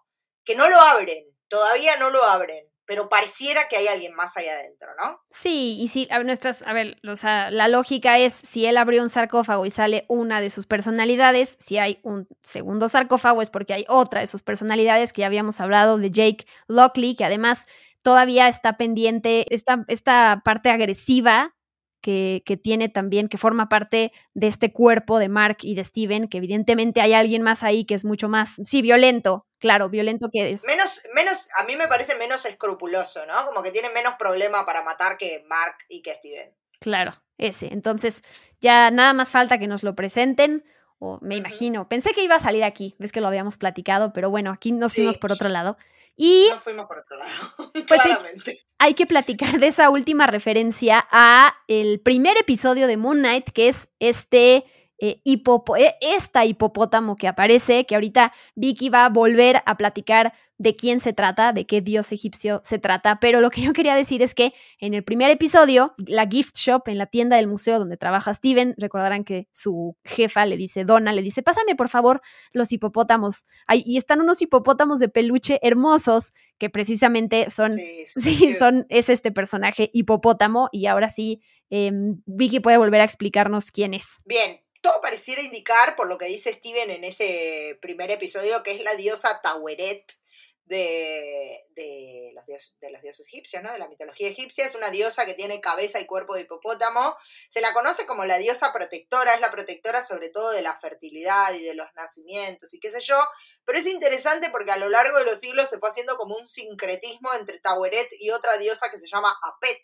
que 0.45 0.55
no 0.55 0.69
lo 0.69 0.79
abren, 0.79 1.32
todavía 1.53 1.97
no 1.97 2.09
lo 2.09 2.23
abren 2.23 2.65
pero 2.85 3.07
pareciera 3.07 3.67
que 3.69 3.77
hay 3.77 3.87
alguien 3.87 4.13
más 4.13 4.35
allá 4.35 4.51
adentro, 4.53 4.89
¿no? 5.01 5.21
Sí, 5.29 5.77
y 5.79 5.87
si 5.87 6.07
a 6.11 6.21
nuestras, 6.21 6.63
a 6.63 6.73
ver, 6.73 6.97
o 7.07 7.15
sea, 7.15 7.49
la 7.49 7.69
lógica 7.69 8.17
es 8.19 8.33
si 8.33 8.65
él 8.65 8.75
abrió 8.75 9.01
un 9.01 9.09
sarcófago 9.09 9.65
y 9.65 9.69
sale 9.69 10.05
una 10.09 10.41
de 10.41 10.49
sus 10.49 10.65
personalidades, 10.65 11.55
si 11.61 11.77
hay 11.77 11.99
un 12.03 12.27
segundo 12.41 12.89
sarcófago 12.89 13.41
es 13.41 13.49
porque 13.49 13.73
hay 13.73 13.85
otra 13.87 14.19
de 14.19 14.27
sus 14.27 14.43
personalidades 14.43 15.13
que 15.13 15.21
ya 15.21 15.27
habíamos 15.27 15.61
hablado 15.61 15.97
de 15.97 16.11
Jake 16.11 16.45
Lockley, 16.67 17.15
que 17.15 17.23
además 17.23 17.67
todavía 18.01 18.49
está 18.49 18.75
pendiente 18.75 19.45
esta, 19.55 19.85
esta 19.87 20.41
parte 20.43 20.69
agresiva 20.69 21.55
que, 22.03 22.43
que, 22.45 22.57
tiene 22.57 22.89
también, 22.89 23.29
que 23.29 23.37
forma 23.37 23.69
parte 23.69 24.11
de 24.33 24.47
este 24.47 24.73
cuerpo 24.73 25.17
de 25.17 25.29
Mark 25.29 25.57
y 25.61 25.73
de 25.73 25.83
Steven, 25.83 26.27
que 26.27 26.37
evidentemente 26.37 26.99
hay 27.01 27.13
alguien 27.13 27.41
más 27.41 27.63
ahí 27.63 27.85
que 27.85 27.95
es 27.95 28.03
mucho 28.03 28.27
más, 28.27 28.57
sí, 28.65 28.81
violento, 28.81 29.47
claro, 29.57 29.89
violento 29.89 30.27
que 30.31 30.51
es. 30.51 30.65
Menos, 30.65 31.01
menos, 31.15 31.47
a 31.57 31.63
mí 31.63 31.77
me 31.77 31.87
parece 31.87 32.17
menos 32.17 32.45
escrupuloso, 32.45 33.25
¿no? 33.25 33.33
Como 33.45 33.63
que 33.63 33.71
tiene 33.71 33.89
menos 33.89 34.15
problema 34.19 34.65
para 34.65 34.83
matar 34.83 35.17
que 35.17 35.45
Mark 35.47 35.77
y 35.87 36.01
que 36.01 36.13
Steven. 36.13 36.53
Claro, 36.81 37.23
ese. 37.37 37.71
Entonces, 37.71 38.21
ya 38.59 38.91
nada 38.91 39.13
más 39.13 39.29
falta 39.29 39.57
que 39.57 39.67
nos 39.67 39.81
lo 39.83 39.95
presenten. 39.95 40.65
O 40.99 41.19
me 41.21 41.35
imagino. 41.35 41.89
Pensé 41.89 42.13
que 42.13 42.23
iba 42.23 42.35
a 42.35 42.39
salir 42.39 42.63
aquí, 42.63 42.95
ves 42.99 43.11
que 43.11 43.19
lo 43.19 43.27
habíamos 43.27 43.57
platicado, 43.57 44.13
pero 44.13 44.29
bueno, 44.29 44.51
aquí 44.51 44.71
nos 44.71 44.93
fuimos 44.93 45.17
por 45.17 45.31
otro 45.31 45.49
lado. 45.49 45.77
Y 46.15 46.47
no 46.49 46.59
fuimos 46.59 46.85
por 46.85 46.99
otro 46.99 47.17
lado, 47.17 47.31
pues 47.87 48.01
claramente. 48.01 48.65
Hay 48.83 48.95
que 48.95 49.05
platicar 49.05 49.61
de 49.61 49.67
esa 49.67 49.89
última 49.89 50.27
referencia 50.27 51.07
a 51.09 51.55
el 51.69 52.01
primer 52.01 52.35
episodio 52.37 52.85
de 52.85 52.97
Moon 52.97 53.19
Knight, 53.19 53.49
que 53.51 53.69
es 53.69 53.87
este 54.01 54.65
eh, 55.05 55.21
eh, 55.25 55.95
esta 55.99 56.45
hipopótamo 56.45 57.17
que 57.17 57.27
aparece, 57.27 57.85
que 57.85 57.95
ahorita 57.95 58.31
Vicky 58.55 58.87
va 58.87 59.03
a 59.03 59.09
volver 59.09 59.61
a 59.65 59.75
platicar 59.75 60.33
de 60.57 60.77
quién 60.77 61.01
se 61.01 61.11
trata, 61.11 61.51
de 61.51 61.65
qué 61.65 61.81
dios 61.81 62.13
egipcio 62.13 62.61
se 62.63 62.79
trata, 62.79 63.19
pero 63.19 63.41
lo 63.41 63.49
que 63.49 63.61
yo 63.61 63.73
quería 63.73 63.95
decir 63.95 64.21
es 64.21 64.33
que 64.33 64.53
en 64.79 64.93
el 64.93 65.03
primer 65.03 65.29
episodio, 65.29 65.93
la 65.97 66.25
gift 66.25 66.55
shop, 66.55 66.83
en 66.87 66.97
la 66.97 67.07
tienda 67.07 67.35
del 67.35 67.47
museo 67.47 67.79
donde 67.79 67.97
trabaja 67.97 68.33
Steven, 68.33 68.75
recordarán 68.77 69.25
que 69.25 69.49
su 69.51 69.97
jefa 70.05 70.45
le 70.45 70.55
dice, 70.55 70.85
Donna, 70.85 71.11
le 71.11 71.21
dice, 71.21 71.43
pásame 71.43 71.75
por 71.75 71.89
favor 71.89 72.21
los 72.53 72.71
hipopótamos. 72.71 73.45
y 73.73 73.97
están 73.97 74.21
unos 74.21 74.41
hipopótamos 74.41 74.99
de 74.99 75.09
peluche 75.09 75.59
hermosos 75.63 76.33
que 76.57 76.69
precisamente 76.69 77.49
son, 77.49 77.73
sí, 78.05 78.53
son, 78.57 78.85
es 78.87 79.09
este 79.09 79.33
personaje 79.33 79.89
hipopótamo 79.91 80.69
y 80.71 80.85
ahora 80.85 81.09
sí, 81.09 81.41
em, 81.69 82.21
Vicky 82.25 82.61
puede 82.61 82.77
volver 82.77 83.01
a 83.01 83.03
explicarnos 83.03 83.69
quién 83.69 83.93
es. 83.93 84.21
Bien, 84.23 84.62
todo 84.83 84.99
pareciera 85.01 85.41
indicar, 85.41 85.95
por 85.95 86.07
lo 86.07 86.17
que 86.17 86.25
dice 86.25 86.51
Steven 86.51 86.91
en 86.91 87.05
ese 87.05 87.79
primer 87.81 88.11
episodio, 88.11 88.61
que 88.63 88.71
es 88.71 88.81
la 88.81 88.93
diosa 88.95 89.39
Taweret 89.41 90.19
de, 90.65 92.31
los 92.33 92.45
dioses, 92.45 92.75
de 92.81 92.91
los 92.91 93.01
dioses 93.01 93.27
egipcios, 93.27 93.63
¿no? 93.63 93.71
De 93.71 93.79
la 93.79 93.87
mitología 93.87 94.27
egipcia. 94.27 94.65
Es 94.65 94.75
una 94.75 94.89
diosa 94.89 95.25
que 95.25 95.35
tiene 95.35 95.61
cabeza 95.61 95.99
y 95.99 96.05
cuerpo 96.05 96.35
de 96.35 96.41
hipopótamo. 96.41 97.15
Se 97.47 97.61
la 97.61 97.73
conoce 97.73 98.05
como 98.05 98.25
la 98.25 98.37
diosa 98.37 98.73
protectora, 98.73 99.33
es 99.33 99.39
la 99.39 99.51
protectora 99.51 100.01
sobre 100.01 100.29
todo 100.29 100.51
de 100.51 100.61
la 100.61 100.75
fertilidad 100.75 101.53
y 101.53 101.63
de 101.63 101.75
los 101.75 101.87
nacimientos 101.95 102.73
y 102.73 102.79
qué 102.79 102.89
sé 102.89 102.99
yo. 102.99 103.17
Pero 103.63 103.79
es 103.79 103.87
interesante 103.87 104.49
porque 104.49 104.71
a 104.71 104.77
lo 104.77 104.89
largo 104.89 105.17
de 105.17 105.25
los 105.25 105.39
siglos 105.39 105.69
se 105.69 105.79
fue 105.79 105.89
haciendo 105.89 106.17
como 106.17 106.35
un 106.35 106.45
sincretismo 106.45 107.33
entre 107.33 107.59
Taweret 107.59 108.09
y 108.19 108.31
otra 108.31 108.57
diosa 108.57 108.89
que 108.91 108.99
se 108.99 109.07
llama 109.07 109.33
Apet, 109.43 109.81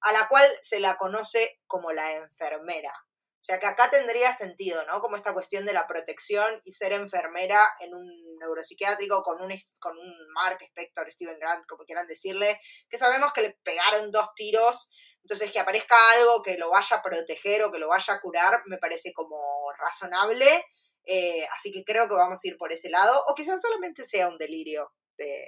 a 0.00 0.12
la 0.12 0.28
cual 0.28 0.46
se 0.62 0.78
la 0.78 0.96
conoce 0.96 1.60
como 1.66 1.92
la 1.92 2.12
enfermera. 2.12 2.92
O 3.40 3.42
sea 3.42 3.60
que 3.60 3.66
acá 3.66 3.88
tendría 3.88 4.32
sentido, 4.32 4.84
¿no? 4.86 5.00
Como 5.00 5.14
esta 5.14 5.32
cuestión 5.32 5.64
de 5.64 5.72
la 5.72 5.86
protección 5.86 6.60
y 6.64 6.72
ser 6.72 6.92
enfermera 6.92 7.60
en 7.78 7.94
un 7.94 8.36
neuropsiquiátrico 8.40 9.22
con 9.22 9.40
un, 9.40 9.52
con 9.78 9.96
un 9.96 10.32
Mark 10.32 10.58
Spector, 10.60 11.10
Steven 11.10 11.38
Grant, 11.38 11.64
como 11.66 11.84
quieran 11.84 12.08
decirle, 12.08 12.60
que 12.88 12.98
sabemos 12.98 13.32
que 13.32 13.42
le 13.42 13.58
pegaron 13.62 14.10
dos 14.10 14.34
tiros, 14.34 14.90
entonces 15.22 15.52
que 15.52 15.60
aparezca 15.60 15.94
algo 16.12 16.42
que 16.42 16.58
lo 16.58 16.70
vaya 16.70 16.96
a 16.96 17.02
proteger 17.02 17.62
o 17.62 17.70
que 17.70 17.78
lo 17.78 17.88
vaya 17.88 18.14
a 18.14 18.20
curar, 18.20 18.62
me 18.66 18.78
parece 18.78 19.12
como 19.12 19.38
razonable. 19.78 20.64
Eh, 21.04 21.46
así 21.54 21.70
que 21.70 21.84
creo 21.84 22.08
que 22.08 22.14
vamos 22.14 22.40
a 22.42 22.48
ir 22.48 22.58
por 22.58 22.72
ese 22.72 22.90
lado, 22.90 23.22
o 23.28 23.34
quizás 23.34 23.62
solamente 23.62 24.04
sea 24.04 24.28
un 24.28 24.36
delirio 24.36 24.92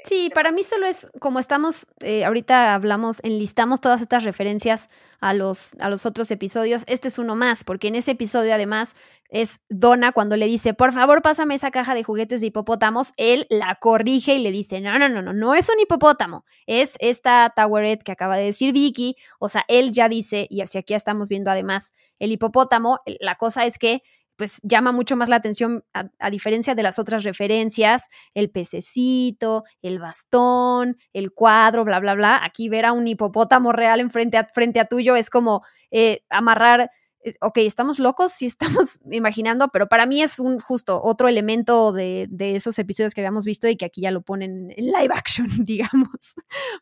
sí, 0.04 0.30
para 0.34 0.52
mí 0.52 0.62
solo 0.62 0.86
es 0.86 1.06
como 1.20 1.38
estamos, 1.38 1.86
eh, 2.00 2.24
ahorita 2.24 2.74
hablamos, 2.74 3.20
enlistamos 3.22 3.80
todas 3.80 4.00
estas 4.00 4.24
referencias 4.24 4.90
a 5.20 5.34
los, 5.34 5.74
a 5.80 5.88
los 5.90 6.06
otros 6.06 6.30
episodios. 6.30 6.82
Este 6.86 7.08
es 7.08 7.18
uno 7.18 7.36
más, 7.36 7.64
porque 7.64 7.88
en 7.88 7.94
ese 7.94 8.12
episodio 8.12 8.54
además 8.54 8.94
es 9.28 9.60
Donna 9.68 10.12
cuando 10.12 10.36
le 10.36 10.46
dice, 10.46 10.74
por 10.74 10.92
favor, 10.92 11.22
pásame 11.22 11.54
esa 11.54 11.70
caja 11.70 11.94
de 11.94 12.02
juguetes 12.02 12.40
de 12.40 12.48
hipopótamos. 12.48 13.12
Él 13.16 13.46
la 13.48 13.76
corrige 13.76 14.34
y 14.34 14.42
le 14.42 14.50
dice, 14.50 14.80
no, 14.80 14.98
no, 14.98 15.08
no, 15.08 15.22
no, 15.22 15.32
no 15.32 15.54
es 15.54 15.68
un 15.68 15.78
hipopótamo, 15.80 16.44
es 16.66 16.94
esta 16.98 17.52
Towerette 17.54 18.02
que 18.02 18.12
acaba 18.12 18.36
de 18.36 18.44
decir 18.44 18.72
Vicky. 18.72 19.16
O 19.38 19.48
sea, 19.48 19.64
él 19.68 19.92
ya 19.92 20.08
dice, 20.08 20.46
y 20.50 20.62
hacia 20.62 20.80
aquí 20.80 20.94
estamos 20.94 21.28
viendo 21.28 21.50
además 21.50 21.94
el 22.18 22.32
hipopótamo, 22.32 23.00
la 23.20 23.36
cosa 23.36 23.64
es 23.64 23.78
que 23.78 24.02
pues 24.40 24.58
llama 24.62 24.90
mucho 24.90 25.16
más 25.16 25.28
la 25.28 25.36
atención, 25.36 25.84
a, 25.92 26.30
diferencia 26.30 26.74
de 26.74 26.82
las 26.82 26.98
otras 26.98 27.24
referencias, 27.24 28.08
el 28.32 28.50
pececito, 28.50 29.64
el 29.82 29.98
bastón, 29.98 30.96
el 31.12 31.34
cuadro, 31.34 31.84
bla, 31.84 32.00
bla, 32.00 32.14
bla. 32.14 32.40
Aquí 32.42 32.70
ver 32.70 32.86
a 32.86 32.92
un 32.94 33.06
hipopótamo 33.06 33.70
real 33.70 34.00
enfrente 34.00 34.38
a, 34.38 34.46
frente 34.46 34.80
a 34.80 34.86
tuyo 34.86 35.14
es 35.14 35.28
como 35.28 35.62
eh, 35.90 36.22
amarrar 36.30 36.90
eh, 37.22 37.34
ok, 37.42 37.58
estamos 37.58 37.98
locos, 37.98 38.32
sí 38.32 38.46
estamos 38.46 39.02
imaginando, 39.12 39.68
pero 39.68 39.90
para 39.90 40.06
mí 40.06 40.22
es 40.22 40.38
un 40.38 40.58
justo 40.58 41.02
otro 41.02 41.28
elemento 41.28 41.92
de, 41.92 42.26
de, 42.30 42.56
esos 42.56 42.78
episodios 42.78 43.12
que 43.12 43.20
habíamos 43.20 43.44
visto 43.44 43.68
y 43.68 43.76
que 43.76 43.84
aquí 43.84 44.00
ya 44.00 44.10
lo 44.10 44.22
ponen 44.22 44.72
en 44.74 44.86
live 44.86 45.10
action, 45.14 45.48
digamos. 45.66 46.34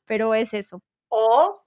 Pero 0.04 0.32
es 0.32 0.54
eso. 0.54 0.80
O 1.08 1.64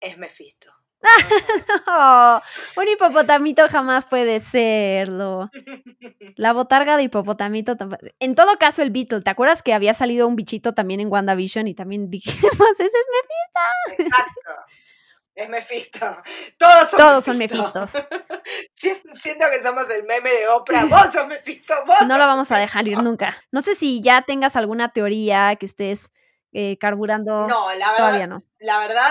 es 0.00 0.16
Mephisto. 0.18 0.81
un 2.76 2.88
hipopotamito 2.88 3.68
jamás 3.68 4.06
puede 4.06 4.40
serlo. 4.40 5.50
La 6.36 6.52
botarga 6.52 6.96
de 6.96 7.04
hipopotamito. 7.04 7.76
En 8.20 8.34
todo 8.34 8.56
caso, 8.58 8.82
el 8.82 8.90
Beetle. 8.90 9.20
¿Te 9.22 9.30
acuerdas 9.30 9.62
que 9.62 9.74
había 9.74 9.94
salido 9.94 10.26
un 10.26 10.36
bichito 10.36 10.74
también 10.74 11.00
en 11.00 11.10
WandaVision 11.10 11.68
y 11.68 11.74
también 11.74 12.10
dijimos, 12.10 12.40
ese 12.78 12.84
es 12.84 12.92
Mephisto? 12.92 14.02
Exacto. 14.02 14.72
Es 15.34 15.48
Mephisto. 15.48 16.22
Todos 16.58 16.90
son 16.90 16.98
Todos 16.98 17.24
son 17.24 17.38
Mephistos. 17.38 17.90
Siento 18.74 19.46
que 19.50 19.62
somos 19.62 19.90
el 19.90 20.04
meme 20.04 20.30
de 20.30 20.48
Oprah. 20.48 20.84
Vos 20.84 21.06
sos 21.12 21.26
Mephisto. 21.26 21.74
Vos 21.86 22.06
no 22.06 22.18
lo 22.18 22.26
vamos 22.26 22.50
a 22.50 22.58
dejar 22.58 22.86
ir 22.86 23.02
nunca. 23.02 23.42
No 23.50 23.62
sé 23.62 23.74
si 23.74 24.02
ya 24.02 24.22
tengas 24.22 24.56
alguna 24.56 24.90
teoría 24.90 25.56
que 25.56 25.66
estés 25.66 26.12
eh, 26.52 26.76
carburando. 26.78 27.46
No, 27.46 27.74
la 27.74 27.92
verdad. 27.92 28.28
no. 28.28 28.38
La 28.58 28.78
verdad, 28.78 29.10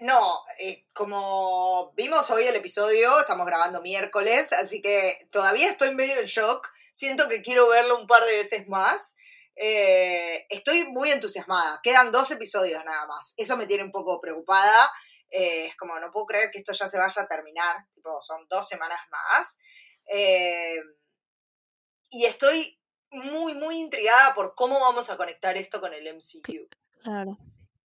no, 0.00 0.42
eh, 0.58 0.86
como 0.92 1.92
vimos 1.96 2.30
hoy 2.30 2.44
el 2.44 2.56
episodio, 2.56 3.20
estamos 3.20 3.46
grabando 3.46 3.80
miércoles, 3.82 4.52
así 4.52 4.80
que 4.80 5.26
todavía 5.30 5.68
estoy 5.68 5.94
medio 5.94 6.18
en 6.18 6.26
shock. 6.26 6.68
Siento 6.92 7.28
que 7.28 7.42
quiero 7.42 7.68
verlo 7.68 7.98
un 7.98 8.06
par 8.06 8.24
de 8.24 8.32
veces 8.32 8.68
más. 8.68 9.16
Eh, 9.56 10.46
estoy 10.50 10.84
muy 10.90 11.10
entusiasmada. 11.10 11.80
Quedan 11.82 12.12
dos 12.12 12.30
episodios 12.30 12.84
nada 12.84 13.06
más. 13.06 13.34
Eso 13.36 13.56
me 13.56 13.66
tiene 13.66 13.84
un 13.84 13.90
poco 13.90 14.20
preocupada. 14.20 14.92
es 15.30 15.74
como, 15.76 15.98
no 15.98 16.10
puedo 16.12 16.26
creer 16.26 16.50
que 16.50 16.58
esto 16.58 16.72
ya 16.72 16.88
se 16.88 16.98
vaya 16.98 17.22
a 17.22 17.28
terminar. 17.28 17.86
Tipo, 17.94 18.20
son 18.22 18.46
dos 18.48 18.68
semanas 18.68 19.00
más. 19.10 19.58
y 22.10 22.24
estoy 22.26 22.78
muy, 23.10 23.54
muy 23.54 23.78
intrigada 23.78 24.34
por 24.34 24.54
cómo 24.54 24.80
vamos 24.80 25.10
a 25.10 25.16
conectar 25.16 25.56
esto 25.56 25.80
con 25.80 25.92
el 25.94 26.14
MCU. 26.14 26.68
Claro. 27.02 27.38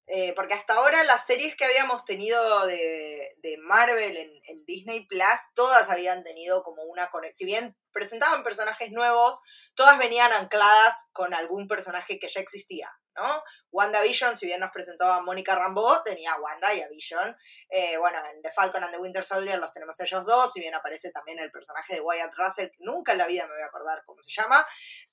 Eh, 0.10 0.32
porque 0.36 0.54
hasta 0.54 0.74
ahora 0.74 1.04
las 1.04 1.26
series 1.26 1.56
que 1.56 1.66
habíamos 1.66 2.06
tenido 2.06 2.66
de, 2.66 3.36
Marvel 3.60 4.16
en, 4.16 4.66
Disney 4.66 5.06
Plus, 5.06 5.24
todas 5.54 5.90
habían 5.90 6.24
tenido 6.24 6.64
como 6.64 6.84
una 6.84 7.10
conexión. 7.10 7.38
Si 7.38 7.46
bien 7.46 7.76
presentaban 7.98 8.44
personajes 8.44 8.92
nuevos, 8.92 9.42
todas 9.74 9.98
venían 9.98 10.32
ancladas 10.32 11.08
con 11.14 11.34
algún 11.34 11.68
personaje 11.68 12.20
que 12.20 12.28
ya 12.28 12.42
existía. 12.42 12.92
¿no? 13.18 13.44
WandaVision, 13.72 14.36
si 14.36 14.46
bien 14.46 14.60
nos 14.60 14.72
presentó 14.72 15.06
a 15.06 15.22
Mónica 15.22 15.56
Rambeau, 15.56 16.04
tenía 16.04 16.34
a 16.34 16.40
Wanda 16.40 16.72
y 16.76 16.82
a 16.82 16.88
Vision. 16.88 17.36
Eh, 17.70 17.98
bueno, 17.98 18.20
en 18.32 18.44
The 18.44 18.52
Falcon 18.52 18.84
and 18.84 18.94
the 18.94 19.00
Winter 19.00 19.26
Soldier 19.26 19.58
los 19.58 19.74
tenemos 19.74 20.00
ellos 20.00 20.24
dos, 20.24 20.54
si 20.54 20.60
bien 20.60 20.76
aparece 20.76 21.12
también 21.12 21.40
el 21.40 21.52
personaje 21.52 21.96
de 21.96 22.02
Wyatt 22.02 22.34
Russell, 22.36 22.70
que 22.70 22.84
nunca 22.84 23.14
en 23.14 23.18
la 23.18 23.26
vida 23.26 23.48
me 23.48 23.54
voy 23.54 23.64
a 23.64 23.66
acordar 23.66 24.04
cómo 24.06 24.22
se 24.22 24.32
llama. 24.32 24.64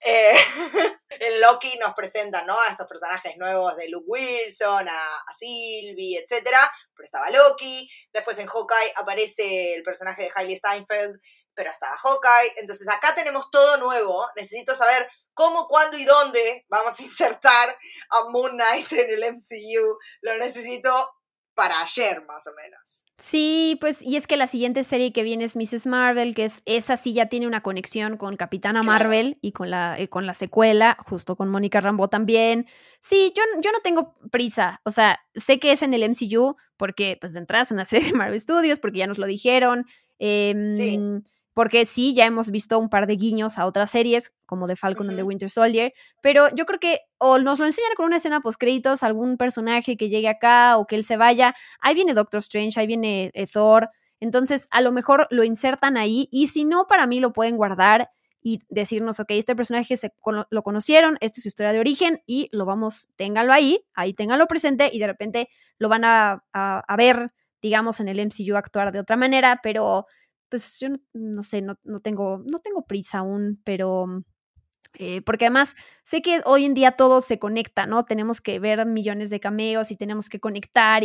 Eh, 0.00 0.34
en 1.08 1.40
Loki 1.40 1.78
nos 1.78 1.94
presentan, 1.94 2.46
¿no? 2.46 2.60
A 2.60 2.68
estos 2.68 2.86
personajes 2.86 3.38
nuevos 3.38 3.74
de 3.76 3.88
Luke 3.88 4.06
Wilson, 4.06 4.86
a, 4.86 5.24
Sylvie, 5.34 6.18
etcétera, 6.18 6.58
pero 6.94 7.06
estaba 7.06 7.30
Loki. 7.30 7.90
Después 8.12 8.38
en 8.38 8.46
Hawkeye 8.46 8.92
aparece 8.96 9.74
el 9.74 9.82
personaje 9.82 10.24
de 10.24 10.32
Hailey 10.34 10.56
Steinfeld, 10.56 11.20
pero 11.54 11.70
estaba 11.70 11.96
Hawkeye. 11.96 12.54
Entonces 12.60 12.88
acá 12.88 13.14
tenemos 13.14 13.50
todo 13.50 13.76
nuevo. 13.78 14.26
Necesito 14.36 14.74
saber 14.74 15.08
cómo, 15.34 15.66
cuándo 15.66 15.96
y 15.98 16.04
dónde 16.04 16.64
vamos 16.68 16.98
a 16.98 17.02
insertar 17.02 17.68
a 18.10 18.28
Moon 18.30 18.52
Knight 18.52 18.92
en 18.92 19.10
el 19.10 19.32
MCU. 19.32 19.98
Lo 20.22 20.38
necesito 20.38 20.92
para 21.56 21.80
ayer, 21.82 22.24
más 22.26 22.48
o 22.48 22.50
menos. 22.60 23.04
Sí, 23.16 23.78
pues, 23.80 24.02
y 24.02 24.16
es 24.16 24.26
que 24.26 24.36
la 24.36 24.48
siguiente 24.48 24.82
serie 24.82 25.12
que 25.12 25.22
viene 25.22 25.44
es 25.44 25.54
Mrs. 25.54 25.86
Marvel, 25.86 26.34
que 26.34 26.46
es 26.46 26.62
esa 26.64 26.96
sí 26.96 27.12
ya 27.14 27.26
tiene 27.28 27.46
una 27.46 27.62
conexión 27.62 28.16
con 28.16 28.36
Capitana 28.36 28.80
Claro. 28.80 28.98
Marvel 28.98 29.38
y 29.40 29.52
con 29.52 29.70
la, 29.70 29.96
eh, 29.96 30.08
con 30.08 30.26
la 30.26 30.34
secuela, 30.34 30.96
justo 31.08 31.36
con 31.36 31.48
Mónica 31.50 31.80
Rambeau 31.80 32.08
también. 32.08 32.66
Sí, 32.98 33.32
yo, 33.36 33.42
yo 33.60 33.70
no 33.70 33.78
tengo 33.84 34.16
prisa. 34.32 34.80
O 34.84 34.90
sea, 34.90 35.20
sé 35.36 35.60
que 35.60 35.70
es 35.70 35.82
en 35.82 35.94
el 35.94 36.02
MCU, 36.02 36.56
porque, 36.76 37.18
pues, 37.20 37.34
de 37.34 37.38
entrada 37.38 37.62
es 37.62 37.70
una 37.70 37.84
serie 37.84 38.08
de 38.08 38.18
Marvel 38.18 38.40
Studios, 38.40 38.80
porque 38.80 38.98
ya 38.98 39.06
nos 39.06 39.18
lo 39.18 39.26
dijeron. 39.26 39.86
em, 40.18 40.68
Sí. 40.68 40.98
Porque 41.54 41.86
sí, 41.86 42.14
ya 42.14 42.26
hemos 42.26 42.50
visto 42.50 42.78
un 42.78 42.88
par 42.88 43.06
de 43.06 43.14
guiños 43.16 43.58
a 43.58 43.66
otras 43.66 43.90
series, 43.90 44.34
como 44.46 44.66
The 44.66 44.76
Falcon 44.76 45.08
and 45.08 45.16
the. 45.18 45.22
Winter 45.22 45.48
Soldier, 45.48 45.92
pero 46.20 46.48
yo 46.54 46.66
creo 46.66 46.80
que 46.80 46.98
o 47.18 47.38
nos 47.38 47.60
lo 47.60 47.66
enseñan 47.66 47.92
con 47.96 48.06
una 48.06 48.16
escena 48.16 48.40
post 48.40 48.58
créditos, 48.60 49.02
algún 49.02 49.36
personaje 49.36 49.96
que 49.96 50.08
llegue 50.08 50.28
acá 50.28 50.76
o 50.76 50.86
que 50.86 50.96
él 50.96 51.04
se 51.04 51.16
vaya. 51.16 51.54
Ahí 51.80 51.94
viene 51.94 52.12
Doctor 52.14 52.38
Strange, 52.40 52.78
ahí 52.80 52.86
viene 52.86 53.30
eh, 53.34 53.46
Thor. 53.46 53.88
Entonces, 54.20 54.66
a 54.70 54.80
lo 54.80 54.90
mejor 54.92 55.26
lo 55.30 55.44
insertan 55.44 55.96
ahí 55.96 56.28
y 56.30 56.48
si 56.48 56.64
no, 56.64 56.86
para 56.86 57.06
mí 57.06 57.20
lo 57.20 57.32
pueden 57.32 57.56
guardar 57.56 58.10
y 58.42 58.58
decirnos, 58.68 59.20
ok, 59.20 59.30
este 59.30 59.56
personaje 59.56 59.96
se 59.96 60.12
lo 60.50 60.62
conocieron, 60.62 61.16
esta 61.20 61.38
es 61.40 61.42
su 61.44 61.48
historia 61.48 61.72
de 61.72 61.80
origen 61.80 62.20
y 62.26 62.48
lo 62.52 62.66
vamos, 62.66 63.08
ténganlo 63.16 63.52
ahí, 63.54 63.84
ahí 63.94 64.12
ténganlo 64.12 64.46
presente 64.46 64.90
y 64.92 64.98
de 64.98 65.06
repente 65.06 65.48
lo 65.78 65.88
van 65.88 66.04
a, 66.04 66.42
a- 66.52 66.82
a 66.86 66.96
ver, 66.96 67.32
digamos, 67.62 68.00
en 68.00 68.08
el 68.08 68.18
MCU 68.20 68.56
actuar 68.56 68.92
de 68.92 69.00
otra 69.00 69.16
manera, 69.16 69.60
pero 69.62 70.06
pues 70.54 70.78
yo 70.78 70.88
no, 71.14 71.42
sé, 71.42 71.62
no, 71.62 71.80
no 71.82 71.98
tengo, 71.98 72.40
no 72.46 72.60
tengo 72.60 72.86
prisa 72.86 73.18
aún, 73.18 73.60
pero 73.64 74.06
eh, 75.00 75.20
porque 75.22 75.46
además 75.46 75.74
sé 76.04 76.22
que 76.22 76.42
hoy 76.44 76.64
en 76.64 76.74
día 76.74 76.92
todo 76.92 77.20
se 77.20 77.40
conecta, 77.40 77.86
¿no? 77.86 78.04
Tenemos 78.04 78.40
que 78.40 78.60
ver 78.60 78.86
millones 78.86 79.30
de 79.30 79.40
cameos 79.40 79.90
y 79.90 79.96
tenemos 79.96 80.28
que 80.28 80.38
conectar 80.38 81.02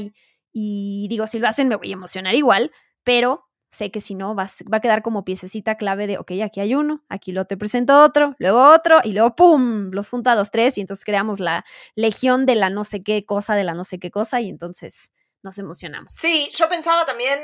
y, 0.54 1.08
digo, 1.10 1.26
si 1.26 1.40
lo 1.40 1.48
hacen 1.48 1.68
me 1.68 1.78
voy 1.78 1.90
a 1.90 1.94
emocionar 1.94 2.36
igual, 2.36 2.72
pero 3.04 3.48
sé 3.70 3.90
que 3.90 4.02
si 4.02 4.14
no 4.14 4.36
va, 4.36 4.48
va 4.72 4.78
a 4.78 4.82
quedar 4.82 5.02
como 5.02 5.26
piececita 5.26 5.78
clave 5.78 6.06
de, 6.06 6.20
ok, 6.20 6.34
aquí 6.44 6.60
hay 6.60 6.76
uno, 6.76 7.04
aquí 7.10 7.32
lo 7.32 7.46
te 7.46 7.58
presento 7.58 8.04
otro, 8.04 8.36
luego 8.38 8.72
otro 8.72 9.00
y 9.04 9.14
luego 9.14 9.36
¡pum! 9.36 9.90
Los 9.92 10.10
junta 10.10 10.34
a 10.34 10.36
los 10.36 10.52
tres 10.52 10.78
y 10.78 10.82
entonces 10.82 11.06
creamos 11.06 11.40
la 11.40 11.66
legión 11.96 12.46
de 12.46 12.54
la 12.54 12.70
no 12.70 12.84
sé 12.84 13.02
qué 13.02 13.26
cosa, 13.26 13.56
de 13.56 13.64
la 13.64 13.74
no 13.74 13.84
sé 13.84 13.98
qué 13.98 14.12
cosa 14.12 14.42
y 14.42 14.50
entonces 14.50 15.12
nos 15.42 15.58
emocionamos. 15.58 16.14
Sí, 16.14 16.52
yo 16.56 16.68
pensaba 16.68 17.06
también, 17.06 17.40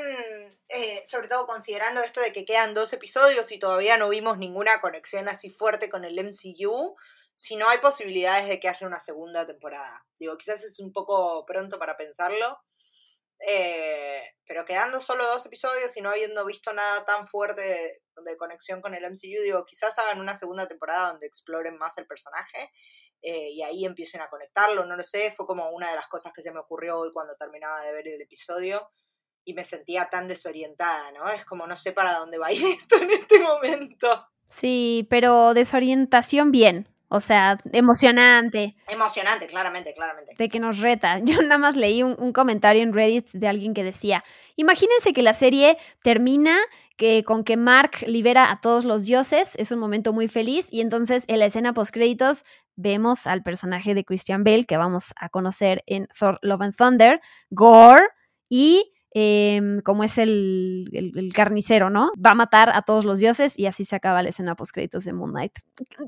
eh, 0.68 1.02
sobre 1.04 1.28
todo 1.28 1.46
considerando 1.46 2.02
esto 2.02 2.20
de 2.20 2.32
que 2.32 2.44
quedan 2.44 2.74
dos 2.74 2.92
episodios 2.92 3.50
y 3.52 3.58
todavía 3.58 3.96
no 3.96 4.08
vimos 4.08 4.38
ninguna 4.38 4.80
conexión 4.80 5.28
así 5.28 5.48
fuerte 5.48 5.88
con 5.88 6.04
el 6.04 6.18
MCU, 6.18 6.94
si 7.34 7.56
no 7.56 7.68
hay 7.68 7.78
posibilidades 7.78 8.48
de 8.48 8.60
que 8.60 8.68
haya 8.68 8.86
una 8.86 9.00
segunda 9.00 9.46
temporada. 9.46 10.06
Digo, 10.18 10.36
quizás 10.36 10.62
es 10.64 10.78
un 10.80 10.92
poco 10.92 11.44
pronto 11.46 11.78
para 11.78 11.96
pensarlo, 11.96 12.62
eh, 13.46 14.22
pero 14.46 14.64
quedando 14.64 15.00
solo 15.00 15.26
dos 15.26 15.44
episodios 15.44 15.94
y 15.96 16.00
no 16.00 16.10
habiendo 16.10 16.44
visto 16.46 16.72
nada 16.72 17.04
tan 17.04 17.26
fuerte 17.26 17.60
de, 17.60 18.02
de 18.24 18.36
conexión 18.36 18.80
con 18.80 18.94
el 18.94 19.04
MCU, 19.04 19.42
digo, 19.42 19.64
quizás 19.66 19.98
hagan 19.98 20.20
una 20.20 20.34
segunda 20.34 20.66
temporada 20.66 21.10
donde 21.10 21.26
exploren 21.26 21.76
más 21.76 21.98
el 21.98 22.06
personaje 22.06 22.70
eh, 23.22 23.50
y 23.50 23.62
ahí 23.62 23.84
empiecen 23.84 24.20
a 24.20 24.28
conectarlo, 24.28 24.84
no 24.84 24.96
lo 24.96 25.02
sé, 25.02 25.32
fue 25.32 25.46
como 25.46 25.70
una 25.70 25.88
de 25.88 25.96
las 25.96 26.08
cosas 26.08 26.32
que 26.32 26.42
se 26.42 26.52
me 26.52 26.60
ocurrió 26.60 26.98
hoy 26.98 27.10
cuando 27.12 27.36
terminaba 27.36 27.80
de 27.82 27.92
ver 27.92 28.08
el 28.08 28.20
episodio 28.20 28.90
y 29.44 29.54
me 29.54 29.64
sentía 29.64 30.08
tan 30.10 30.28
desorientada, 30.28 31.12
¿no? 31.12 31.28
Es 31.30 31.44
como 31.44 31.66
no 31.66 31.76
sé 31.76 31.92
para 31.92 32.18
dónde 32.18 32.38
va 32.38 32.48
a 32.48 32.52
ir 32.52 32.64
esto 32.66 32.96
en 32.96 33.10
este 33.10 33.38
momento. 33.40 34.28
Sí, 34.48 35.06
pero 35.10 35.54
desorientación 35.54 36.52
bien, 36.52 36.88
o 37.08 37.20
sea, 37.20 37.58
emocionante. 37.72 38.76
Emocionante, 38.88 39.46
claramente, 39.46 39.92
claramente. 39.92 40.34
de 40.36 40.48
que 40.48 40.60
nos 40.60 40.78
reta. 40.78 41.18
Yo 41.24 41.40
nada 41.42 41.58
más 41.58 41.76
leí 41.76 42.02
un, 42.02 42.16
un 42.18 42.32
comentario 42.32 42.82
en 42.82 42.92
Reddit 42.92 43.30
de 43.32 43.48
alguien 43.48 43.74
que 43.74 43.84
decía, 43.84 44.24
imagínense 44.56 45.12
que 45.12 45.22
la 45.22 45.34
serie 45.34 45.78
termina 46.02 46.58
que 46.96 47.24
con 47.24 47.44
que 47.44 47.56
Mark 47.56 48.04
libera 48.06 48.50
a 48.50 48.60
todos 48.60 48.84
los 48.84 49.04
dioses, 49.04 49.54
es 49.56 49.70
un 49.70 49.78
momento 49.78 50.12
muy 50.12 50.28
feliz, 50.28 50.68
y 50.70 50.80
entonces 50.80 51.24
en 51.28 51.38
la 51.40 51.46
escena 51.46 51.74
post 51.74 51.92
créditos 51.92 52.44
vemos 52.76 53.26
al 53.26 53.42
personaje 53.42 53.94
de 53.94 54.04
Christian 54.04 54.44
Bale 54.44 54.66
que 54.66 54.76
vamos 54.76 55.12
a 55.16 55.28
conocer 55.28 55.82
en 55.86 56.06
Thor 56.18 56.38
Love 56.42 56.62
and 56.62 56.76
Thunder, 56.76 57.20
Gore, 57.50 58.04
y 58.48 58.92
em, 59.18 59.80
como 59.80 60.04
es 60.04 60.18
el, 60.18 60.90
el- 60.92 61.12
el 61.18 61.32
carnicero, 61.32 61.88
¿no? 61.88 62.12
Va 62.22 62.32
a 62.32 62.34
matar 62.34 62.68
a 62.68 62.82
todos 62.82 63.06
los 63.06 63.18
dioses 63.18 63.58
y 63.58 63.64
así 63.66 63.86
se 63.86 63.96
acaba 63.96 64.22
la 64.22 64.28
escena 64.28 64.54
post 64.56 64.72
créditos 64.74 65.04
de 65.04 65.14
Moon 65.14 65.30
Knight. 65.30 65.52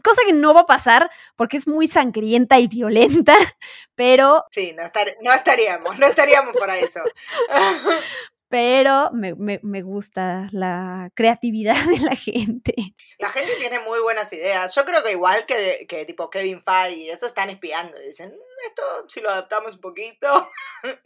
Cosa 0.05 0.21
que 0.27 0.35
no 0.35 0.53
va 0.53 0.61
a 0.61 0.67
pasar 0.67 1.11
porque 1.35 1.57
es 1.57 1.67
muy 1.67 1.87
sangrienta 1.87 2.59
y 2.59 2.67
violenta, 2.69 3.35
pero 3.95 4.45
Sí, 4.51 4.75
no, 4.77 4.83
estar- 4.85 5.17
no 5.23 5.33
estaríamos, 5.33 5.99
no 5.99 6.07
estaríamos 6.07 6.55
para 6.57 6.77
eso. 6.79 7.01
pero 8.49 9.11
me, 9.13 9.35
me- 9.35 9.61
me 9.63 9.83
gusta 9.83 10.49
la 10.53 11.11
creatividad 11.15 11.77
de 11.87 11.99
la 11.99 12.17
gente. 12.17 12.75
La 13.19 13.29
gente 13.31 13.55
tiene 13.59 13.81
muy 13.81 14.01
buenas 14.01 14.33
ideas. 14.33 14.75
Yo 14.75 14.85
creo 14.85 15.03
que 15.03 15.13
igual 15.13 15.45
que, 15.47 15.87
que 15.89 16.05
tipo 16.05 16.31
Kevin 16.31 16.61
Feige 16.63 16.97
y 16.97 17.11
eso 17.11 17.27
están 17.27 17.51
espiando. 17.51 17.99
Dicen, 17.99 18.31
"Mm, 18.31 18.48
esto 18.67 18.83
si 19.09 19.21
lo 19.21 19.31
adaptamos 19.31 19.75
un 19.75 19.81
poquito. 19.81 20.27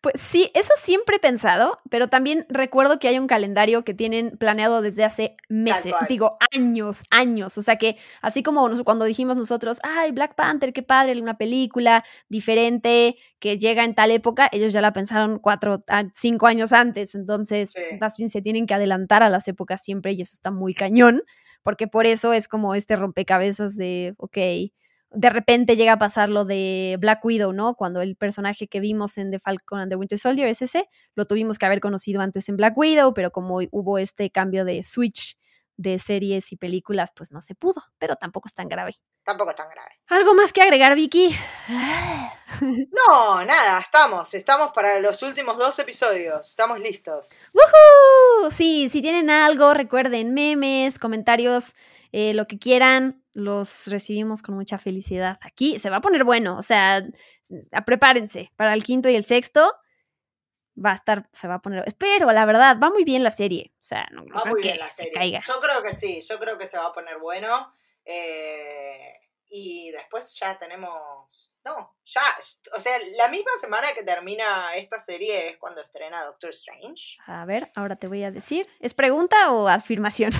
Pues 0.00 0.20
sí, 0.20 0.50
eso 0.54 0.72
siempre 0.78 1.16
he 1.16 1.20
pensado, 1.20 1.78
pero 1.88 2.08
también 2.08 2.44
recuerdo 2.48 2.98
que 2.98 3.06
hay 3.06 3.18
un 3.20 3.28
calendario 3.28 3.84
que 3.84 3.94
tienen 3.94 4.36
planeado 4.36 4.82
desde 4.82 5.04
hace 5.04 5.36
meses, 5.48 5.94
digo 6.08 6.38
años, 6.52 7.02
años. 7.10 7.56
O 7.56 7.62
sea 7.62 7.76
que 7.76 7.98
así 8.20 8.42
como 8.42 8.68
nos- 8.68 8.82
cuando 8.82 9.04
dijimos 9.04 9.36
nosotros, 9.36 9.78
ay, 9.84 10.10
Black 10.10 10.34
Panther, 10.34 10.72
qué 10.72 10.82
padre, 10.82 11.20
una 11.20 11.38
película 11.38 12.04
diferente 12.28 13.16
que 13.38 13.58
llega 13.58 13.84
en 13.84 13.94
tal 13.94 14.10
época, 14.10 14.48
ellos 14.50 14.72
ya 14.72 14.80
la 14.80 14.92
pensaron 14.92 15.38
cuatro, 15.38 15.84
cinco 16.14 16.46
años 16.48 16.72
antes. 16.72 17.14
Entonces, 17.14 17.72
Sí. 17.72 17.82
más 18.00 18.16
bien 18.16 18.28
se 18.28 18.42
tienen 18.42 18.66
que 18.66 18.74
adelantar 18.74 19.22
a 19.22 19.28
las 19.30 19.46
épocas 19.46 19.84
siempre 19.84 20.12
y 20.12 20.22
eso 20.22 20.32
está 20.34 20.50
muy 20.50 20.74
cañón, 20.74 21.22
porque 21.62 21.86
por 21.86 22.06
eso 22.06 22.32
es 22.32 22.48
como 22.48 22.74
este 22.74 22.96
rompecabezas 22.96 23.76
de, 23.76 24.14
ok, 24.16 24.36
de 25.14 25.30
repente 25.30 25.76
llega 25.76 25.94
a 25.94 25.98
pasar 25.98 26.28
lo 26.28 26.44
de 26.44 26.96
Black 27.00 27.24
Widow, 27.24 27.52
¿no? 27.52 27.74
Cuando 27.74 28.00
el 28.00 28.16
personaje 28.16 28.68
que 28.68 28.80
vimos 28.80 29.18
en 29.18 29.30
The 29.30 29.38
Falcon 29.38 29.80
and 29.80 29.90
the 29.90 29.96
Winter 29.96 30.18
Soldier 30.18 30.48
es 30.48 30.62
ese, 30.62 30.88
lo 31.14 31.24
tuvimos 31.24 31.58
que 31.58 31.66
haber 31.66 31.80
conocido 31.80 32.20
antes 32.20 32.48
en 32.48 32.56
Black 32.56 32.76
Widow, 32.76 33.14
pero 33.14 33.30
como 33.30 33.60
hubo 33.70 33.98
este 33.98 34.30
cambio 34.30 34.64
de 34.64 34.84
switch 34.84 35.38
de 35.76 35.98
series 35.98 36.52
y 36.52 36.56
películas, 36.56 37.10
pues 37.14 37.32
no 37.32 37.40
se 37.40 37.54
pudo, 37.54 37.82
pero 37.98 38.16
tampoco 38.16 38.48
es 38.48 38.54
tan 38.54 38.68
grave. 38.68 38.98
Tampoco 39.24 39.50
es 39.50 39.56
tan 39.56 39.68
grave. 39.68 39.90
¿Algo 40.08 40.34
más 40.34 40.52
que 40.52 40.62
agregar, 40.62 40.94
Vicky? 40.94 41.36
No, 42.60 43.44
nada, 43.44 43.80
estamos. 43.80 44.34
Estamos 44.34 44.72
para 44.72 45.00
los 45.00 45.22
últimos 45.22 45.56
dos 45.58 45.76
episodios. 45.78 46.50
Estamos 46.50 46.78
listos. 46.78 47.40
¡Woohoo! 47.52 48.50
Sí, 48.50 48.88
si 48.88 49.00
tienen 49.00 49.30
algo, 49.30 49.74
recuerden 49.74 50.32
memes, 50.32 50.98
comentarios, 50.98 51.74
eh, 52.12 52.34
lo 52.34 52.46
que 52.46 52.58
quieran, 52.58 53.21
los 53.34 53.86
recibimos 53.86 54.42
con 54.42 54.54
mucha 54.54 54.78
felicidad. 54.78 55.38
Aquí 55.42 55.78
se 55.78 55.90
va 55.90 55.96
a 55.98 56.00
poner 56.00 56.24
bueno, 56.24 56.56
o 56.58 56.62
sea, 56.62 57.02
prepárense 57.86 58.52
para 58.56 58.74
el 58.74 58.84
quinto 58.84 59.08
y 59.08 59.14
el 59.16 59.24
sexto. 59.24 59.74
Va 60.74 60.92
a 60.92 60.94
estar, 60.94 61.28
se 61.32 61.48
va 61.48 61.54
a 61.56 61.58
poner. 61.62 61.84
Espero, 61.86 62.32
la 62.32 62.46
verdad, 62.46 62.78
va 62.82 62.88
muy 62.90 63.04
bien 63.04 63.22
la 63.22 63.30
serie. 63.30 63.72
O 63.74 63.82
sea, 63.82 64.06
no, 64.10 64.22
no 64.22 64.34
Va 64.34 64.40
creo 64.42 64.54
muy 64.54 64.62
que 64.62 64.68
bien 64.68 64.78
la 64.78 64.88
se 64.88 64.94
serie. 65.04 65.12
caiga. 65.12 65.38
Yo 65.46 65.60
creo 65.60 65.82
que 65.82 65.94
sí, 65.94 66.20
yo 66.22 66.38
creo 66.38 66.56
que 66.56 66.66
se 66.66 66.78
va 66.78 66.86
a 66.86 66.92
poner 66.92 67.18
bueno. 67.18 67.74
eh, 68.04 69.12
y 69.54 69.90
después 69.90 70.34
ya 70.40 70.56
tenemos. 70.56 71.54
No, 71.62 71.94
ya. 72.06 72.22
O 72.74 72.80
sea, 72.80 72.92
la 73.18 73.28
misma 73.28 73.50
semana 73.60 73.86
que 73.94 74.02
termina 74.02 74.74
esta 74.74 74.98
serie 74.98 75.50
es 75.50 75.58
cuando 75.58 75.82
estrena 75.82 76.24
Doctor 76.24 76.50
Strange. 76.50 77.18
A 77.26 77.44
ver, 77.44 77.70
ahora 77.74 77.96
te 77.96 78.08
voy 78.08 78.22
a 78.24 78.30
decir. 78.30 78.66
¿Es 78.80 78.94
pregunta 78.94 79.52
o 79.52 79.68
afirmación? 79.68 80.32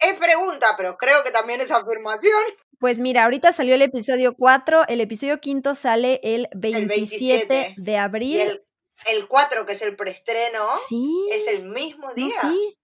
Es 0.00 0.14
pregunta, 0.18 0.74
pero 0.76 0.96
creo 0.96 1.22
que 1.22 1.30
también 1.30 1.60
es 1.60 1.70
afirmación. 1.70 2.40
Pues 2.78 3.00
mira, 3.00 3.24
ahorita 3.24 3.52
salió 3.52 3.74
el 3.74 3.82
episodio 3.82 4.34
4, 4.34 4.88
el 4.88 5.00
episodio 5.02 5.38
quinto 5.40 5.74
sale 5.74 6.20
el 6.22 6.48
27, 6.54 6.86
27, 6.86 7.74
de 7.76 7.98
abril. 7.98 8.36
Y 8.36 8.40
el, 8.40 8.64
el 9.06 9.28
4, 9.28 9.66
que 9.66 9.74
es 9.74 9.82
el 9.82 9.96
preestreno, 9.96 10.64
sí. 10.88 11.28
es 11.30 11.46
el 11.48 11.64
mismo 11.64 12.08
no, 12.08 12.14
día. 12.14 12.40
sí. 12.40 12.79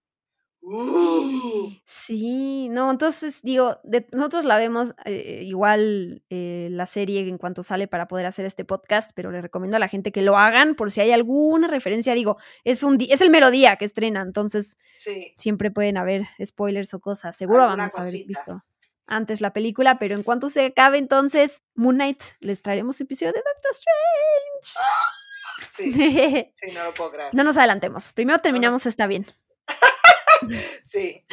Uh. 0.62 1.70
Sí, 1.84 2.68
no, 2.70 2.90
entonces 2.90 3.40
digo, 3.42 3.78
de- 3.84 4.06
nosotros 4.12 4.44
la 4.44 4.56
vemos 4.58 4.94
eh, 5.04 5.42
igual 5.44 6.22
eh, 6.30 6.68
la 6.72 6.86
serie 6.86 7.28
en 7.28 7.38
cuanto 7.38 7.62
sale 7.62 7.86
para 7.88 8.08
poder 8.08 8.26
hacer 8.26 8.46
este 8.46 8.64
podcast, 8.64 9.12
pero 9.14 9.30
le 9.30 9.40
recomiendo 9.42 9.76
a 9.76 9.80
la 9.80 9.88
gente 9.88 10.12
que 10.12 10.22
lo 10.22 10.36
hagan 10.36 10.74
por 10.74 10.90
si 10.90 11.00
hay 11.00 11.12
alguna 11.12 11.68
referencia. 11.68 12.14
Digo, 12.14 12.36
es 12.64 12.82
un 12.82 12.98
es 13.08 13.20
el 13.20 13.30
mero 13.30 13.50
día 13.50 13.76
que 13.76 13.84
estrena, 13.84 14.22
entonces 14.22 14.76
Sí, 14.94 15.34
siempre 15.36 15.70
pueden 15.70 15.96
haber 15.98 16.22
spoilers 16.44 16.94
o 16.94 17.00
cosas. 17.00 17.36
Seguro 17.36 17.62
Alguna 17.62 17.84
vamos 17.84 17.98
a 17.98 18.02
haber 18.02 18.26
visto 18.26 18.64
antes 19.08 19.40
la 19.40 19.52
película, 19.52 19.98
pero 20.00 20.16
en 20.16 20.24
cuanto 20.24 20.48
se 20.48 20.66
acabe 20.66 20.98
entonces 20.98 21.62
Moon 21.76 21.94
Knight, 21.94 22.20
les 22.40 22.60
traeremos 22.60 23.00
episodio 23.00 23.32
de 23.32 23.38
Doctor 23.38 23.72
sí, 25.68 25.90
Strange. 25.90 26.52
sí, 26.56 26.72
no 26.72 26.84
lo 26.84 26.94
puedo 26.94 27.12
creer. 27.12 27.30
no 27.34 27.44
nos 27.44 27.56
adelantemos. 27.56 28.12
Primero 28.12 28.40
terminamos 28.40 28.84
está 28.86 29.06
bien. 29.06 29.26
Sí. 30.82 31.24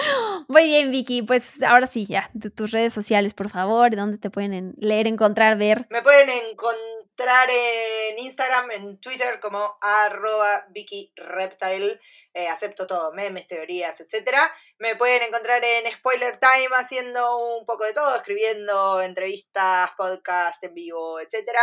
Muy 0.48 0.64
bien, 0.66 0.92
Vicky. 0.92 1.22
Pues 1.22 1.62
ahora 1.64 1.88
sí, 1.88 2.06
ya. 2.06 2.30
Tus 2.56 2.72
redes 2.72 2.94
sociales, 2.94 3.34
por 3.34 3.50
favor. 3.50 3.96
¿Dónde 3.96 4.18
te 4.18 4.30
pueden 4.30 4.54
en- 4.54 4.76
leer, 4.78 5.08
encontrar, 5.08 5.58
ver? 5.58 5.86
Me 5.90 6.02
pueden 6.02 6.30
encontrar 6.30 7.48
en 7.50 8.20
Instagram, 8.20 8.72
en 8.72 9.00
Twitter 9.00 9.40
como 9.40 9.78
arroba 9.82 10.66
Vicky 10.72 11.12
Reptile. 11.16 12.00
Eh, 12.34 12.48
acepto 12.48 12.88
todo, 12.88 13.14
memes, 13.14 13.46
teorías, 13.46 14.02
etcétera. 14.02 14.52
Me 14.80 14.96
pueden 14.96 15.22
encontrar 15.22 15.64
en 15.64 15.92
Spoiler 15.94 16.38
Time 16.38 16.70
haciendo 16.78 17.38
un 17.60 17.64
poco 17.66 17.84
de 17.84 17.94
todo, 17.94 18.16
escribiendo 18.16 19.02
entrevistas, 19.04 19.92
podcast 19.96 20.64
en 20.64 20.74
vivo, 20.74 21.20
etcétera. 21.20 21.62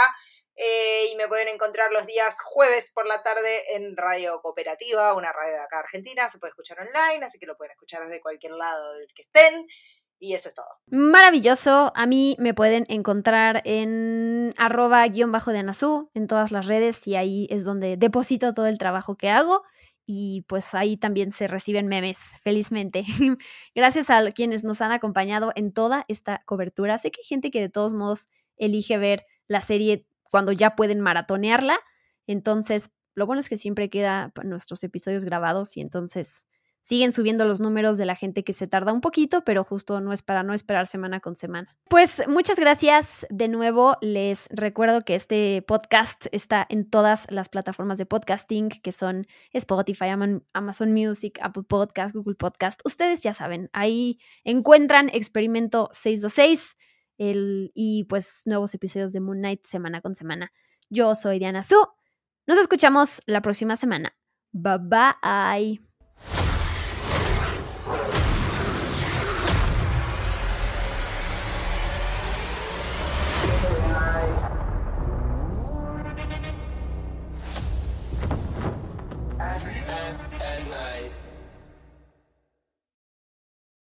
Eh, 0.63 1.09
y 1.11 1.17
me 1.17 1.27
pueden 1.27 1.49
encontrar 1.49 1.91
los 1.91 2.05
días 2.07 2.39
jueves 2.45 2.91
por 2.95 3.09
la 3.09 3.23
tarde 3.23 3.75
en 3.77 3.97
Radio 3.97 4.43
Cooperativa, 4.43 5.15
una 5.15 5.33
radio 5.33 5.55
de 5.55 5.63
acá 5.63 5.79
Argentina. 5.79 6.29
Se 6.29 6.39
puede 6.39 6.51
escuchar 6.51 6.79
online, 6.81 7.25
así 7.25 7.39
que 7.39 7.47
lo 7.47 7.57
pueden 7.57 7.71
escuchar 7.71 8.03
desde 8.03 8.21
cualquier 8.21 8.53
lado 8.53 8.93
del 8.93 9.07
que 9.15 9.23
estén. 9.23 9.67
Y 10.19 10.35
eso 10.35 10.51
es 10.51 10.55
todo. 10.55 10.67
Maravilloso. 10.89 11.93
A 11.95 12.05
mí 12.05 12.37
me 12.39 12.53
pueden 12.53 12.85
encontrar 12.91 13.63
en 13.65 14.53
arroba 14.59 15.07
guion 15.09 15.33
bajo 15.33 15.51
de 15.51 15.61
Anazú 15.61 16.11
en 16.13 16.27
todas 16.27 16.53
las 16.53 16.67
redes 16.67 17.07
y 17.07 17.17
ahí 17.17 17.47
es 17.49 17.65
donde 17.65 17.97
deposito 17.97 18.53
todo 18.53 18.67
el 18.67 18.77
trabajo 18.77 19.17
que 19.17 19.31
hago. 19.31 19.63
Y 20.05 20.45
pues 20.47 20.75
ahí 20.75 20.99
también 20.99 21.33
se 21.33 21.47
reciben 21.47 21.87
memes, 21.87 22.19
felizmente. 22.43 23.05
Gracias 23.75 24.11
a 24.11 24.31
quienes 24.33 24.63
nos 24.63 24.83
han 24.83 24.93
acompañado 24.93 25.53
en 25.55 25.73
toda 25.73 26.05
esta 26.09 26.43
cobertura. 26.45 26.99
Sé 26.99 27.11
que 27.11 27.23
hay 27.23 27.27
gente 27.27 27.51
que 27.51 27.63
de 27.63 27.71
todos 27.71 27.95
modos 27.95 28.29
elige 28.59 28.99
ver 28.99 29.25
la 29.49 29.63
serie 29.63 30.07
cuando 30.31 30.53
ya 30.53 30.77
pueden 30.77 31.01
maratonearla. 31.01 31.79
Entonces, 32.27 32.91
lo 33.15 33.27
bueno 33.27 33.41
es 33.41 33.49
que 33.49 33.57
siempre 33.57 33.91
queda 33.91 34.31
pa- 34.35 34.45
nuestros 34.45 34.83
episodios 34.85 35.25
grabados 35.25 35.77
y 35.77 35.81
entonces 35.81 36.47
siguen 36.83 37.13
subiendo 37.13 37.45
los 37.45 37.61
números 37.61 37.99
de 37.99 38.07
la 38.07 38.17
gente 38.17 38.43
que 38.43 38.55
se 38.55 38.67
tarda 38.67 38.93
un 38.95 39.03
poquito, 39.03 39.45
pero 39.45 39.65
justo 39.65 40.01
no 40.01 40.15
es 40.15 40.23
para 40.23 40.43
no 40.43 40.55
esperar 40.55 40.87
semana 40.87 41.21
con 41.21 41.37
semana. 41.37 41.77
Pues 41.91 42.23
muchas 42.27 42.59
gracias 42.59 43.27
de 43.29 43.49
nuevo. 43.49 43.99
Les 44.01 44.49
recuerdo 44.51 45.03
que 45.03 45.15
este 45.15 45.63
podcast 45.67 46.27
está 46.33 46.65
en 46.71 46.89
todas 46.89 47.31
las 47.31 47.51
plataformas 47.51 47.99
de 47.99 48.07
podcasting, 48.07 48.71
que 48.71 48.93
son 48.93 49.27
Spotify, 49.53 50.07
Amazon 50.55 50.93
Music, 50.95 51.39
Apple 51.43 51.65
Podcast, 51.65 52.15
Google 52.15 52.37
Podcast. 52.37 52.81
Ustedes 52.87 53.21
ya 53.23 53.35
saben, 53.35 53.69
ahí 53.75 54.19
encuentran 54.45 55.11
Experimento 55.11 55.91
626 55.93 56.79
el, 57.21 57.71
y 57.75 58.05
pues 58.05 58.43
nuevos 58.47 58.75
episodios 58.75 59.13
de 59.13 59.21
Moon 59.21 59.39
Knight 59.39 59.65
semana 59.67 60.01
con 60.01 60.17
semana. 60.17 60.53
Yo 60.89 61.15
soy 61.15 61.39
Diana 61.39 61.63
Su. 61.63 61.87
Nos 62.47 62.59
escuchamos 62.59 63.21
la 63.27 63.43
próxima 63.43 63.77
semana. 63.77 64.17
Bye 64.53 64.79
bye. 64.79 65.90